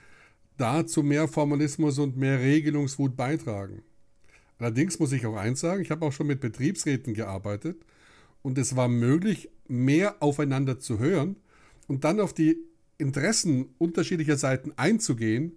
da 0.56 0.86
zu 0.86 1.02
mehr 1.02 1.28
Formalismus 1.28 1.98
und 1.98 2.16
mehr 2.16 2.40
Regelungswut 2.40 3.18
beitragen. 3.18 3.82
Allerdings 4.58 4.98
muss 4.98 5.12
ich 5.12 5.26
auch 5.26 5.36
eins 5.36 5.60
sagen, 5.60 5.82
ich 5.82 5.90
habe 5.90 6.06
auch 6.06 6.12
schon 6.12 6.26
mit 6.26 6.40
Betriebsräten 6.40 7.12
gearbeitet 7.12 7.84
und 8.40 8.56
es 8.56 8.76
war 8.76 8.88
möglich, 8.88 9.50
mehr 9.68 10.22
aufeinander 10.22 10.78
zu 10.78 10.98
hören 10.98 11.36
und 11.86 12.04
dann 12.04 12.18
auf 12.18 12.32
die 12.32 12.56
Interessen 12.96 13.66
unterschiedlicher 13.76 14.38
Seiten 14.38 14.72
einzugehen 14.76 15.52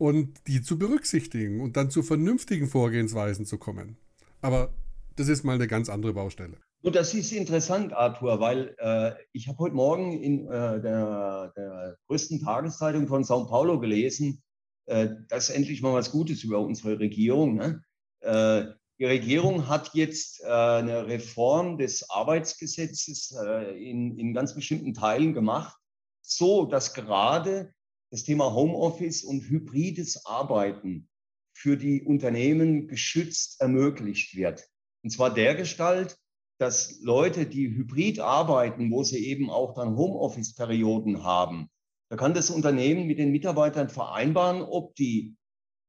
und 0.00 0.46
die 0.46 0.62
zu 0.62 0.78
berücksichtigen 0.78 1.60
und 1.60 1.76
dann 1.76 1.90
zu 1.90 2.02
vernünftigen 2.02 2.68
Vorgehensweisen 2.68 3.44
zu 3.44 3.58
kommen. 3.58 3.98
Aber 4.40 4.72
das 5.16 5.28
ist 5.28 5.44
mal 5.44 5.56
eine 5.56 5.68
ganz 5.68 5.90
andere 5.90 6.14
Baustelle. 6.14 6.56
Und 6.82 6.96
das 6.96 7.12
ist 7.12 7.32
interessant, 7.32 7.92
Arthur, 7.92 8.40
weil 8.40 8.74
äh, 8.78 9.12
ich 9.32 9.46
habe 9.46 9.58
heute 9.58 9.74
Morgen 9.74 10.12
in 10.12 10.46
äh, 10.46 10.80
der, 10.80 11.52
der, 11.54 11.98
größten 12.06 12.40
Tageszeitung 12.40 13.08
von 13.08 13.24
Sao 13.24 13.44
Paulo 13.44 13.78
gelesen, 13.78 14.42
äh, 14.86 15.10
dass 15.28 15.50
endlich 15.50 15.82
mal 15.82 15.92
was 15.92 16.10
Gutes 16.10 16.42
über 16.44 16.60
unsere 16.60 16.98
Regierung. 16.98 17.56
Ne? 17.56 17.82
Äh, 18.20 18.72
die 18.98 19.04
Regierung 19.04 19.68
hat 19.68 19.90
jetzt 19.92 20.40
äh, 20.40 20.46
eine 20.46 21.08
Reform 21.08 21.76
des 21.76 22.08
Arbeitsgesetzes 22.08 23.36
äh, 23.38 23.72
in, 23.78 24.18
in 24.18 24.32
ganz 24.32 24.54
bestimmten 24.54 24.94
Teilen 24.94 25.34
gemacht, 25.34 25.76
so 26.22 26.64
dass 26.64 26.94
gerade 26.94 27.74
das 28.10 28.24
Thema 28.24 28.54
Homeoffice 28.54 29.22
und 29.22 29.48
hybrides 29.48 30.26
Arbeiten 30.26 31.08
für 31.52 31.76
die 31.76 32.02
Unternehmen 32.02 32.88
geschützt 32.88 33.60
ermöglicht 33.60 34.34
wird. 34.34 34.68
Und 35.02 35.10
zwar 35.10 35.32
der 35.32 35.54
Gestalt, 35.54 36.16
dass 36.58 37.00
Leute, 37.00 37.46
die 37.46 37.68
hybrid 37.68 38.20
arbeiten, 38.20 38.90
wo 38.90 39.02
sie 39.02 39.24
eben 39.26 39.50
auch 39.50 39.74
dann 39.74 39.96
Homeoffice-Perioden 39.96 41.24
haben, 41.24 41.68
da 42.10 42.16
kann 42.16 42.34
das 42.34 42.50
Unternehmen 42.50 43.06
mit 43.06 43.18
den 43.18 43.30
Mitarbeitern 43.30 43.88
vereinbaren, 43.88 44.62
ob 44.62 44.94
die 44.96 45.36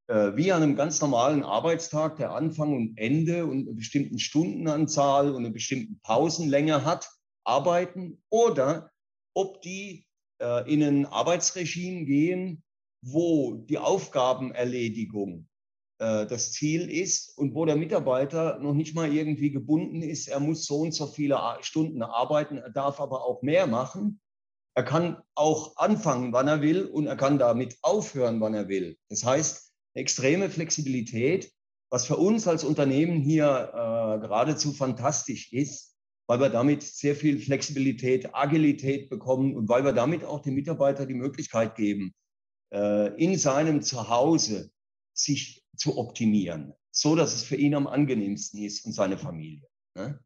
äh, 0.07 0.35
wie 0.35 0.51
an 0.51 0.61
einem 0.61 0.75
ganz 0.75 1.01
normalen 1.01 1.43
Arbeitstag, 1.43 2.17
der 2.17 2.31
Anfang 2.31 2.75
und 2.75 2.97
Ende 2.97 3.45
und 3.45 3.67
eine 3.67 3.73
bestimmte 3.73 4.19
Stundenanzahl 4.19 5.31
und 5.31 5.37
eine 5.37 5.51
bestimmte 5.51 5.95
Pausenlänge 6.03 6.85
hat, 6.85 7.09
arbeiten 7.43 8.21
oder 8.29 8.91
ob 9.33 9.61
die 9.61 10.05
äh, 10.41 10.71
in 10.71 10.83
ein 10.83 11.05
Arbeitsregime 11.05 12.05
gehen, 12.05 12.63
wo 13.01 13.55
die 13.55 13.77
Aufgabenerledigung 13.77 15.47
äh, 15.99 16.25
das 16.25 16.51
Ziel 16.51 16.89
ist 16.89 17.37
und 17.37 17.55
wo 17.55 17.65
der 17.65 17.75
Mitarbeiter 17.75 18.59
noch 18.59 18.73
nicht 18.73 18.95
mal 18.95 19.13
irgendwie 19.13 19.51
gebunden 19.51 20.01
ist, 20.01 20.27
er 20.27 20.39
muss 20.39 20.65
so 20.65 20.79
und 20.79 20.93
so 20.93 21.07
viele 21.07 21.39
Stunden 21.61 22.01
arbeiten, 22.01 22.57
er 22.57 22.71
darf 22.71 22.99
aber 22.99 23.23
auch 23.23 23.41
mehr 23.41 23.67
machen. 23.67 24.19
Er 24.73 24.83
kann 24.83 25.21
auch 25.35 25.75
anfangen, 25.77 26.33
wann 26.33 26.47
er 26.47 26.61
will 26.61 26.85
und 26.85 27.05
er 27.05 27.17
kann 27.17 27.37
damit 27.37 27.77
aufhören, 27.81 28.39
wann 28.39 28.53
er 28.53 28.67
will. 28.67 28.97
Das 29.09 29.23
heißt, 29.23 29.73
extreme 29.93 30.49
Flexibilität, 30.49 31.51
was 31.91 32.05
für 32.05 32.15
uns 32.15 32.47
als 32.47 32.63
Unternehmen 32.63 33.21
hier 33.21 33.69
äh, 33.73 34.19
geradezu 34.21 34.71
fantastisch 34.71 35.51
ist, 35.51 35.90
weil 36.31 36.39
wir 36.39 36.49
damit 36.49 36.81
sehr 36.81 37.13
viel 37.13 37.41
Flexibilität, 37.41 38.33
Agilität 38.33 39.09
bekommen 39.09 39.53
und 39.53 39.67
weil 39.67 39.83
wir 39.83 39.91
damit 39.91 40.23
auch 40.23 40.41
dem 40.41 40.53
Mitarbeiter 40.53 41.05
die 41.05 41.13
Möglichkeit 41.13 41.75
geben, 41.75 42.13
äh, 42.73 43.13
in 43.21 43.37
seinem 43.37 43.81
Zuhause 43.81 44.71
sich 45.13 45.61
zu 45.75 45.97
optimieren, 45.97 46.71
so 46.89 47.17
dass 47.17 47.35
es 47.35 47.43
für 47.43 47.57
ihn 47.57 47.75
am 47.75 47.85
angenehmsten 47.85 48.63
ist 48.63 48.85
und 48.85 48.93
seine 48.93 49.17
Familie. 49.17 49.67
Ne? 49.93 50.21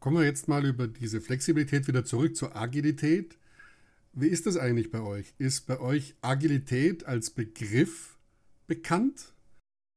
Kommen 0.00 0.16
wir 0.16 0.24
jetzt 0.24 0.48
mal 0.48 0.64
über 0.64 0.88
diese 0.88 1.20
Flexibilität 1.20 1.86
wieder 1.86 2.06
zurück 2.06 2.34
zur 2.34 2.56
Agilität. 2.56 3.36
Wie 4.14 4.28
ist 4.28 4.46
das 4.46 4.56
eigentlich 4.56 4.90
bei 4.90 5.02
euch? 5.02 5.34
Ist 5.36 5.66
bei 5.66 5.80
euch 5.80 6.14
Agilität 6.22 7.04
als 7.04 7.28
Begriff 7.28 8.18
bekannt? 8.66 9.34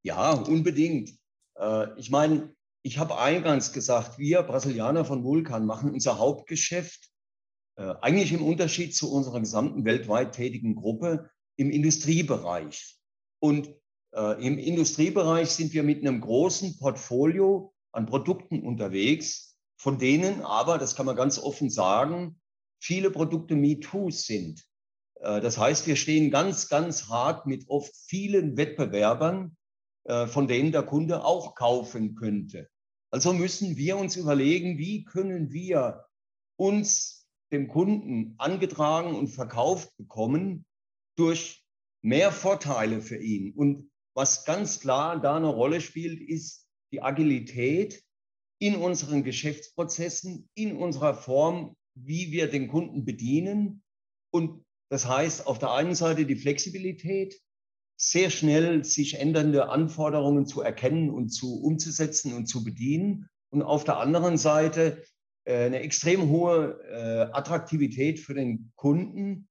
Ja, 0.02 0.32
unbedingt. 0.32 1.16
Äh, 1.58 1.98
ich 1.98 2.10
meine, 2.10 2.54
ich 2.82 2.98
habe 2.98 3.18
eingangs 3.18 3.72
gesagt, 3.72 4.18
wir 4.18 4.42
Brasilianer 4.42 5.04
von 5.04 5.24
Vulkan 5.24 5.66
machen 5.66 5.90
unser 5.90 6.18
Hauptgeschäft 6.18 7.10
äh, 7.76 7.94
eigentlich 8.00 8.32
im 8.32 8.42
Unterschied 8.42 8.94
zu 8.94 9.12
unserer 9.12 9.40
gesamten 9.40 9.84
weltweit 9.84 10.32
tätigen 10.32 10.74
Gruppe 10.74 11.30
im 11.56 11.70
Industriebereich. 11.70 12.98
Und 13.40 13.74
äh, 14.14 14.44
im 14.44 14.58
Industriebereich 14.58 15.50
sind 15.50 15.72
wir 15.72 15.82
mit 15.82 16.00
einem 16.00 16.20
großen 16.20 16.78
Portfolio 16.78 17.74
an 17.92 18.06
Produkten 18.06 18.62
unterwegs, 18.62 19.58
von 19.76 19.98
denen 19.98 20.42
aber, 20.42 20.78
das 20.78 20.96
kann 20.96 21.06
man 21.06 21.16
ganz 21.16 21.38
offen 21.38 21.70
sagen, 21.70 22.40
viele 22.80 23.10
Produkte 23.10 23.54
MeToos 23.54 24.24
sind. 24.24 24.64
Äh, 25.20 25.40
das 25.40 25.58
heißt, 25.58 25.86
wir 25.86 25.96
stehen 25.96 26.30
ganz, 26.30 26.68
ganz 26.68 27.08
hart 27.08 27.46
mit 27.46 27.68
oft 27.68 27.94
vielen 28.06 28.56
Wettbewerbern, 28.56 29.56
von 30.26 30.48
denen 30.48 30.72
der 30.72 30.84
Kunde 30.84 31.24
auch 31.24 31.54
kaufen 31.54 32.14
könnte. 32.14 32.68
Also 33.10 33.32
müssen 33.32 33.76
wir 33.76 33.96
uns 33.96 34.16
überlegen, 34.16 34.78
wie 34.78 35.04
können 35.04 35.52
wir 35.52 36.04
uns 36.56 37.26
dem 37.52 37.68
Kunden 37.68 38.34
angetragen 38.38 39.14
und 39.14 39.28
verkauft 39.28 39.96
bekommen 39.96 40.66
durch 41.16 41.64
mehr 42.02 42.32
Vorteile 42.32 43.00
für 43.00 43.16
ihn. 43.16 43.52
Und 43.54 43.90
was 44.14 44.44
ganz 44.44 44.80
klar 44.80 45.20
da 45.20 45.36
eine 45.36 45.48
Rolle 45.48 45.80
spielt, 45.80 46.20
ist 46.20 46.66
die 46.92 47.02
Agilität 47.02 48.02
in 48.60 48.76
unseren 48.76 49.24
Geschäftsprozessen, 49.24 50.48
in 50.54 50.76
unserer 50.76 51.14
Form, 51.14 51.76
wie 51.94 52.32
wir 52.32 52.50
den 52.50 52.68
Kunden 52.68 53.04
bedienen. 53.04 53.82
Und 54.30 54.64
das 54.90 55.06
heißt 55.06 55.46
auf 55.46 55.58
der 55.58 55.72
einen 55.72 55.94
Seite 55.94 56.26
die 56.26 56.36
Flexibilität, 56.36 57.40
sehr 58.00 58.30
schnell 58.30 58.84
sich 58.84 59.18
ändernde 59.18 59.68
Anforderungen 59.70 60.46
zu 60.46 60.62
erkennen 60.62 61.10
und 61.10 61.30
zu 61.30 61.60
umzusetzen 61.60 62.32
und 62.32 62.46
zu 62.46 62.62
bedienen. 62.62 63.28
Und 63.50 63.62
auf 63.62 63.84
der 63.84 63.98
anderen 63.98 64.38
Seite 64.38 65.02
äh, 65.44 65.66
eine 65.66 65.80
extrem 65.80 66.28
hohe 66.30 66.80
äh, 66.90 67.36
Attraktivität 67.36 68.20
für 68.20 68.34
den 68.34 68.72
Kunden 68.76 69.48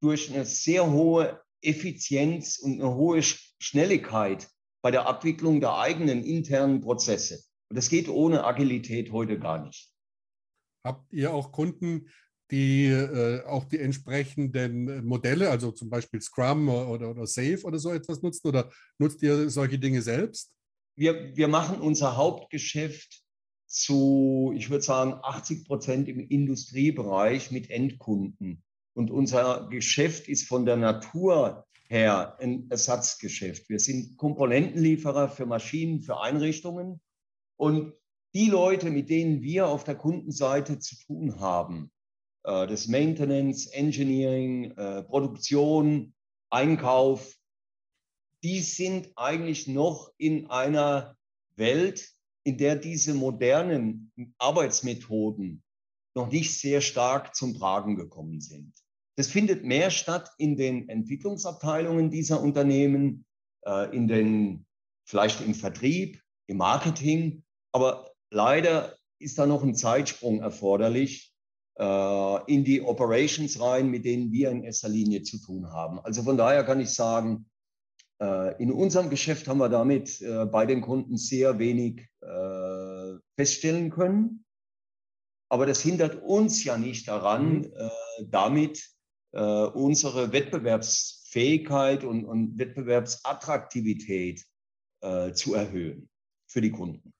durch 0.00 0.32
eine 0.32 0.44
sehr 0.44 0.90
hohe 0.90 1.40
Effizienz 1.60 2.58
und 2.58 2.80
eine 2.80 2.94
hohe 2.94 3.20
Schnelligkeit 3.22 4.48
bei 4.80 4.92
der 4.92 5.06
Abwicklung 5.06 5.60
der 5.60 5.76
eigenen 5.76 6.22
internen 6.22 6.80
Prozesse. 6.80 7.42
Und 7.68 7.76
das 7.76 7.88
geht 7.88 8.08
ohne 8.08 8.44
Agilität 8.44 9.10
heute 9.10 9.40
gar 9.40 9.64
nicht. 9.64 9.92
Habt 10.84 11.12
ihr 11.12 11.34
auch 11.34 11.50
Kunden, 11.50 12.08
die 12.50 12.86
äh, 12.86 13.44
auch 13.44 13.64
die 13.64 13.78
entsprechenden 13.78 15.04
Modelle, 15.04 15.50
also 15.50 15.70
zum 15.70 15.90
Beispiel 15.90 16.20
Scrum 16.20 16.68
oder, 16.68 17.10
oder 17.10 17.26
Safe 17.26 17.62
oder 17.64 17.78
so 17.78 17.92
etwas 17.92 18.22
nutzen? 18.22 18.48
Oder 18.48 18.70
nutzt 18.98 19.22
ihr 19.22 19.50
solche 19.50 19.78
Dinge 19.78 20.02
selbst? 20.02 20.52
Wir, 20.96 21.36
wir 21.36 21.48
machen 21.48 21.80
unser 21.80 22.16
Hauptgeschäft 22.16 23.22
zu, 23.66 24.52
ich 24.56 24.70
würde 24.70 24.82
sagen, 24.82 25.14
80 25.22 25.66
Prozent 25.66 26.08
im 26.08 26.18
Industriebereich 26.18 27.50
mit 27.50 27.70
Endkunden. 27.70 28.62
Und 28.94 29.10
unser 29.10 29.68
Geschäft 29.70 30.28
ist 30.28 30.48
von 30.48 30.66
der 30.66 30.76
Natur 30.76 31.66
her 31.88 32.36
ein 32.40 32.68
Ersatzgeschäft. 32.70 33.68
Wir 33.68 33.78
sind 33.78 34.16
Komponentenlieferer 34.16 35.28
für 35.28 35.46
Maschinen, 35.46 36.00
für 36.00 36.20
Einrichtungen. 36.20 37.00
Und 37.56 37.92
die 38.34 38.48
Leute, 38.48 38.90
mit 38.90 39.08
denen 39.08 39.42
wir 39.42 39.68
auf 39.68 39.84
der 39.84 39.94
Kundenseite 39.94 40.78
zu 40.78 40.96
tun 40.96 41.40
haben, 41.40 41.90
das 42.48 42.88
Maintenance, 42.88 43.66
Engineering, 43.66 44.72
äh, 44.76 45.02
Produktion, 45.02 46.14
Einkauf, 46.50 47.36
die 48.42 48.60
sind 48.60 49.10
eigentlich 49.16 49.66
noch 49.66 50.12
in 50.16 50.46
einer 50.50 51.16
Welt, 51.56 52.08
in 52.44 52.56
der 52.56 52.76
diese 52.76 53.12
modernen 53.12 54.12
Arbeitsmethoden 54.38 55.62
noch 56.14 56.30
nicht 56.30 56.58
sehr 56.58 56.80
stark 56.80 57.34
zum 57.34 57.54
Tragen 57.58 57.96
gekommen 57.96 58.40
sind. 58.40 58.72
Das 59.16 59.26
findet 59.26 59.64
mehr 59.64 59.90
statt 59.90 60.30
in 60.38 60.56
den 60.56 60.88
Entwicklungsabteilungen 60.88 62.10
dieser 62.10 62.40
Unternehmen, 62.40 63.26
äh, 63.66 63.94
in 63.94 64.08
den, 64.08 64.66
vielleicht 65.04 65.40
im 65.42 65.54
Vertrieb, 65.54 66.22
im 66.46 66.56
Marketing. 66.56 67.44
Aber 67.72 68.10
leider 68.30 68.96
ist 69.18 69.38
da 69.38 69.44
noch 69.44 69.62
ein 69.62 69.74
Zeitsprung 69.74 70.40
erforderlich 70.40 71.34
äh, 71.34 71.37
in 71.78 72.64
die 72.64 72.82
Operations 72.82 73.60
rein, 73.60 73.88
mit 73.88 74.04
denen 74.04 74.32
wir 74.32 74.50
in 74.50 74.64
erster 74.64 74.88
Linie 74.88 75.22
zu 75.22 75.38
tun 75.38 75.70
haben. 75.70 76.00
Also 76.00 76.24
von 76.24 76.36
daher 76.36 76.64
kann 76.64 76.80
ich 76.80 76.90
sagen, 76.90 77.46
äh, 78.20 78.60
in 78.60 78.72
unserem 78.72 79.10
Geschäft 79.10 79.46
haben 79.46 79.58
wir 79.58 79.68
damit 79.68 80.18
bei 80.50 80.66
den 80.66 80.80
Kunden 80.80 81.16
sehr 81.16 81.60
wenig 81.60 82.08
feststellen 83.36 83.90
können. 83.90 84.44
Aber 85.48 85.66
das 85.66 85.80
hindert 85.80 86.20
uns 86.22 86.64
ja 86.64 86.76
nicht 86.76 87.06
daran, 87.06 87.60
mhm. 87.60 87.70
damit 88.28 88.84
äh, 89.32 89.40
unsere 89.40 90.32
Wettbewerbsfähigkeit 90.32 92.04
und, 92.04 92.24
und 92.24 92.58
Wettbewerbsattraktivität 92.58 94.44
äh, 95.02 95.32
zu 95.32 95.54
erhöhen 95.54 96.08
für 96.46 96.60
die 96.60 96.70
Kunden. 96.70 97.12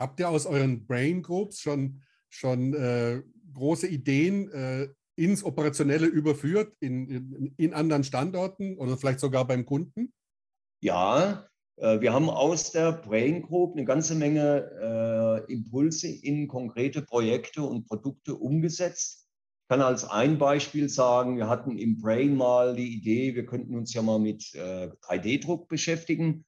Habt 0.00 0.20
ihr 0.20 0.28
aus 0.28 0.46
euren 0.46 0.86
Brain 0.86 1.22
Groups 1.22 1.60
schon, 1.60 2.02
schon 2.30 2.74
äh, 2.74 3.22
große 3.52 3.86
Ideen 3.86 4.50
äh, 4.50 4.88
ins 5.16 5.42
Operationelle 5.44 6.06
überführt, 6.06 6.74
in, 6.80 7.08
in, 7.08 7.54
in, 7.56 7.74
anderen 7.74 8.04
Standorten 8.04 8.78
oder 8.78 8.96
vielleicht 8.96 9.20
sogar 9.20 9.46
beim 9.46 9.66
Kunden? 9.66 10.12
Ja, 10.80 11.48
äh, 11.76 12.00
wir 12.00 12.12
haben 12.12 12.30
aus 12.30 12.70
der 12.70 12.92
Brain 12.92 13.42
Group 13.42 13.76
eine 13.76 13.84
ganze 13.84 14.14
Menge 14.14 15.44
äh, 15.48 15.52
Impulse 15.52 16.08
in 16.08 16.46
konkrete 16.46 17.02
Projekte 17.02 17.62
und 17.62 17.86
Produkte 17.86 18.34
umgesetzt 18.34 19.28
kann 19.68 19.82
als 19.82 20.04
ein 20.04 20.38
Beispiel 20.38 20.88
sagen, 20.88 21.36
wir 21.36 21.48
hatten 21.48 21.76
im 21.76 22.00
Brain 22.00 22.34
mal 22.34 22.74
die 22.74 22.94
Idee, 22.94 23.34
wir 23.34 23.44
könnten 23.44 23.76
uns 23.76 23.92
ja 23.92 24.00
mal 24.00 24.18
mit 24.18 24.54
äh, 24.54 24.88
3D-Druck 25.02 25.68
beschäftigen. 25.68 26.46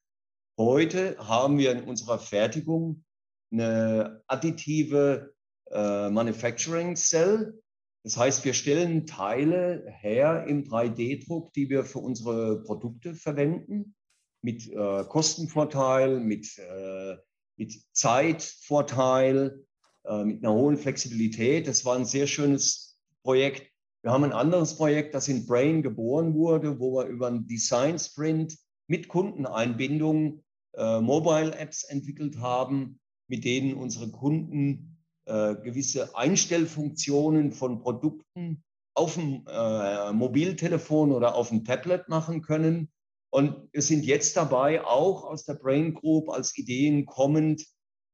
Heute 0.57 1.15
haben 1.19 1.59
wir 1.59 1.71
in 1.71 1.83
unserer 1.83 2.17
Fertigung 2.17 3.03
eine 3.51 4.23
additive 4.27 5.35
äh, 5.71 6.09
Manufacturing 6.09 6.95
Cell. 6.95 7.61
Das 8.03 8.17
heißt, 8.17 8.45
wir 8.45 8.53
stellen 8.53 9.05
Teile 9.05 9.85
her 9.87 10.45
im 10.47 10.63
3D-Druck, 10.63 11.53
die 11.53 11.69
wir 11.69 11.83
für 11.83 11.99
unsere 11.99 12.63
Produkte 12.63 13.13
verwenden, 13.13 13.95
mit 14.41 14.67
äh, 14.71 15.03
Kostenvorteil, 15.03 16.19
mit, 16.19 16.57
äh, 16.57 17.15
mit 17.57 17.79
Zeitvorteil, 17.93 19.63
äh, 20.05 20.23
mit 20.23 20.43
einer 20.43 20.53
hohen 20.53 20.77
Flexibilität. 20.77 21.67
Das 21.67 21.85
war 21.85 21.95
ein 21.95 22.05
sehr 22.05 22.25
schönes 22.25 22.99
Projekt. 23.23 23.71
Wir 24.01 24.11
haben 24.11 24.23
ein 24.23 24.33
anderes 24.33 24.75
Projekt, 24.77 25.13
das 25.13 25.27
in 25.27 25.45
Brain 25.45 25.83
geboren 25.83 26.33
wurde, 26.33 26.79
wo 26.79 26.97
wir 26.97 27.05
über 27.05 27.27
einen 27.27 27.45
Design 27.45 27.99
Sprint 27.99 28.57
mit 28.87 29.07
Kundeneinbindung 29.07 30.43
äh, 30.73 30.99
Mobile 31.01 31.55
Apps 31.55 31.83
entwickelt 31.83 32.39
haben, 32.39 32.99
mit 33.27 33.45
denen 33.45 33.75
unsere 33.75 34.09
Kunden 34.09 34.90
äh, 35.31 35.55
gewisse 35.55 36.13
Einstellfunktionen 36.13 37.53
von 37.53 37.79
Produkten 37.81 38.63
auf 38.93 39.13
dem 39.13 39.45
äh, 39.47 40.11
Mobiltelefon 40.11 41.13
oder 41.13 41.35
auf 41.35 41.49
dem 41.49 41.63
Tablet 41.63 42.09
machen 42.09 42.41
können. 42.41 42.91
Und 43.31 43.69
wir 43.71 43.81
sind 43.81 44.03
jetzt 44.03 44.35
dabei, 44.35 44.83
auch 44.83 45.23
aus 45.23 45.45
der 45.45 45.53
Brain 45.53 45.93
Group 45.93 46.29
als 46.29 46.57
Ideen 46.57 47.05
kommend, 47.05 47.65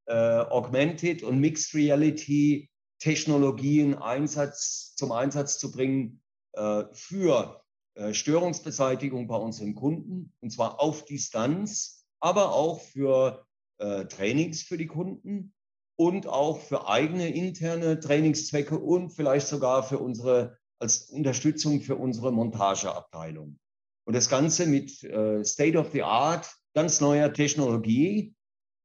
äh, 0.06 0.14
Augmented 0.14 1.24
und 1.24 1.40
Mixed 1.40 1.74
Reality 1.74 2.70
Technologien 3.00 3.94
Einsatz, 3.94 4.94
zum 4.94 5.10
Einsatz 5.10 5.58
zu 5.58 5.72
bringen 5.72 6.22
äh, 6.52 6.84
für 6.92 7.64
äh, 7.94 8.14
Störungsbeseitigung 8.14 9.26
bei 9.26 9.36
unseren 9.36 9.74
Kunden, 9.74 10.32
und 10.40 10.50
zwar 10.50 10.80
auf 10.80 11.04
Distanz, 11.04 12.06
aber 12.20 12.52
auch 12.54 12.80
für 12.80 13.44
äh, 13.78 14.04
Trainings 14.04 14.62
für 14.62 14.78
die 14.78 14.86
Kunden 14.86 15.52
und 15.98 16.28
auch 16.28 16.60
für 16.60 16.88
eigene 16.88 17.28
interne 17.28 17.98
Trainingszwecke 17.98 18.78
und 18.78 19.10
vielleicht 19.10 19.48
sogar 19.48 19.82
für 19.82 19.98
unsere, 19.98 20.56
als 20.78 21.10
Unterstützung 21.10 21.80
für 21.80 21.96
unsere 21.96 22.32
Montageabteilung. 22.32 23.58
Und 24.06 24.14
das 24.14 24.28
Ganze 24.28 24.66
mit 24.66 25.02
äh, 25.02 25.44
State 25.44 25.76
of 25.76 25.90
the 25.92 26.04
Art, 26.04 26.48
ganz 26.72 27.00
neuer 27.00 27.32
Technologie, 27.32 28.34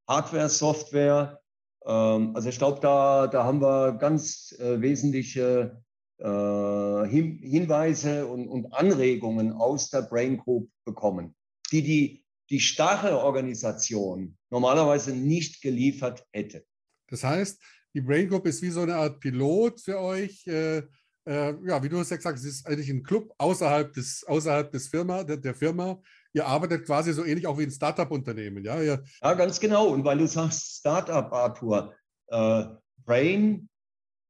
Hardware, 0.08 0.50
Software, 0.50 1.40
ähm, 1.86 2.36
also 2.36 2.50
ich 2.50 2.58
glaube, 2.58 2.80
da, 2.82 3.28
da 3.28 3.44
haben 3.44 3.62
wir 3.62 3.94
ganz 3.94 4.52
äh, 4.60 4.82
wesentliche 4.82 5.84
äh, 6.18 7.08
Hin 7.08 7.38
Hinweise 7.38 8.26
und, 8.26 8.48
und, 8.48 8.74
Anregungen 8.74 9.54
aus 9.54 9.92
der 9.92 10.02
Brain 10.02 10.38
Group 10.38 10.70
bekommen, 10.84 11.36
die 11.72 11.84
die, 11.84 12.26
die 12.50 12.60
starre 12.60 13.20
Organisation 13.20 14.36
normalerweise 14.50 15.16
nicht 15.16 15.62
geliefert 15.62 16.26
hätte. 16.32 16.66
Das 17.14 17.24
heißt, 17.24 17.62
die 17.94 18.02
Brain 18.02 18.28
Group 18.28 18.48
ist 18.48 18.64
wie 18.64 18.72
so 18.72 18.82
eine 18.82 18.96
Art 18.96 19.20
Pilot 19.20 19.80
für 19.80 20.00
euch. 20.00 20.48
Äh, 20.48 20.80
äh, 21.26 21.54
ja, 21.64 21.82
wie 21.84 21.90
du 21.90 22.00
es 22.00 22.10
gesagt 22.10 22.38
hast, 22.38 22.44
es 22.44 22.56
ist 22.56 22.68
eigentlich 22.68 22.90
ein 22.90 23.04
Club 23.04 23.32
außerhalb 23.38 23.94
des, 23.94 24.24
außerhalb 24.28 24.72
des 24.72 24.88
Firma, 24.88 25.24
der, 25.24 25.38
der 25.38 25.54
Firma, 25.54 26.02
ihr 26.34 26.46
arbeitet 26.46 26.88
quasi 26.88 27.14
so 27.14 27.24
ähnlich 27.24 27.46
auch 27.46 27.60
wie 27.60 27.64
ein 27.64 27.72
Startup-Unternehmen, 27.72 28.66
ja? 28.66 28.82
ja? 28.82 29.00
Ja, 29.22 29.34
ganz 29.36 29.60
genau. 29.60 29.90
Und 29.90 30.04
weil 30.04 30.18
du 30.18 30.28
sagst 30.28 30.80
Startup, 30.80 31.32
Arthur, 31.32 31.96
äh, 32.30 32.66
Brain 33.06 33.70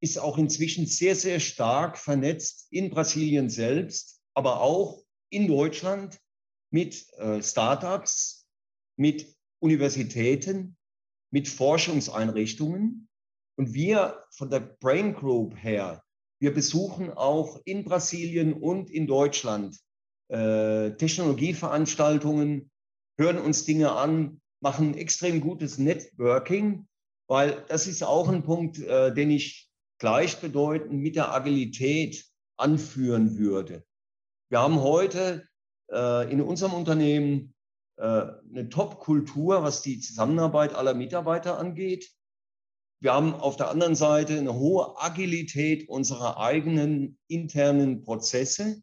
ist 0.02 0.20
auch 0.20 0.38
inzwischen 0.38 0.86
sehr, 0.86 1.16
sehr 1.16 1.40
stark 1.40 1.98
vernetzt 1.98 2.68
in 2.70 2.90
Brasilien 2.90 3.50
selbst, 3.50 4.20
aber 4.34 4.60
auch 4.60 5.02
in 5.30 5.48
Deutschland 5.48 6.20
mit 6.70 7.08
äh, 7.14 7.42
Startups, 7.42 8.46
mit 8.98 9.34
Universitäten, 9.60 10.76
mit 11.34 11.48
Forschungseinrichtungen. 11.48 13.10
Und 13.58 13.74
wir 13.74 14.24
von 14.32 14.50
der 14.50 14.60
Brain 14.60 15.14
Group 15.14 15.56
her, 15.62 16.04
wir 16.40 16.54
besuchen 16.54 17.12
auch 17.12 17.60
in 17.66 17.84
Brasilien 17.84 18.54
und 18.54 18.90
in 18.90 19.08
Deutschland 19.08 19.80
äh, 20.30 20.92
Technologieveranstaltungen, 20.92 22.72
hören 23.18 23.40
uns 23.40 23.66
Dinge 23.66 23.92
an, 23.94 24.42
machen 24.62 24.96
extrem 24.96 25.42
gutes 25.42 25.78
Networking, 25.78 26.88
weil 27.28 27.64
das 27.68 27.88
ist 27.88 28.04
auch 28.04 28.30
ein 28.30 28.44
Punkt, 28.44 28.80
äh, 28.80 29.14
den 29.14 29.32
ich 29.32 29.70
gleichbedeutend 30.00 31.02
mit 31.02 31.16
der 31.16 31.34
Agilität 31.34 32.26
anführen 32.58 33.38
würde. 33.38 33.84
Wir 34.50 34.60
haben 34.60 34.82
heute 34.82 35.48
äh, 35.92 36.32
in 36.32 36.42
unserem 36.42 36.74
Unternehmen 36.74 37.53
eine 37.98 38.70
Top-Kultur, 38.70 39.62
was 39.64 39.82
die 39.84 40.00
Zusammenarbeit 40.00 40.74
aller 40.74 40.94
Mitarbeiter 40.94 41.60
angeht. 41.60 42.12
Wir 43.02 43.14
haben 43.14 43.36
auf 43.36 43.56
der 43.58 43.70
anderen 43.70 43.96
Seite 43.96 44.38
eine 44.38 44.54
hohe 44.54 44.98
Agilität 44.98 45.90
unserer 45.90 46.40
eigenen 46.40 47.20
internen 47.28 48.02
Prozesse. 48.02 48.82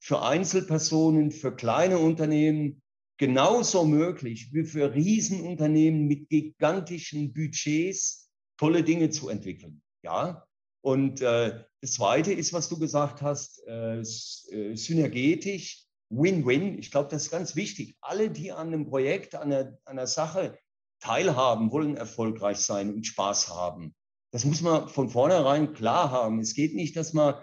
für 0.02 0.22
Einzelpersonen, 0.22 1.30
für 1.30 1.54
kleine 1.54 1.98
Unternehmen 1.98 2.80
genauso 3.20 3.84
möglich 3.84 4.48
wie 4.54 4.64
für 4.64 4.94
Riesenunternehmen 4.94 6.06
mit 6.06 6.30
gigantischen 6.30 7.34
Budgets 7.34 8.30
tolle 8.56 8.82
Dinge 8.82 9.10
zu 9.10 9.28
entwickeln. 9.28 9.82
Ja. 10.02 10.46
Und 10.82 11.20
äh, 11.20 11.62
das 11.82 11.92
Zweite 11.92 12.32
ist, 12.32 12.54
was 12.54 12.70
du 12.70 12.78
gesagt 12.78 13.20
hast, 13.20 13.62
äh, 13.66 14.00
äh 14.00 14.74
synergetisch, 14.74 15.84
Win-Win. 16.08 16.78
Ich 16.78 16.90
glaube, 16.90 17.10
das 17.10 17.24
ist 17.24 17.30
ganz 17.30 17.54
wichtig. 17.56 17.94
Alle, 18.00 18.30
die 18.30 18.52
an 18.52 18.68
einem 18.68 18.86
Projekt, 18.86 19.34
an 19.34 19.52
einer, 19.52 19.78
an 19.84 19.98
einer 19.98 20.06
Sache 20.06 20.58
teilhaben, 21.00 21.70
wollen 21.72 21.98
erfolgreich 21.98 22.56
sein 22.56 22.94
und 22.94 23.06
Spaß 23.06 23.50
haben. 23.50 23.94
Das 24.32 24.46
muss 24.46 24.62
man 24.62 24.88
von 24.88 25.10
vornherein 25.10 25.74
klar 25.74 26.10
haben. 26.10 26.40
Es 26.40 26.54
geht 26.54 26.74
nicht, 26.74 26.96
dass 26.96 27.12
man 27.12 27.34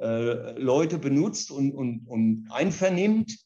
äh, 0.00 0.58
Leute 0.58 0.96
benutzt 0.96 1.50
und, 1.50 1.72
und, 1.72 2.06
und 2.06 2.48
einvernimmt 2.50 3.45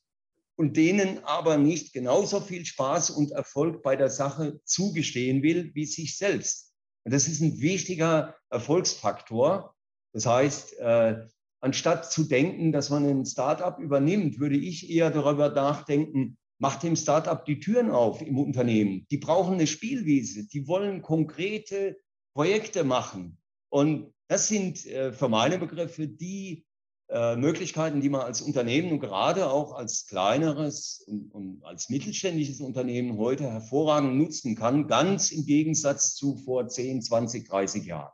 und 0.60 0.76
denen 0.76 1.24
aber 1.24 1.56
nicht 1.56 1.94
genauso 1.94 2.38
viel 2.38 2.66
Spaß 2.66 3.08
und 3.08 3.30
Erfolg 3.30 3.82
bei 3.82 3.96
der 3.96 4.10
Sache 4.10 4.60
zugestehen 4.64 5.42
will 5.42 5.70
wie 5.72 5.86
sich 5.86 6.18
selbst. 6.18 6.74
Und 7.02 7.14
das 7.14 7.28
ist 7.28 7.40
ein 7.40 7.62
wichtiger 7.62 8.36
Erfolgsfaktor. 8.50 9.74
Das 10.12 10.26
heißt, 10.26 10.78
äh, 10.78 11.16
anstatt 11.60 12.12
zu 12.12 12.24
denken, 12.24 12.72
dass 12.72 12.90
man 12.90 13.06
ein 13.06 13.24
Startup 13.24 13.78
übernimmt, 13.78 14.38
würde 14.38 14.58
ich 14.58 14.90
eher 14.90 15.10
darüber 15.10 15.48
nachdenken, 15.48 16.36
macht 16.58 16.82
dem 16.82 16.94
Startup 16.94 17.42
die 17.42 17.58
Türen 17.58 17.90
auf 17.90 18.20
im 18.20 18.36
Unternehmen. 18.36 19.06
Die 19.10 19.16
brauchen 19.16 19.54
eine 19.54 19.66
Spielwiese, 19.66 20.46
die 20.46 20.68
wollen 20.68 21.00
konkrete 21.00 21.96
Projekte 22.34 22.84
machen. 22.84 23.38
Und 23.70 24.12
das 24.28 24.48
sind 24.48 24.84
äh, 24.84 25.14
für 25.14 25.30
meine 25.30 25.56
Begriffe 25.56 26.06
die 26.06 26.66
äh, 27.10 27.36
Möglichkeiten, 27.36 28.00
die 28.00 28.08
man 28.08 28.22
als 28.22 28.40
Unternehmen 28.40 28.92
und 28.92 29.00
gerade 29.00 29.50
auch 29.50 29.72
als 29.72 30.06
kleineres 30.06 31.04
und, 31.06 31.30
und, 31.32 31.64
als 31.64 31.88
mittelständisches 31.88 32.60
Unternehmen 32.60 33.18
heute 33.18 33.50
hervorragend 33.50 34.16
nutzen 34.16 34.54
kann, 34.54 34.86
ganz 34.86 35.30
im 35.30 35.44
Gegensatz 35.44 36.14
zu 36.14 36.36
vor 36.36 36.68
10, 36.68 37.02
20, 37.02 37.48
30 37.48 37.84
Jahren. 37.84 38.12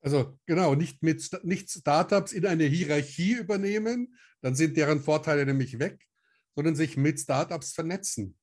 Also 0.00 0.38
genau, 0.46 0.74
nicht 0.74 1.02
mit 1.02 1.28
nicht 1.42 1.70
Startups 1.70 2.32
in 2.32 2.46
eine 2.46 2.64
Hierarchie 2.64 3.32
übernehmen, 3.32 4.16
dann 4.40 4.54
sind 4.54 4.76
deren 4.76 5.00
Vorteile 5.00 5.44
nämlich 5.44 5.78
weg, 5.78 6.06
sondern 6.54 6.76
sich 6.76 6.96
mit 6.96 7.18
Startups 7.18 7.72
vernetzen 7.72 8.38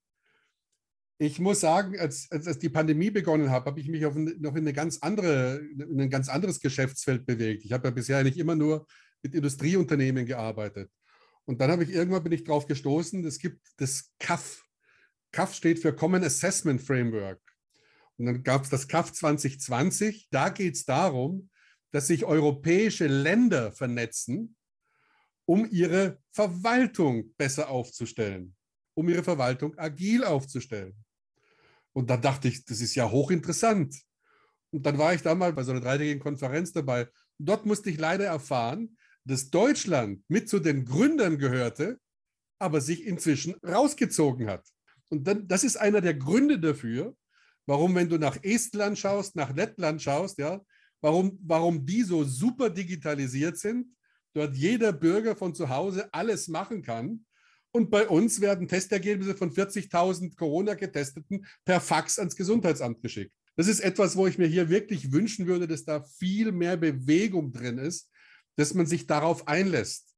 ich 1.18 1.40
muss 1.40 1.62
sagen, 1.62 1.98
als, 1.98 2.30
als, 2.30 2.60
die 2.60 2.70
Pandemie 2.70 3.10
begonnen 3.10 3.50
hat, 3.50 3.66
habe 3.66 3.80
ich 3.80 3.88
mich 3.88 4.06
auf 4.06 4.16
noch 4.16 4.56
in, 4.56 4.64
eine 4.64 4.74
ganz 4.74 5.00
andere, 5.00 5.58
in 5.58 6.00
ein 6.00 6.10
ganz 6.10 6.28
anderes 6.28 6.60
Geschäftsfeld 6.60 7.26
bewegt. 7.26 7.64
Ich 7.64 7.72
habe 7.72 7.88
ja 7.88 7.92
bisher 7.92 8.18
eigentlich 8.18 8.38
immer 8.38 8.56
nur 8.56 8.86
mit 9.26 9.34
Industrieunternehmen 9.34 10.28
gearbeitet. 10.28 10.92
Und 11.46 11.60
dann 11.60 11.72
habe 11.72 11.84
ich 11.84 11.90
irgendwann 11.90 12.24
bin 12.24 12.32
ich 12.32 12.44
darauf 12.44 12.68
gestoßen, 12.68 13.26
es 13.26 13.40
gibt 13.40 13.60
das 13.78 14.12
CAF. 14.20 14.64
CAF 15.32 15.56
steht 15.56 15.80
für 15.80 15.96
Common 15.96 16.24
Assessment 16.24 16.80
Framework. 16.80 17.42
Und 18.18 18.28
dann 18.28 18.44
gab 18.44 18.64
es 18.64 18.70
das 18.70 18.88
CAF 18.88 19.12
2020. 19.12 20.28
Da 20.30 20.50
geht 20.50 20.76
es 20.76 20.86
darum, 20.86 21.50
dass 21.92 22.08
sich 22.08 22.24
europäische 22.24 23.08
Länder 23.08 23.72
vernetzen, 23.72 24.56
um 25.46 25.68
ihre 25.72 26.20
Verwaltung 26.32 27.34
besser 27.36 27.70
aufzustellen, 27.70 28.56
um 28.94 29.10
ihre 29.10 29.24
Verwaltung 29.24 29.76
agil 29.78 30.24
aufzustellen. 30.24 30.96
Und 31.94 32.12
dann 32.12 32.22
dachte 32.22 32.48
ich, 32.48 32.64
das 32.66 32.80
ist 32.80 32.94
ja 32.94 33.10
hochinteressant. 33.10 33.96
Und 34.72 34.86
dann 34.86 35.00
war 35.00 35.16
ich 35.16 35.22
da 35.24 35.34
mal 35.34 35.54
bei 35.54 35.64
so 35.64 35.72
einer 35.72 35.82
dreitägigen 35.82 36.22
Konferenz 36.22 36.72
dabei. 36.74 37.08
Dort 37.40 37.66
musste 37.66 37.90
ich 37.90 37.98
leider 37.98 38.26
erfahren, 38.26 38.98
dass 39.26 39.50
Deutschland 39.50 40.24
mit 40.28 40.50
zu 40.50 40.60
den 40.60 40.86
Gründern 40.86 41.38
gehörte, 41.38 42.00
aber 42.60 42.82
sich 42.82 43.06
inzwischen 43.06 43.56
rausgezogen 43.66 44.50
hat. 44.50 44.66
Und 45.10 45.28
dann, 45.28 45.48
das 45.48 45.64
ist 45.64 45.78
einer 45.78 46.02
der 46.02 46.14
Gründe 46.14 46.60
dafür, 46.60 47.16
warum, 47.66 47.96
wenn 47.96 48.10
du 48.10 48.18
nach 48.18 48.38
Estland 48.44 48.98
schaust, 48.98 49.36
nach 49.36 49.54
Lettland 49.54 50.02
schaust, 50.02 50.38
ja, 50.38 50.62
warum, 51.02 51.38
warum 51.44 51.86
die 51.86 52.04
so 52.04 52.24
super 52.24 52.70
digitalisiert 52.70 53.58
sind, 53.58 53.88
dort 54.34 54.56
jeder 54.56 54.94
Bürger 54.94 55.36
von 55.36 55.54
zu 55.54 55.70
Hause 55.70 56.14
alles 56.14 56.48
machen 56.48 56.82
kann 56.82 57.26
und 57.76 57.92
bei 57.92 58.08
uns 58.08 58.40
werden 58.40 58.70
Testergebnisse 58.70 59.36
von 59.36 59.52
40.000 59.52 60.38
Corona-Getesteten 60.38 61.46
per 61.66 61.82
Fax 61.82 62.18
ans 62.20 62.38
Gesundheitsamt 62.38 63.02
geschickt. 63.02 63.34
Das 63.58 63.68
ist 63.68 63.82
etwas, 63.82 64.16
wo 64.16 64.28
ich 64.28 64.38
mir 64.38 64.48
hier 64.48 64.70
wirklich 64.70 65.12
wünschen 65.12 65.46
würde, 65.46 65.68
dass 65.68 65.84
da 65.84 66.02
viel 66.02 66.54
mehr 66.54 66.78
Bewegung 66.78 67.52
drin 67.52 67.78
ist, 67.78 68.10
dass 68.56 68.74
man 68.74 68.86
sich 68.86 69.08
darauf 69.08 69.48
einlässt. 69.48 70.16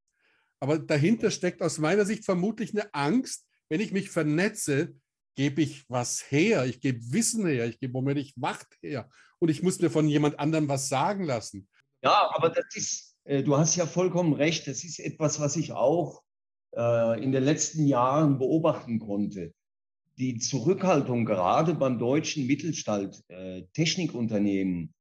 Aber 0.59 0.79
dahinter 0.79 1.31
steckt 1.31 1.61
aus 1.61 1.77
meiner 1.77 2.05
Sicht 2.05 2.25
vermutlich 2.25 2.73
eine 2.73 2.93
Angst, 2.93 3.45
wenn 3.69 3.81
ich 3.81 3.91
mich 3.91 4.09
vernetze, 4.09 4.95
gebe 5.35 5.61
ich 5.61 5.85
was 5.89 6.31
her, 6.31 6.65
ich 6.65 6.81
gebe 6.81 6.99
Wissen 7.11 7.45
her, 7.45 7.67
ich 7.67 7.79
gebe 7.79 7.93
womöglich 7.93 8.35
Macht 8.37 8.67
her. 8.81 9.09
Und 9.39 9.49
ich 9.49 9.61
muss 9.61 9.79
mir 9.79 9.91
von 9.91 10.07
jemand 10.07 10.39
anderem 10.39 10.67
was 10.67 10.89
sagen 10.89 11.23
lassen. 11.23 11.67
Ja, 12.01 12.31
aber 12.33 12.49
das 12.49 12.65
ist, 12.73 13.15
äh, 13.23 13.43
du 13.43 13.55
hast 13.55 13.75
ja 13.75 13.85
vollkommen 13.85 14.33
recht, 14.33 14.67
das 14.67 14.83
ist 14.83 14.99
etwas, 14.99 15.39
was 15.39 15.55
ich 15.55 15.73
auch 15.73 16.23
äh, 16.75 17.23
in 17.23 17.31
den 17.31 17.43
letzten 17.43 17.85
Jahren 17.85 18.39
beobachten 18.39 18.99
konnte, 18.99 19.53
die 20.17 20.39
Zurückhaltung 20.39 21.25
gerade 21.25 21.75
beim 21.75 21.99
deutschen 21.99 22.47
Mittelstand, 22.47 23.23
äh, 23.27 23.63
Technikunternehmen, 23.73 24.93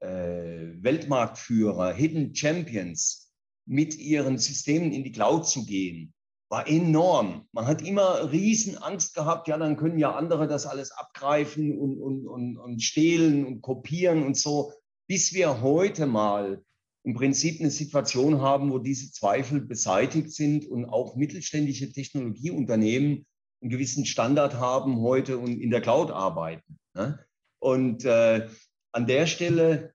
Weltmarktführer, 0.00 1.92
Hidden 1.92 2.34
Champions 2.34 3.32
mit 3.66 3.96
ihren 3.98 4.38
Systemen 4.38 4.92
in 4.92 5.04
die 5.04 5.12
Cloud 5.12 5.46
zu 5.46 5.64
gehen, 5.64 6.12
war 6.48 6.66
enorm. 6.68 7.46
Man 7.52 7.66
hat 7.66 7.82
immer 7.82 8.32
riesen 8.32 8.76
Angst 8.78 9.14
gehabt, 9.14 9.46
ja, 9.46 9.56
dann 9.56 9.76
können 9.76 9.98
ja 9.98 10.14
andere 10.14 10.48
das 10.48 10.66
alles 10.66 10.90
abgreifen 10.90 11.78
und, 11.78 12.00
und, 12.00 12.26
und, 12.26 12.56
und 12.56 12.82
stehlen 12.82 13.46
und 13.46 13.60
kopieren 13.62 14.24
und 14.24 14.36
so, 14.36 14.72
bis 15.06 15.32
wir 15.32 15.60
heute 15.62 16.06
mal 16.06 16.62
im 17.04 17.14
Prinzip 17.14 17.60
eine 17.60 17.70
Situation 17.70 18.40
haben, 18.40 18.72
wo 18.72 18.78
diese 18.78 19.12
Zweifel 19.12 19.60
beseitigt 19.60 20.32
sind 20.32 20.66
und 20.66 20.86
auch 20.86 21.16
mittelständische 21.16 21.92
Technologieunternehmen 21.92 23.26
einen 23.62 23.70
gewissen 23.70 24.04
Standard 24.04 24.54
haben 24.54 25.00
heute 25.00 25.38
und 25.38 25.60
in 25.60 25.70
der 25.70 25.80
Cloud 25.80 26.10
arbeiten. 26.10 26.78
Ne? 26.94 27.24
Und 27.58 28.04
äh, 28.04 28.48
an 28.92 29.06
der 29.06 29.26
Stelle 29.26 29.94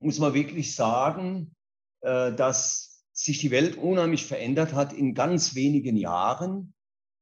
muss 0.00 0.18
man 0.18 0.34
wirklich 0.34 0.74
sagen, 0.74 1.54
äh, 2.00 2.32
dass 2.32 3.04
sich 3.12 3.38
die 3.38 3.50
Welt 3.50 3.76
unheimlich 3.76 4.26
verändert 4.26 4.74
hat 4.74 4.92
in 4.92 5.14
ganz 5.14 5.54
wenigen 5.54 5.96
Jahren. 5.96 6.74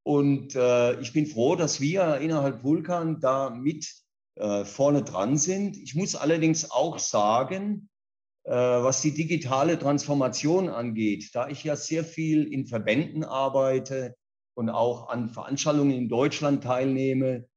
Und 0.03 0.55
äh, 0.55 1.01
ich 1.01 1.13
bin 1.13 1.27
froh, 1.27 1.57
dass 1.57 1.81
wir 1.81 2.19
innerhalb 2.19 2.63
Vulkan 2.63 3.21
da 3.21 3.51
mit 3.51 3.91
äh, 4.37 4.65
vorne 4.65 5.03
dran 5.03 5.39
sind. 5.39 5.77
Ich 5.79 5.95
muss 5.95 6.15
allerdings 6.15 6.71
auch 6.71 6.99
sagen, 6.99 7.89
was 8.49 9.03
die 9.03 9.11
digitale 9.11 9.77
Transformation 9.77 10.69
angeht, 10.69 11.31
da 11.35 11.49
ich 11.49 11.65
ja 11.65 11.75
sehr 11.75 12.05
viel 12.05 12.45
in 12.45 12.69
Verbänden 12.69 13.25
arbeite 13.25 14.15
und 14.55 14.71
auch 14.71 15.09
an 15.09 15.31
Veranstaltungen 15.31 15.91
in 15.91 16.09
Deutschland 16.09 16.63
teilnehme, 16.63 17.49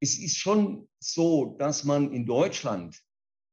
es 0.00 0.18
ist 0.18 0.38
schon 0.38 0.88
so, 0.98 1.56
dass 1.58 1.84
man 1.84 2.12
in 2.12 2.26
Deutschland 2.26 3.00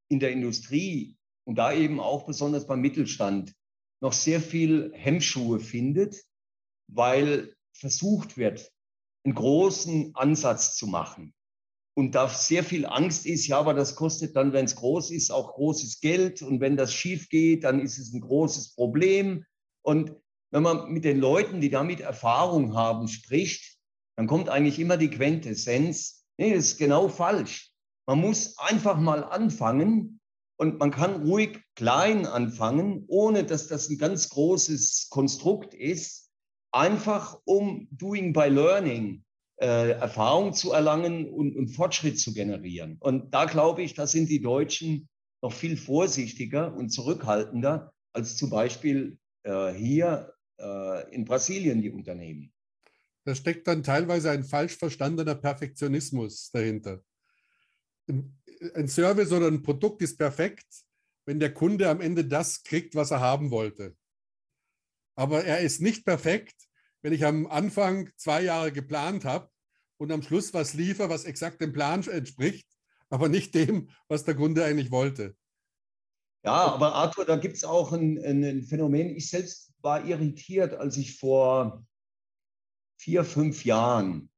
in 0.09 0.19
der 0.19 0.31
Industrie 0.31 1.17
und 1.45 1.55
da 1.55 1.73
eben 1.73 1.99
auch 1.99 2.25
besonders 2.25 2.65
beim 2.65 2.81
Mittelstand 2.81 3.53
noch 4.01 4.13
sehr 4.13 4.41
viel 4.41 4.91
Hemmschuhe 4.93 5.59
findet, 5.59 6.23
weil 6.87 7.55
versucht 7.73 8.37
wird, 8.37 8.71
einen 9.23 9.35
großen 9.35 10.15
Ansatz 10.15 10.75
zu 10.75 10.87
machen. 10.87 11.33
Und 11.95 12.13
da 12.13 12.29
sehr 12.29 12.63
viel 12.63 12.85
Angst 12.85 13.25
ist, 13.25 13.47
ja, 13.47 13.57
aber 13.57 13.73
das 13.73 13.95
kostet 13.95 14.35
dann, 14.35 14.53
wenn 14.53 14.65
es 14.65 14.75
groß 14.75 15.11
ist, 15.11 15.31
auch 15.31 15.55
großes 15.55 15.99
Geld. 15.99 16.43
Und 16.43 16.61
wenn 16.61 16.77
das 16.77 16.93
schief 16.93 17.27
geht, 17.27 17.63
dann 17.63 17.79
ist 17.79 17.97
es 17.97 18.13
ein 18.13 18.21
großes 18.21 18.75
Problem. 18.75 19.43
Und 19.81 20.15
wenn 20.51 20.63
man 20.63 20.91
mit 20.91 21.05
den 21.05 21.19
Leuten, 21.19 21.59
die 21.59 21.71
damit 21.71 21.99
Erfahrung 21.99 22.75
haben, 22.75 23.07
spricht, 23.07 23.77
dann 24.15 24.27
kommt 24.27 24.47
eigentlich 24.47 24.79
immer 24.79 24.97
die 24.97 25.09
Quintessenz, 25.09 26.16
nee, 26.37 26.53
das 26.53 26.65
ist 26.65 26.77
genau 26.77 27.07
falsch. 27.07 27.71
Man 28.07 28.19
muss 28.19 28.57
einfach 28.57 28.97
mal 28.97 29.23
anfangen 29.23 30.19
und 30.57 30.79
man 30.79 30.91
kann 30.91 31.27
ruhig 31.27 31.59
klein 31.75 32.25
anfangen, 32.25 33.05
ohne 33.07 33.43
dass 33.43 33.67
das 33.67 33.89
ein 33.89 33.97
ganz 33.97 34.29
großes 34.29 35.07
Konstrukt 35.09 35.73
ist, 35.73 36.31
einfach 36.71 37.39
um 37.45 37.87
Doing 37.91 38.33
by 38.33 38.47
Learning 38.47 39.23
äh, 39.59 39.91
Erfahrung 39.91 40.53
zu 40.53 40.71
erlangen 40.71 41.29
und, 41.29 41.55
und 41.55 41.69
Fortschritt 41.69 42.19
zu 42.19 42.33
generieren. 42.33 42.97
Und 42.99 43.33
da 43.33 43.45
glaube 43.45 43.81
ich, 43.81 43.93
da 43.93 44.07
sind 44.07 44.29
die 44.29 44.41
Deutschen 44.41 45.09
noch 45.41 45.53
viel 45.53 45.77
vorsichtiger 45.77 46.75
und 46.75 46.89
zurückhaltender 46.89 47.93
als 48.13 48.37
zum 48.37 48.49
Beispiel 48.49 49.17
äh, 49.43 49.73
hier 49.73 50.33
äh, 50.59 51.13
in 51.13 51.25
Brasilien 51.25 51.81
die 51.81 51.91
Unternehmen. 51.91 52.51
Da 53.27 53.35
steckt 53.35 53.67
dann 53.67 53.83
teilweise 53.83 54.31
ein 54.31 54.43
falsch 54.43 54.77
verstandener 54.77 55.35
Perfektionismus 55.35 56.49
dahinter 56.51 57.03
ein 58.73 58.87
Service 58.87 59.31
oder 59.31 59.47
ein 59.47 59.63
Produkt 59.63 60.01
ist 60.01 60.17
perfekt, 60.17 60.65
wenn 61.25 61.39
der 61.39 61.53
Kunde 61.53 61.89
am 61.89 62.01
Ende 62.01 62.25
das 62.25 62.63
kriegt, 62.63 62.95
was 62.95 63.11
er 63.11 63.19
haben 63.19 63.51
wollte. 63.51 63.95
Aber 65.15 65.43
er 65.43 65.59
ist 65.59 65.81
nicht 65.81 66.05
perfekt, 66.05 66.55
wenn 67.01 67.13
ich 67.13 67.25
am 67.25 67.47
Anfang 67.47 68.09
zwei 68.17 68.41
Jahre 68.41 68.71
geplant 68.71 69.25
habe 69.25 69.49
und 69.97 70.11
am 70.11 70.21
Schluss 70.21 70.53
was 70.53 70.73
liefere, 70.73 71.09
was 71.09 71.25
exakt 71.25 71.61
dem 71.61 71.73
Plan 71.73 72.07
entspricht, 72.07 72.67
aber 73.09 73.29
nicht 73.29 73.53
dem, 73.55 73.89
was 74.07 74.23
der 74.23 74.35
Kunde 74.35 74.63
eigentlich 74.63 74.91
wollte. 74.91 75.35
Ja, 76.43 76.73
aber 76.73 76.93
Arthur, 76.93 77.25
da 77.25 77.35
gibt 77.35 77.55
es 77.55 77.63
auch 77.63 77.91
ein, 77.91 78.17
ein, 78.23 78.63
Phänomen. 78.63 79.15
Ich 79.15 79.29
selbst 79.29 79.73
war 79.81 80.05
irritiert, 80.05 80.75
als 80.75 80.97
ich 80.97 81.17
vor 81.17 81.85
vier, 82.97 83.23
fünf 83.23 83.65
Jahren 83.65 84.29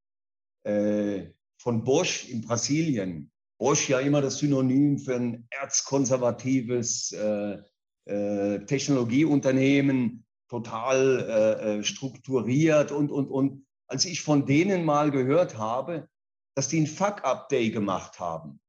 äh, 0.64 1.28
von 1.58 1.84
Bosch 1.84 2.30
in 2.30 2.42
Brasilien 2.42 3.32
Bosch 3.60 3.90
ja 3.90 4.00
immer 4.00 4.22
das 4.22 4.38
Synonym 4.38 4.98
für 4.98 5.16
ein 5.16 5.46
erzkonservatives 5.50 7.12
äh, 7.12 7.58
äh, 8.06 8.66
Technologieunternehmen, 8.66 10.26
total 10.48 11.20
äh, 11.20 11.80
äh, 11.80 11.84
strukturiert 11.84 12.92
und, 12.92 13.12
und, 13.12 13.28
und. 13.28 13.66
Als 13.88 14.06
ich 14.06 14.22
von 14.22 14.46
denen 14.46 14.86
mal 14.86 15.12
gehört 15.12 15.58
habe, 15.58 16.08
dass 16.56 16.70
die 16.70 16.80
ein 16.80 16.88
Fuck-Up-Day 16.88 17.70
gemacht 17.72 18.20
haben, 18.20 18.62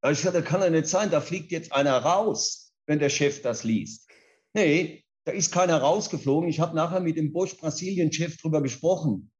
da 0.00 0.10
ich 0.10 0.18
gesagt, 0.18 0.36
das 0.36 0.44
kann 0.44 0.62
ja 0.62 0.70
nicht 0.70 0.88
sein, 0.88 1.10
da 1.10 1.20
fliegt 1.20 1.52
jetzt 1.52 1.72
einer 1.72 1.98
raus, 1.98 2.72
wenn 2.86 3.00
der 3.00 3.10
Chef 3.10 3.42
das 3.42 3.64
liest. 3.64 4.08
Nee, 4.54 5.04
da 5.28 5.34
ist 5.34 5.52
keiner 5.52 5.78
rausgeflogen. 5.78 6.48
Ich 6.48 6.60
habe 6.60 6.74
nachher 6.74 7.00
mit 7.00 7.16
dem 7.16 7.32
Bosch-Brasilien-Chef 7.32 8.36
drüber 8.38 8.62
gesprochen. 8.62 9.30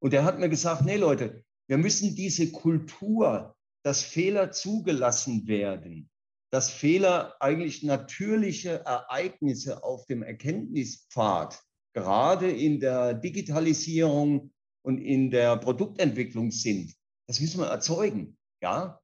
Und 0.00 0.12
der 0.12 0.24
hat 0.24 0.38
mir 0.38 0.48
gesagt, 0.48 0.84
nee 0.84 0.96
Leute, 0.96 1.44
wir 1.68 1.78
müssen 1.78 2.14
diese 2.14 2.50
Kultur 2.50 3.54
dass 3.84 4.02
Fehler 4.02 4.50
zugelassen 4.50 5.46
werden, 5.46 6.10
dass 6.50 6.70
Fehler 6.70 7.36
eigentlich 7.40 7.82
natürliche 7.82 8.84
Ereignisse 8.84 9.84
auf 9.84 10.06
dem 10.06 10.22
Erkenntnispfad, 10.22 11.62
gerade 11.94 12.50
in 12.50 12.80
der 12.80 13.14
Digitalisierung 13.14 14.52
und 14.82 14.98
in 14.98 15.30
der 15.30 15.56
Produktentwicklung 15.58 16.50
sind. 16.50 16.94
Das 17.28 17.40
müssen 17.40 17.60
wir 17.60 17.66
erzeugen, 17.66 18.36
ja. 18.62 18.98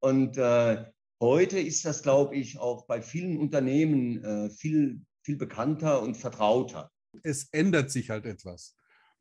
Und 0.00 0.36
äh, 0.36 0.84
heute 1.20 1.58
ist 1.58 1.84
das, 1.84 2.02
glaube 2.02 2.36
ich, 2.36 2.58
auch 2.58 2.86
bei 2.86 3.00
vielen 3.02 3.38
Unternehmen 3.38 4.22
äh, 4.22 4.50
viel, 4.50 5.00
viel 5.28 5.36
bekannter 5.36 6.00
und 6.00 6.16
vertrauter. 6.16 6.90
Es 7.22 7.48
ändert 7.52 7.90
sich 7.90 8.08
halt 8.08 8.24
etwas. 8.24 8.74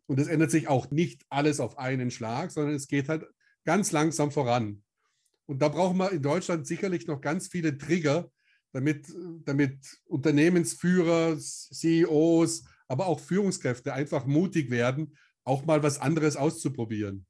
Und 0.05 0.21
es 0.21 0.29
ändert 0.29 0.51
sich 0.51 0.69
auch 0.69 0.89
nicht 0.89 1.25
alles 1.27 1.59
auf 1.59 1.77
einen 1.77 2.11
Schlag, 2.11 2.49
sondern 2.51 2.75
es 2.75 2.87
geht 2.87 3.09
halt 3.09 3.25
ganz 3.65 3.91
langsam 3.91 4.31
voran. 4.31 4.83
Und 5.47 5.61
da 5.61 5.67
brauchen 5.67 5.97
wir 5.97 6.13
in 6.13 6.21
Deutschland 6.21 6.65
sicherlich 6.65 7.07
noch 7.07 7.19
ganz 7.19 7.49
viele 7.49 7.77
Trigger, 7.77 8.31
damit, 8.71 9.13
damit 9.43 9.79
Unternehmensführer, 10.05 11.37
CEOs, 11.37 12.63
aber 12.87 13.07
auch 13.07 13.19
Führungskräfte 13.19 13.91
einfach 13.91 14.25
mutig 14.25 14.71
werden, 14.71 15.17
auch 15.43 15.65
mal 15.65 15.83
was 15.83 15.99
anderes 15.99 16.37
auszuprobieren. 16.37 17.25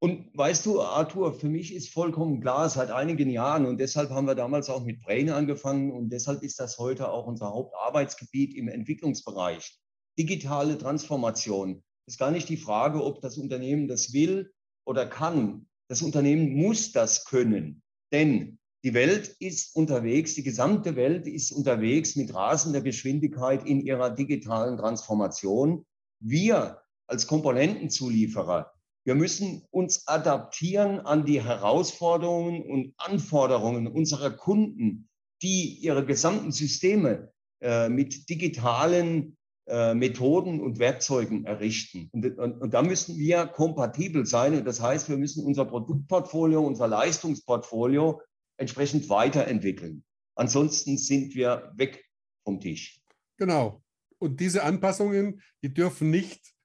Und 0.00 0.30
weißt 0.36 0.64
du, 0.66 0.80
Arthur, 0.80 1.32
für 1.32 1.48
mich 1.48 1.74
ist 1.74 1.90
vollkommen 1.90 2.40
klar, 2.40 2.68
seit 2.68 2.90
einigen 2.90 3.30
Jahren, 3.30 3.66
und 3.66 3.78
deshalb 3.78 4.10
haben 4.10 4.28
wir 4.28 4.36
damals 4.36 4.70
auch 4.70 4.84
mit 4.84 5.00
Brain 5.02 5.28
angefangen 5.30 5.90
und 5.90 6.10
deshalb 6.10 6.44
ist 6.44 6.60
das 6.60 6.78
heute 6.78 7.10
auch 7.10 7.26
unser 7.26 7.50
Hauptarbeitsgebiet 7.50 8.54
im 8.54 8.68
Entwicklungsbereich. 8.68 9.76
Digitale 10.16 10.78
Transformation 10.78 11.82
ist 12.06 12.18
gar 12.18 12.30
nicht 12.30 12.48
die 12.48 12.56
Frage, 12.56 13.02
ob 13.02 13.20
das 13.22 13.38
Unternehmen 13.38 13.88
das 13.88 14.12
will 14.12 14.52
oder 14.84 15.04
kann. 15.04 15.66
Das 15.88 16.02
Unternehmen 16.02 16.54
muss 16.54 16.92
das 16.92 17.24
können, 17.24 17.82
denn 18.12 18.58
die 18.84 18.94
Welt 18.94 19.34
ist 19.40 19.74
unterwegs, 19.74 20.34
die 20.34 20.44
gesamte 20.44 20.94
Welt 20.94 21.26
ist 21.26 21.50
unterwegs 21.50 22.14
mit 22.14 22.32
rasender 22.32 22.80
Geschwindigkeit 22.80 23.66
in 23.66 23.80
ihrer 23.80 24.10
digitalen 24.10 24.78
Transformation. 24.78 25.84
Wir 26.20 26.80
als 27.08 27.26
Komponentenzulieferer, 27.26 28.72
wir 29.08 29.14
müssen 29.14 29.62
uns 29.70 30.06
adaptieren 30.06 31.00
an 31.00 31.24
die 31.24 31.42
Herausforderungen 31.42 32.60
und 32.60 32.92
Anforderungen 32.98 33.86
unserer 33.86 34.28
Kunden, 34.28 35.08
die 35.40 35.78
ihre 35.80 36.04
gesamten 36.04 36.52
Systeme 36.52 37.32
äh, 37.62 37.88
mit 37.88 38.28
digitalen 38.28 39.38
äh, 39.66 39.94
Methoden 39.94 40.60
und 40.60 40.78
Werkzeugen 40.78 41.46
errichten. 41.46 42.10
Und, 42.12 42.38
und, 42.38 42.60
und, 42.60 42.74
da 42.74 42.82
müssen 42.82 43.16
wir 43.16 43.46
kompatibel 43.46 44.26
sein. 44.26 44.54
Und 44.54 44.66
das 44.66 44.82
heißt, 44.82 45.08
wir 45.08 45.16
müssen 45.16 45.42
unser 45.42 45.64
Produktportfolio, 45.64 46.60
unser 46.60 46.86
Leistungsportfolio 46.86 48.20
entsprechend 48.58 49.08
weiterentwickeln. 49.08 50.04
Ansonsten 50.34 50.98
sind 50.98 51.34
wir 51.34 51.72
weg 51.76 52.04
vom 52.44 52.60
Tisch. 52.60 53.00
Genau. 53.38 53.82
Und 54.18 54.38
diese 54.38 54.64
Anpassungen, 54.64 55.40
die 55.62 55.72
dürfen 55.72 56.10
nicht 56.10 56.57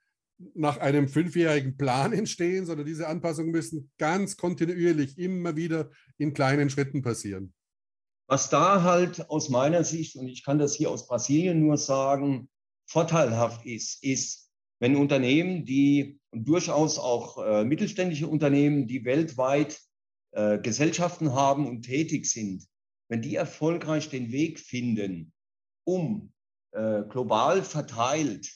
nach 0.53 0.77
einem 0.77 1.07
fünfjährigen 1.07 1.77
Plan 1.77 2.13
entstehen, 2.13 2.65
sondern 2.65 2.85
diese 2.85 3.07
Anpassungen 3.07 3.51
müssen 3.51 3.91
ganz 3.97 4.37
kontinuierlich 4.37 5.17
immer 5.17 5.55
wieder 5.55 5.89
in 6.17 6.33
kleinen 6.33 6.69
Schritten 6.69 7.01
passieren. 7.01 7.53
Was 8.27 8.49
da 8.49 8.83
halt 8.83 9.29
aus 9.29 9.49
meiner 9.49 9.83
Sicht, 9.83 10.15
und 10.15 10.27
ich 10.27 10.43
kann 10.43 10.57
das 10.57 10.75
hier 10.75 10.89
aus 10.89 11.07
Brasilien 11.07 11.59
nur 11.59 11.77
sagen, 11.77 12.49
vorteilhaft 12.89 13.65
ist, 13.65 14.03
ist, 14.03 14.49
wenn 14.79 14.95
Unternehmen, 14.95 15.65
die 15.65 16.19
durchaus 16.31 16.97
auch 16.97 17.37
äh, 17.43 17.63
mittelständische 17.63 18.27
Unternehmen, 18.27 18.87
die 18.87 19.05
weltweit 19.05 19.79
äh, 20.31 20.57
Gesellschaften 20.59 21.33
haben 21.33 21.67
und 21.67 21.83
tätig 21.83 22.25
sind, 22.25 22.65
wenn 23.09 23.21
die 23.21 23.35
erfolgreich 23.35 24.09
den 24.09 24.31
Weg 24.31 24.59
finden, 24.59 25.31
um 25.85 26.33
äh, 26.71 27.03
global 27.03 27.63
verteilt 27.63 28.51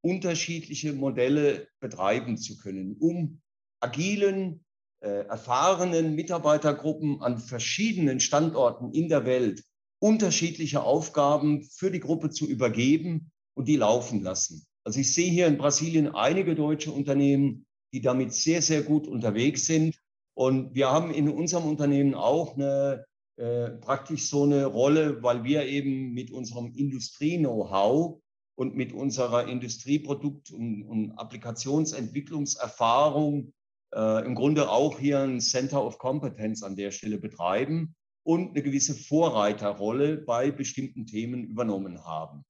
unterschiedliche 0.00 0.92
Modelle 0.92 1.68
betreiben 1.80 2.36
zu 2.36 2.56
können, 2.56 2.96
um 2.98 3.40
agilen, 3.80 4.64
äh, 5.00 5.26
erfahrenen 5.26 6.14
Mitarbeitergruppen 6.14 7.22
an 7.22 7.38
verschiedenen 7.38 8.20
Standorten 8.20 8.92
in 8.92 9.08
der 9.08 9.26
Welt 9.26 9.62
unterschiedliche 10.00 10.82
Aufgaben 10.82 11.62
für 11.62 11.90
die 11.90 12.00
Gruppe 12.00 12.30
zu 12.30 12.46
übergeben 12.46 13.30
und 13.54 13.68
die 13.68 13.76
laufen 13.76 14.22
lassen. 14.22 14.66
Also 14.84 15.00
ich 15.00 15.12
sehe 15.12 15.30
hier 15.30 15.46
in 15.46 15.58
Brasilien 15.58 16.14
einige 16.14 16.54
deutsche 16.54 16.92
Unternehmen, 16.92 17.66
die 17.92 18.00
damit 18.00 18.32
sehr, 18.32 18.62
sehr 18.62 18.82
gut 18.82 19.06
unterwegs 19.06 19.66
sind. 19.66 19.96
Und 20.34 20.74
wir 20.74 20.90
haben 20.90 21.12
in 21.12 21.28
unserem 21.28 21.64
Unternehmen 21.64 22.14
auch 22.14 22.54
eine, 22.54 23.04
äh, 23.36 23.70
praktisch 23.70 24.28
so 24.28 24.44
eine 24.44 24.66
Rolle, 24.66 25.22
weil 25.22 25.42
wir 25.42 25.66
eben 25.66 26.12
mit 26.12 26.30
unserem 26.30 26.72
Industrie-Know-how 26.74 28.20
und 28.58 28.74
mit 28.74 28.92
unserer 28.92 29.46
Industrieprodukt- 29.46 30.52
und, 30.52 30.82
und 30.82 31.12
Applikationsentwicklungserfahrung 31.12 33.52
äh, 33.94 34.26
im 34.26 34.34
Grunde 34.34 34.68
auch 34.68 34.98
hier 34.98 35.20
ein 35.20 35.40
Center 35.40 35.84
of 35.84 35.98
Competence 35.98 36.64
an 36.64 36.74
der 36.74 36.90
Stelle 36.90 37.18
betreiben 37.18 37.94
und 38.24 38.50
eine 38.50 38.64
gewisse 38.64 38.96
Vorreiterrolle 38.96 40.16
bei 40.16 40.50
bestimmten 40.50 41.06
Themen 41.06 41.44
übernommen 41.44 42.04
haben. 42.04 42.44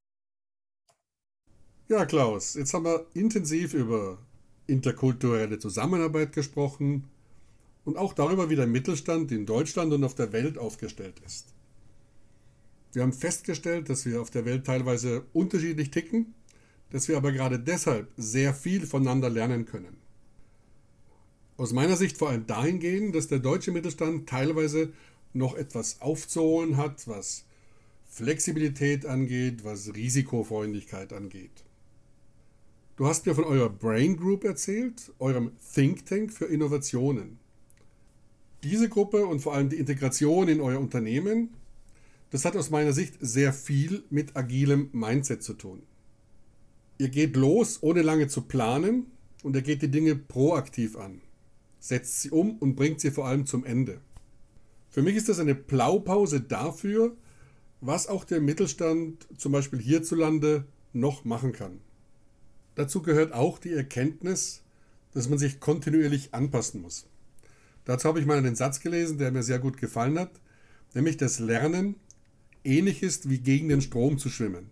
Ja, 1.89 2.07
Klaus, 2.07 2.55
jetzt 2.55 2.73
haben 2.73 2.87
wir 2.87 3.05
intensiv 3.13 3.75
über 3.75 4.17
interkulturelle 4.67 5.59
Zusammenarbeit 5.59 6.33
gesprochen 6.33 7.05
und 7.85 7.99
auch 7.99 8.15
darüber, 8.15 8.49
wie 8.49 8.57
der 8.57 8.67
Mittelstand 8.67 9.31
in 9.31 9.45
Deutschland 9.45 9.93
und 9.93 10.05
auf 10.05 10.15
der 10.15 10.33
Welt 10.33 10.57
aufgestellt 10.57 11.21
ist. 11.27 11.53
Wir 12.93 13.03
haben 13.03 13.13
festgestellt, 13.13 13.91
dass 13.91 14.07
wir 14.07 14.21
auf 14.21 14.31
der 14.31 14.45
Welt 14.45 14.65
teilweise 14.65 15.25
unterschiedlich 15.33 15.91
ticken, 15.91 16.35
dass 16.91 17.09
wir 17.09 17.17
aber 17.17 17.33
gerade 17.33 17.59
deshalb 17.59 18.11
sehr 18.17 18.55
viel 18.55 18.87
voneinander 18.87 19.29
lernen 19.29 19.67
können. 19.67 19.99
Aus 21.57 21.73
meiner 21.73 21.97
Sicht 21.97 22.17
vor 22.17 22.31
allem 22.31 22.47
dahingehend, 22.47 23.15
dass 23.15 23.29
der 23.29 23.41
deutsche 23.41 23.73
Mittelstand 23.73 24.29
teilweise 24.29 24.93
noch 25.33 25.55
etwas 25.55 26.01
aufzuholen 26.01 26.77
hat, 26.77 27.07
was 27.09 27.45
Flexibilität 28.07 29.05
angeht, 29.05 29.65
was 29.65 29.95
Risikofreundlichkeit 29.95 31.13
angeht. 31.13 31.65
Du 32.97 33.07
hast 33.07 33.27
mir 33.27 33.35
von 33.35 33.45
eurer 33.45 33.69
Brain 33.69 34.17
Group 34.17 34.45
erzählt, 34.45 35.13
eurem 35.19 35.53
Think 35.75 36.07
Tank 36.07 36.33
für 36.33 36.47
Innovationen. 36.47 37.39
Diese 38.65 38.89
Gruppe 38.89 39.27
und 39.27 39.41
vor 39.41 39.55
allem 39.55 39.69
die 39.69 39.77
Integration 39.77 40.49
in 40.49 40.61
euer 40.61 40.81
Unternehmen, 40.81 41.51
das 42.31 42.45
hat 42.45 42.57
aus 42.57 42.71
meiner 42.71 42.93
Sicht 42.93 43.15
sehr 43.21 43.53
viel 43.53 44.05
mit 44.11 44.37
agilem 44.37 44.91
Mindset 44.93 45.43
zu 45.43 45.55
tun. 45.55 45.83
Ihr 46.99 47.09
geht 47.09 47.37
los, 47.37 47.79
ohne 47.83 48.03
lange 48.03 48.29
zu 48.29 48.43
planen 48.43 49.07
und 49.43 49.55
ihr 49.55 49.63
geht 49.63 49.83
die 49.83 49.91
Dinge 49.91 50.17
proaktiv 50.17 50.97
an, 50.97 51.21
setzt 51.79 52.23
sie 52.23 52.31
um 52.31 52.59
und 52.59 52.75
bringt 52.75 53.01
sie 53.01 53.11
vor 53.11 53.27
allem 53.27 53.47
zum 53.47 53.65
Ende. 53.65 54.01
Für 54.91 55.03
mich 55.03 55.17
ist 55.17 55.29
das 55.29 55.39
eine 55.39 55.55
Blaupause 55.55 56.41
dafür, 56.41 57.17
was 57.81 58.09
auch 58.09 58.25
der 58.25 58.41
Mittelstand 58.41 59.29
zum 59.37 59.53
Beispiel 59.53 59.79
hierzulande 59.79 60.65
noch 60.93 61.25
machen 61.25 61.53
kann. 61.53 61.81
Dazu 62.75 63.03
gehört 63.03 63.33
auch 63.33 63.59
die 63.59 63.73
Erkenntnis, 63.73 64.63
dass 65.13 65.29
man 65.29 65.39
sich 65.39 65.61
kontinuierlich 65.61 66.35
anpassen 66.35 66.83
muss. 66.83 67.07
Dazu 67.85 68.09
habe 68.09 68.21
ich 68.21 68.27
mal 68.27 68.39
einen 68.39 68.57
Satz 68.57 68.81
gelesen, 68.81 69.19
der 69.19 69.31
mir 69.31 69.43
sehr 69.43 69.59
gut 69.59 69.79
gefallen 69.79 70.19
hat, 70.19 70.33
nämlich 70.95 71.17
dass 71.17 71.39
Lernen 71.39 71.97
ähnlich 72.65 73.03
ist 73.03 73.29
wie 73.29 73.39
gegen 73.39 73.69
den 73.69 73.81
Strom 73.81 74.19
zu 74.19 74.29
schwimmen. 74.29 74.71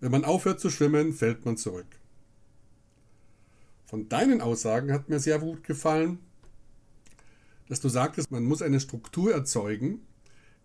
Wenn 0.00 0.10
man 0.10 0.24
aufhört 0.24 0.60
zu 0.60 0.70
schwimmen, 0.70 1.12
fällt 1.12 1.44
man 1.44 1.56
zurück. 1.56 1.86
Von 3.86 4.08
deinen 4.08 4.40
Aussagen 4.40 4.92
hat 4.92 5.08
mir 5.08 5.20
sehr 5.20 5.38
gut 5.38 5.64
gefallen, 5.64 6.18
dass 7.68 7.80
du 7.80 7.88
sagtest, 7.88 8.30
man 8.30 8.44
muss 8.44 8.62
eine 8.62 8.80
Struktur 8.80 9.32
erzeugen, 9.32 10.00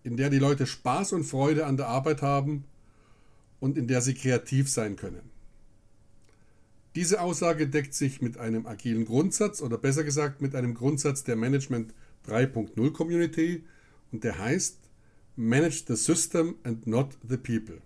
in 0.03 0.17
der 0.17 0.29
die 0.29 0.39
Leute 0.39 0.65
Spaß 0.65 1.13
und 1.13 1.23
Freude 1.23 1.65
an 1.65 1.77
der 1.77 1.87
Arbeit 1.87 2.21
haben 2.21 2.65
und 3.59 3.77
in 3.77 3.87
der 3.87 4.01
sie 4.01 4.13
kreativ 4.13 4.69
sein 4.69 4.95
können. 4.95 5.29
Diese 6.95 7.21
Aussage 7.21 7.67
deckt 7.67 7.93
sich 7.93 8.21
mit 8.21 8.37
einem 8.37 8.65
agilen 8.65 9.05
Grundsatz 9.05 9.61
oder 9.61 9.77
besser 9.77 10.03
gesagt 10.03 10.41
mit 10.41 10.55
einem 10.55 10.73
Grundsatz 10.73 11.23
der 11.23 11.35
Management 11.35 11.93
3.0 12.27 12.91
Community 12.91 13.63
und 14.11 14.23
der 14.23 14.39
heißt 14.39 14.88
Manage 15.39 15.85
the 15.87 15.95
System 15.95 16.57
and 16.63 16.85
not 16.85 17.17
the 17.25 17.37
People. 17.37 17.81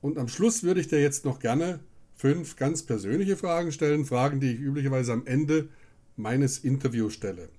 Und 0.00 0.16
am 0.16 0.26
Schluss 0.26 0.62
würde 0.62 0.80
ich 0.80 0.88
dir 0.88 1.02
jetzt 1.02 1.26
noch 1.26 1.38
gerne 1.38 1.80
fünf 2.14 2.56
ganz 2.56 2.82
persönliche 2.82 3.36
Fragen 3.36 3.72
stellen, 3.72 4.06
Fragen, 4.06 4.40
die 4.40 4.52
ich 4.52 4.58
üblicherweise 4.58 5.12
am 5.12 5.26
Ende 5.26 5.68
meines 6.16 6.60
Interviews 6.60 7.12
stelle. 7.12 7.50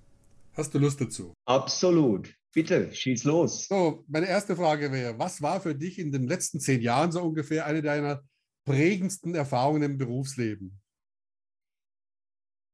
Hast 0.53 0.73
du 0.73 0.79
Lust 0.79 0.99
dazu? 0.99 1.31
Absolut. 1.45 2.33
Bitte, 2.55 2.91
schieß 2.91 3.25
los. 3.25 3.67
So, 3.67 4.03
meine 4.07 4.27
erste 4.27 4.55
Frage 4.55 4.91
wäre, 4.91 5.19
was 5.19 5.43
war 5.43 5.61
für 5.61 5.75
dich 5.75 5.99
in 5.99 6.11
den 6.11 6.27
letzten 6.27 6.59
zehn 6.59 6.81
Jahren 6.81 7.11
so 7.11 7.21
ungefähr 7.21 7.67
eine 7.67 7.83
deiner 7.83 8.23
prägendsten 8.65 9.35
Erfahrungen 9.35 9.83
im 9.83 9.97
Berufsleben? 9.99 10.81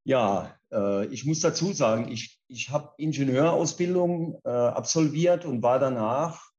Ja, 0.06 0.58
äh, 0.72 1.06
ich 1.08 1.26
muss 1.26 1.42
dazu 1.42 1.74
sagen, 1.74 2.10
ich, 2.10 2.39
ich 2.50 2.70
habe 2.72 2.94
Ingenieurausbildung 2.98 4.42
äh, 4.44 4.50
absolviert 4.50 5.46
und 5.46 5.62
war 5.62 5.80
danach 5.80 6.50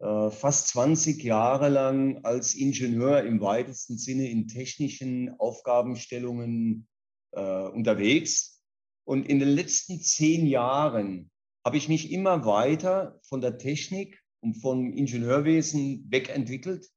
äh, 0.00 0.30
fast 0.30 0.68
20 0.68 1.22
Jahre 1.22 1.68
lang 1.68 2.24
als 2.24 2.54
Ingenieur 2.54 3.22
im 3.22 3.40
weitesten 3.40 3.96
Sinne 3.96 4.28
in 4.28 4.48
technischen 4.48 5.38
Aufgabenstellungen 5.38 6.88
äh, 7.32 7.40
unterwegs. 7.40 8.60
Und 9.04 9.28
in 9.28 9.38
den 9.38 9.50
letzten 9.50 10.00
zehn 10.00 10.46
Jahren 10.46 11.30
habe 11.64 11.76
ich 11.76 11.88
mich 11.88 12.10
immer 12.10 12.44
weiter 12.44 13.20
von 13.22 13.40
der 13.40 13.56
Technik 13.56 14.20
und 14.40 14.54
vom 14.54 14.92
Ingenieurwesen 14.92 16.10
wegentwickelt 16.10 16.88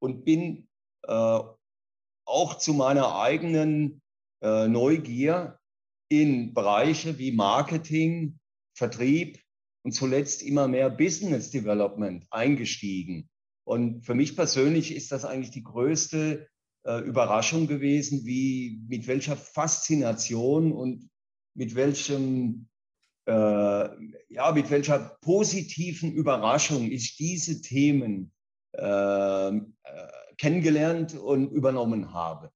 und 0.00 0.24
bin 0.24 0.68
äh, 1.04 1.40
auch 2.26 2.58
zu 2.58 2.74
meiner 2.74 3.18
eigenen 3.18 4.02
äh, 4.42 4.68
Neugier 4.68 5.58
in 6.08 6.54
Bereiche 6.54 7.18
wie 7.18 7.32
Marketing, 7.32 8.38
Vertrieb 8.74 9.40
und 9.84 9.92
zuletzt 9.92 10.42
immer 10.42 10.68
mehr 10.68 10.90
Business 10.90 11.50
Development 11.50 12.26
eingestiegen. 12.30 13.28
Und 13.64 14.04
für 14.04 14.14
mich 14.14 14.36
persönlich 14.36 14.94
ist 14.94 15.12
das 15.12 15.24
eigentlich 15.24 15.50
die 15.50 15.62
größte 15.62 16.48
äh, 16.84 17.00
Überraschung 17.00 17.66
gewesen, 17.66 18.24
wie 18.24 18.80
mit 18.88 19.06
welcher 19.06 19.36
Faszination 19.36 20.72
und 20.72 21.10
mit 21.54 21.74
welchem 21.74 22.68
äh, 23.26 23.32
ja 24.30 24.52
mit 24.52 24.70
welcher 24.70 25.18
positiven 25.20 26.12
Überraschung 26.12 26.90
ich 26.90 27.16
diese 27.16 27.60
Themen 27.60 28.32
äh, 28.72 29.48
äh 29.48 29.62
kennengelernt 30.38 31.14
und 31.14 31.50
übernommen 31.50 32.12
habe. 32.14 32.52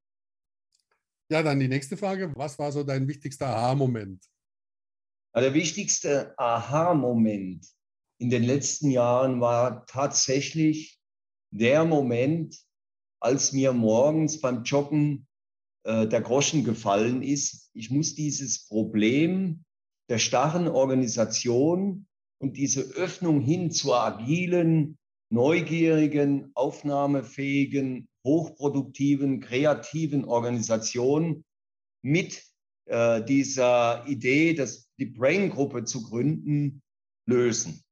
Ja, 1.32 1.42
dann 1.42 1.60
die 1.60 1.68
nächste 1.68 1.96
Frage. 1.96 2.30
Was 2.36 2.58
war 2.58 2.70
so 2.72 2.84
dein 2.84 3.08
wichtigster 3.08 3.46
Aha-Moment? 3.46 4.22
Der 5.34 5.54
wichtigste 5.54 6.38
Aha-Moment 6.38 7.66
in 8.18 8.28
den 8.28 8.42
letzten 8.42 8.90
Jahren 8.90 9.40
war 9.40 9.86
tatsächlich 9.86 11.00
der 11.50 11.86
Moment, 11.86 12.58
als 13.18 13.54
mir 13.54 13.72
morgens 13.72 14.42
beim 14.42 14.62
Joggen 14.64 15.26
äh, 15.84 16.06
der 16.06 16.20
Groschen 16.20 16.64
gefallen 16.64 17.22
ist. 17.22 17.70
Ich 17.72 17.90
muss 17.90 18.14
dieses 18.14 18.66
Problem 18.66 19.64
der 20.10 20.18
starren 20.18 20.68
Organisation 20.68 22.06
und 22.42 22.58
diese 22.58 22.82
Öffnung 22.94 23.40
hin 23.40 23.70
zur 23.70 23.98
agilen, 23.98 24.98
neugierigen, 25.32 26.50
aufnahmefähigen, 26.54 28.08
hochproduktiven, 28.24 29.40
kreativen 29.40 30.24
Organisation 30.24 31.44
mit 32.02 32.44
äh, 32.86 33.24
dieser 33.24 34.06
Idee, 34.06 34.54
dass 34.54 34.88
die 34.98 35.06
Brain-Gruppe 35.06 35.84
zu 35.84 36.02
gründen, 36.02 36.82
lösen. 37.26 37.82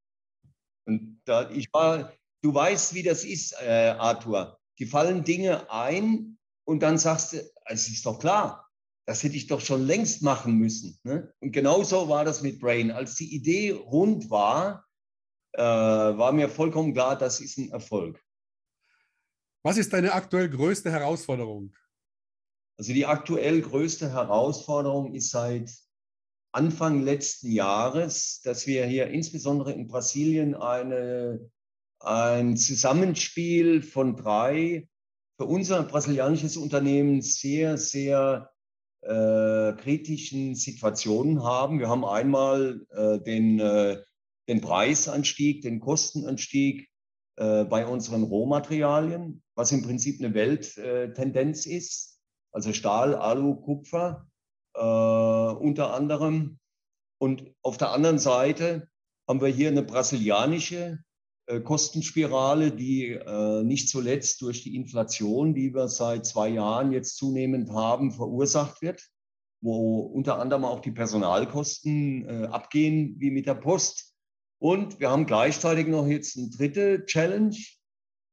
Und 0.86 1.20
da 1.24 1.50
ich 1.50 1.72
war, 1.72 2.12
du 2.42 2.52
weißt, 2.52 2.94
wie 2.94 3.02
das 3.02 3.24
ist, 3.24 3.54
äh, 3.60 3.94
Arthur. 3.98 4.58
Die 4.78 4.86
fallen 4.86 5.24
Dinge 5.24 5.70
ein 5.70 6.38
und 6.66 6.82
dann 6.82 6.98
sagst 6.98 7.32
du, 7.32 7.50
es 7.64 7.88
ist 7.88 8.04
doch 8.04 8.18
klar, 8.18 8.68
das 9.06 9.22
hätte 9.22 9.36
ich 9.36 9.46
doch 9.46 9.60
schon 9.60 9.86
längst 9.86 10.22
machen 10.22 10.58
müssen. 10.58 10.98
Ne? 11.04 11.32
Und 11.40 11.52
genauso 11.52 12.08
war 12.08 12.24
das 12.24 12.42
mit 12.42 12.60
Brain. 12.60 12.90
Als 12.90 13.14
die 13.14 13.34
Idee 13.34 13.70
rund 13.70 14.30
war, 14.30 14.86
äh, 15.52 15.62
war 15.62 16.32
mir 16.32 16.48
vollkommen 16.48 16.92
klar, 16.92 17.16
das 17.16 17.40
ist 17.40 17.58
ein 17.58 17.70
Erfolg. 17.70 18.22
Was 19.62 19.76
ist 19.76 19.92
deine 19.92 20.12
aktuell 20.12 20.48
größte 20.48 20.90
Herausforderung? 20.90 21.74
Also 22.78 22.94
die 22.94 23.04
aktuell 23.04 23.60
größte 23.60 24.10
Herausforderung 24.10 25.14
ist 25.14 25.30
seit 25.30 25.70
Anfang 26.52 27.02
letzten 27.02 27.52
Jahres, 27.52 28.40
dass 28.42 28.66
wir 28.66 28.86
hier 28.86 29.08
insbesondere 29.08 29.72
in 29.72 29.86
Brasilien 29.86 30.54
eine, 30.54 31.50
ein 32.00 32.56
Zusammenspiel 32.56 33.82
von 33.82 34.16
drei 34.16 34.88
für 35.36 35.44
unser 35.44 35.82
brasilianisches 35.84 36.56
Unternehmen 36.56 37.22
sehr, 37.22 37.78
sehr 37.78 38.50
äh, 39.02 39.72
kritischen 39.74 40.54
Situationen 40.54 41.42
haben. 41.44 41.78
Wir 41.78 41.88
haben 41.88 42.04
einmal 42.04 42.84
äh, 42.90 43.18
den, 43.20 43.60
äh, 43.60 44.02
den 44.50 44.60
Preisanstieg, 44.60 45.62
den 45.62 45.78
Kostenanstieg 45.78 46.90
äh, 47.36 47.64
bei 47.64 47.86
unseren 47.86 48.24
Rohmaterialien, 48.24 49.44
was 49.54 49.70
im 49.70 49.82
Prinzip 49.82 50.20
eine 50.20 50.34
Welttendenz 50.34 51.66
ist, 51.66 52.20
also 52.50 52.72
Stahl, 52.72 53.14
Alu, 53.14 53.54
Kupfer 53.54 54.26
äh, 54.74 54.80
unter 54.80 55.94
anderem. 55.94 56.58
Und 57.18 57.54
auf 57.62 57.76
der 57.76 57.92
anderen 57.92 58.18
Seite 58.18 58.88
haben 59.28 59.40
wir 59.40 59.48
hier 59.48 59.68
eine 59.68 59.84
brasilianische 59.84 60.98
äh, 61.46 61.60
Kostenspirale, 61.60 62.72
die 62.72 63.10
äh, 63.12 63.62
nicht 63.62 63.88
zuletzt 63.88 64.42
durch 64.42 64.64
die 64.64 64.74
Inflation, 64.74 65.54
die 65.54 65.72
wir 65.72 65.86
seit 65.86 66.26
zwei 66.26 66.48
Jahren 66.48 66.90
jetzt 66.90 67.16
zunehmend 67.18 67.70
haben, 67.70 68.10
verursacht 68.10 68.82
wird, 68.82 69.08
wo 69.60 70.00
unter 70.00 70.40
anderem 70.40 70.64
auch 70.64 70.80
die 70.80 70.90
Personalkosten 70.90 72.28
äh, 72.28 72.46
abgehen 72.46 73.14
wie 73.20 73.30
mit 73.30 73.46
der 73.46 73.54
Post. 73.54 74.09
Und 74.60 75.00
wir 75.00 75.10
haben 75.10 75.24
gleichzeitig 75.24 75.88
noch 75.88 76.06
jetzt 76.06 76.36
eine 76.36 76.50
dritte 76.50 77.06
Challenge, 77.06 77.56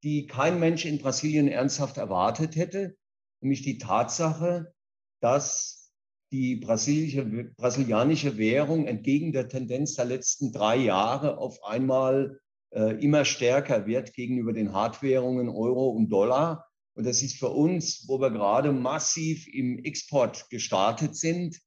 die 0.03 0.27
kein 0.27 0.59
Mensch 0.59 0.85
in 0.85 0.99
Brasilien 0.99 1.47
ernsthaft 1.47 1.97
erwartet 1.97 2.57
hätte, 2.57 2.97
nämlich 3.41 3.61
die 3.61 3.77
Tatsache, 3.77 4.73
dass 5.21 5.93
die 6.31 6.57
brasilianische 6.57 8.37
Währung 8.37 8.85
entgegen 8.87 9.31
der 9.31 9.47
Tendenz 9.47 9.95
der 9.95 10.03
letzten 10.03 10.51
drei 10.51 10.75
Jahre 10.75 11.37
auf 11.37 11.63
einmal 11.63 12.41
äh, 12.71 13.01
immer 13.01 13.23
stärker 13.23 13.87
wird 13.87 14.13
gegenüber 14.13 14.51
den 14.51 14.73
Hardwährungen 14.73 15.47
Euro 15.47 15.87
und 15.87 16.09
Dollar. 16.09 16.67
Und 16.93 17.05
das 17.05 17.21
ist 17.21 17.39
für 17.39 17.49
uns, 17.49 18.05
wo 18.09 18.19
wir 18.19 18.31
gerade 18.31 18.73
massiv 18.73 19.47
im 19.47 19.79
Export 19.85 20.49
gestartet 20.49 21.15
sind, 21.15 21.57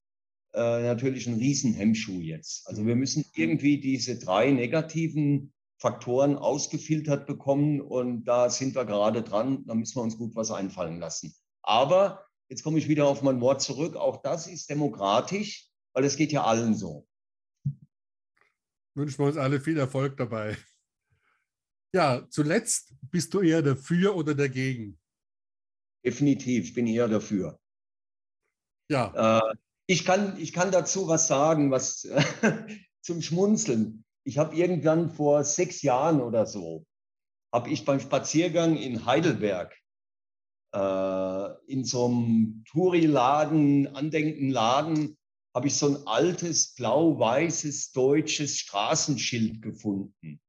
äh, 0.53 0.83
natürlich 0.83 1.27
ein 1.27 1.39
Riesenhemmschuh 1.39 2.21
jetzt. 2.21 2.67
Also 2.67 2.87
wir 2.87 2.97
müssen 2.97 3.25
irgendwie 3.35 3.81
diese 3.81 4.19
drei 4.19 4.51
negativen 4.51 5.53
Faktoren 5.79 6.37
ausgefiltert 6.37 7.27
bekommen 7.27 7.81
und 7.81 8.25
da 8.25 8.51
sind 8.51 8.75
wir 8.75 8.85
gerade 8.85 9.23
dran. 9.23 9.65
Da 9.67 9.75
müssen 9.75 9.97
wir 9.97 10.03
uns 10.03 10.19
gut 10.19 10.35
was 10.35 10.51
einfallen 10.51 10.99
lassen. 10.99 11.35
Aber 11.63 12.27
jetzt 12.49 12.63
komme 12.63 12.79
ich 12.79 12.89
wieder 12.89 13.07
auf 13.07 13.23
mein 13.23 13.41
Wort 13.41 13.63
zurück. 13.63 13.97
Auch 13.97 14.23
das 14.23 14.47
ist 14.47 14.69
demokratisch, 14.69 15.71
weil 15.93 16.05
es 16.05 16.17
geht 16.17 16.33
ja 16.33 16.45
allen 16.45 16.75
so. 16.75 17.07
Wünschen 18.95 19.19
wir 19.19 19.27
uns 19.27 19.37
alle 19.37 19.61
viel 19.61 19.79
Erfolg 19.79 20.17
dabei. 20.17 20.57
Ja, 21.93 22.27
zuletzt 22.29 22.95
bist 23.11 23.33
du 23.35 23.41
eher 23.41 23.63
dafür 23.63 24.15
oder 24.15 24.35
dagegen? 24.35 24.99
Definitiv, 26.05 26.65
ich 26.65 26.75
bin 26.75 26.87
eher 26.87 27.09
dafür. 27.09 27.59
Ja. 28.91 29.39
Äh, 29.39 29.55
ich, 29.91 30.05
kann, 30.05 30.39
ich 30.39 30.53
kann 30.53 30.71
dazu 30.71 31.09
was 31.09 31.27
sagen, 31.27 31.73
was 31.73 32.09
zum 33.03 33.23
Schmunzeln. 33.23 34.05
Ich 34.23 34.39
habe 34.39 34.55
irgendwann 34.55 35.11
vor 35.11 35.43
sechs 35.43 35.83
Jahren 35.83 36.21
oder 36.21 36.47
so, 36.47 36.87
habe 37.53 37.71
ich 37.71 37.85
beim 37.85 37.99
Spaziergang 37.99 38.77
in 38.77 39.05
Heidelberg 39.05 39.77
äh, 40.73 41.49
in 41.67 41.85
so 41.85 42.07
einem 42.07 42.63
Touri-Laden, 42.71 43.89
Andenkenladen, 43.97 45.19
habe 45.57 45.67
ich 45.67 45.77
so 45.77 45.89
ein 45.89 46.07
altes 46.07 46.73
blau-weißes 46.75 47.91
deutsches 47.91 48.59
Straßenschild 48.59 49.61
gefunden. 49.61 50.41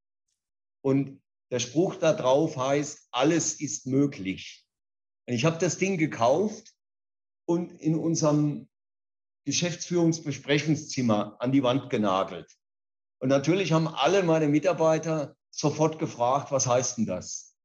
Und 0.84 1.20
der 1.50 1.58
Spruch 1.58 1.96
da 1.96 2.12
drauf 2.12 2.56
heißt, 2.56 3.08
alles 3.10 3.60
ist 3.60 3.88
möglich. 3.88 4.64
Und 5.26 5.34
ich 5.34 5.44
habe 5.44 5.58
das 5.58 5.78
Ding 5.78 5.98
gekauft 5.98 6.72
und 7.44 7.72
in 7.80 7.96
unserem 7.96 8.68
Geschäftsführungsbesprechungszimmer 9.44 11.36
an 11.40 11.52
die 11.52 11.62
Wand 11.62 11.90
genagelt. 11.90 12.50
Und 13.20 13.28
natürlich 13.28 13.72
haben 13.72 13.88
alle 13.88 14.22
meine 14.22 14.48
Mitarbeiter 14.48 15.36
sofort 15.50 15.98
gefragt, 15.98 16.50
was 16.50 16.66
heißt 16.66 16.98
denn 16.98 17.06
das? 17.06 17.56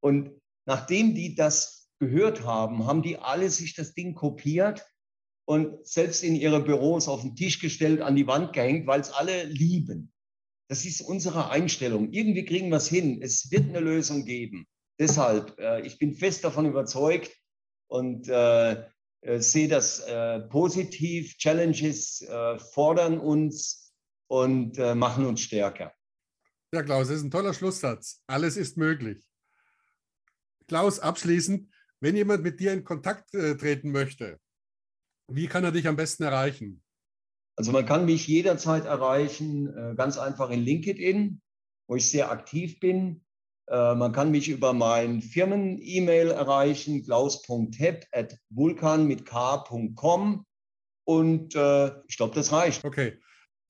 Und 0.00 0.40
nachdem 0.66 1.14
die 1.14 1.34
das 1.34 1.88
gehört 1.98 2.44
haben, 2.44 2.86
haben 2.86 3.02
die 3.02 3.18
alle 3.18 3.50
sich 3.50 3.74
das 3.74 3.94
Ding 3.94 4.14
kopiert 4.14 4.84
und 5.46 5.86
selbst 5.86 6.22
in 6.22 6.36
ihre 6.36 6.62
Büros 6.62 7.08
auf 7.08 7.22
den 7.22 7.36
Tisch 7.36 7.58
gestellt, 7.60 8.00
an 8.00 8.16
die 8.16 8.26
Wand 8.26 8.52
gehängt, 8.52 8.86
weil 8.86 9.00
es 9.00 9.10
alle 9.10 9.44
lieben. 9.44 10.12
Das 10.68 10.84
ist 10.84 11.02
unsere 11.02 11.50
Einstellung. 11.50 12.12
Irgendwie 12.12 12.44
kriegen 12.44 12.70
wir 12.70 12.78
es 12.78 12.88
hin. 12.88 13.20
Es 13.22 13.50
wird 13.50 13.68
eine 13.68 13.80
Lösung 13.80 14.24
geben. 14.24 14.66
Deshalb, 14.98 15.58
äh, 15.58 15.82
ich 15.86 15.98
bin 15.98 16.14
fest 16.14 16.44
davon 16.44 16.66
überzeugt 16.66 17.36
und 17.88 18.28
äh, 18.28 18.84
sehe 19.40 19.68
das 19.68 20.00
äh, 20.00 20.40
positiv. 20.40 21.36
Challenges 21.38 22.22
äh, 22.22 22.58
fordern 22.58 23.18
uns 23.18 23.92
und 24.28 24.78
äh, 24.78 24.94
machen 24.94 25.26
uns 25.26 25.40
stärker. 25.40 25.92
Ja, 26.72 26.82
Klaus, 26.82 27.08
das 27.08 27.18
ist 27.18 27.24
ein 27.24 27.30
toller 27.30 27.54
Schlusssatz. 27.54 28.22
Alles 28.26 28.56
ist 28.56 28.76
möglich. 28.76 29.24
Klaus, 30.66 30.98
abschließend, 30.98 31.70
wenn 32.00 32.16
jemand 32.16 32.42
mit 32.42 32.58
dir 32.58 32.72
in 32.72 32.84
Kontakt 32.84 33.30
treten 33.30 33.92
möchte, 33.92 34.40
wie 35.28 35.46
kann 35.46 35.64
er 35.64 35.72
dich 35.72 35.86
am 35.86 35.96
besten 35.96 36.22
erreichen? 36.24 36.82
Also 37.56 37.70
man 37.72 37.86
kann 37.86 38.04
mich 38.04 38.26
jederzeit 38.26 38.84
erreichen, 38.84 39.68
äh, 39.68 39.94
ganz 39.94 40.18
einfach 40.18 40.50
in 40.50 40.60
LinkedIn, 40.60 41.40
wo 41.86 41.96
ich 41.96 42.10
sehr 42.10 42.30
aktiv 42.30 42.80
bin. 42.80 43.24
Äh, 43.68 43.94
man 43.94 44.12
kann 44.12 44.30
mich 44.30 44.48
über 44.48 44.72
mein 44.72 45.22
Firmen-E-Mail 45.22 46.30
erreichen, 46.30 47.02
klaus.hepp 47.02 48.06
at 48.12 48.38
vulkan 48.50 49.06
mit 49.06 49.24
k.com. 49.24 50.46
Und 51.04 51.54
äh, 51.54 51.92
ich 52.08 52.16
glaube, 52.16 52.34
das 52.34 52.52
reicht. 52.52 52.84
Okay. 52.84 53.18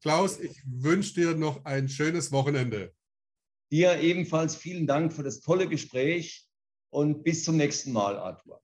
Klaus, 0.02 0.38
ich 0.38 0.62
wünsche 0.66 1.14
dir 1.14 1.34
noch 1.34 1.64
ein 1.64 1.88
schönes 1.88 2.30
Wochenende. 2.30 2.92
Dir 3.72 3.98
ebenfalls 4.00 4.54
vielen 4.54 4.86
Dank 4.86 5.12
für 5.12 5.22
das 5.22 5.40
tolle 5.40 5.68
Gespräch 5.68 6.46
und 6.90 7.24
bis 7.24 7.44
zum 7.44 7.56
nächsten 7.56 7.92
Mal, 7.92 8.16
Arthur. 8.16 8.60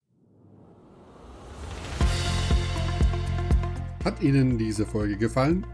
Hat 4.05 4.23
Ihnen 4.23 4.57
diese 4.57 4.87
Folge 4.87 5.17
gefallen? 5.17 5.67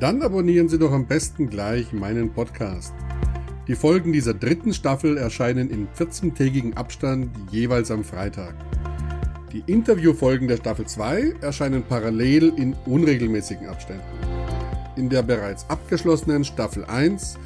Dann 0.00 0.22
abonnieren 0.22 0.68
Sie 0.68 0.78
doch 0.78 0.92
am 0.92 1.06
besten 1.06 1.48
gleich 1.48 1.92
meinen 1.92 2.32
Podcast. 2.32 2.94
Die 3.72 3.76
Folgen 3.76 4.12
dieser 4.12 4.34
dritten 4.34 4.74
Staffel 4.74 5.16
erscheinen 5.16 5.70
in 5.70 5.88
14-tägigen 5.98 6.76
Abstand 6.76 7.30
jeweils 7.50 7.90
am 7.90 8.04
Freitag. 8.04 8.54
Die 9.50 9.62
Interviewfolgen 9.64 10.46
der 10.46 10.58
Staffel 10.58 10.86
2 10.86 11.36
erscheinen 11.40 11.82
parallel 11.82 12.52
in 12.56 12.76
unregelmäßigen 12.84 13.68
Abständen. 13.68 14.04
In 14.96 15.08
der 15.08 15.22
bereits 15.22 15.64
abgeschlossenen 15.70 16.44
Staffel 16.44 16.84
1 16.84 17.38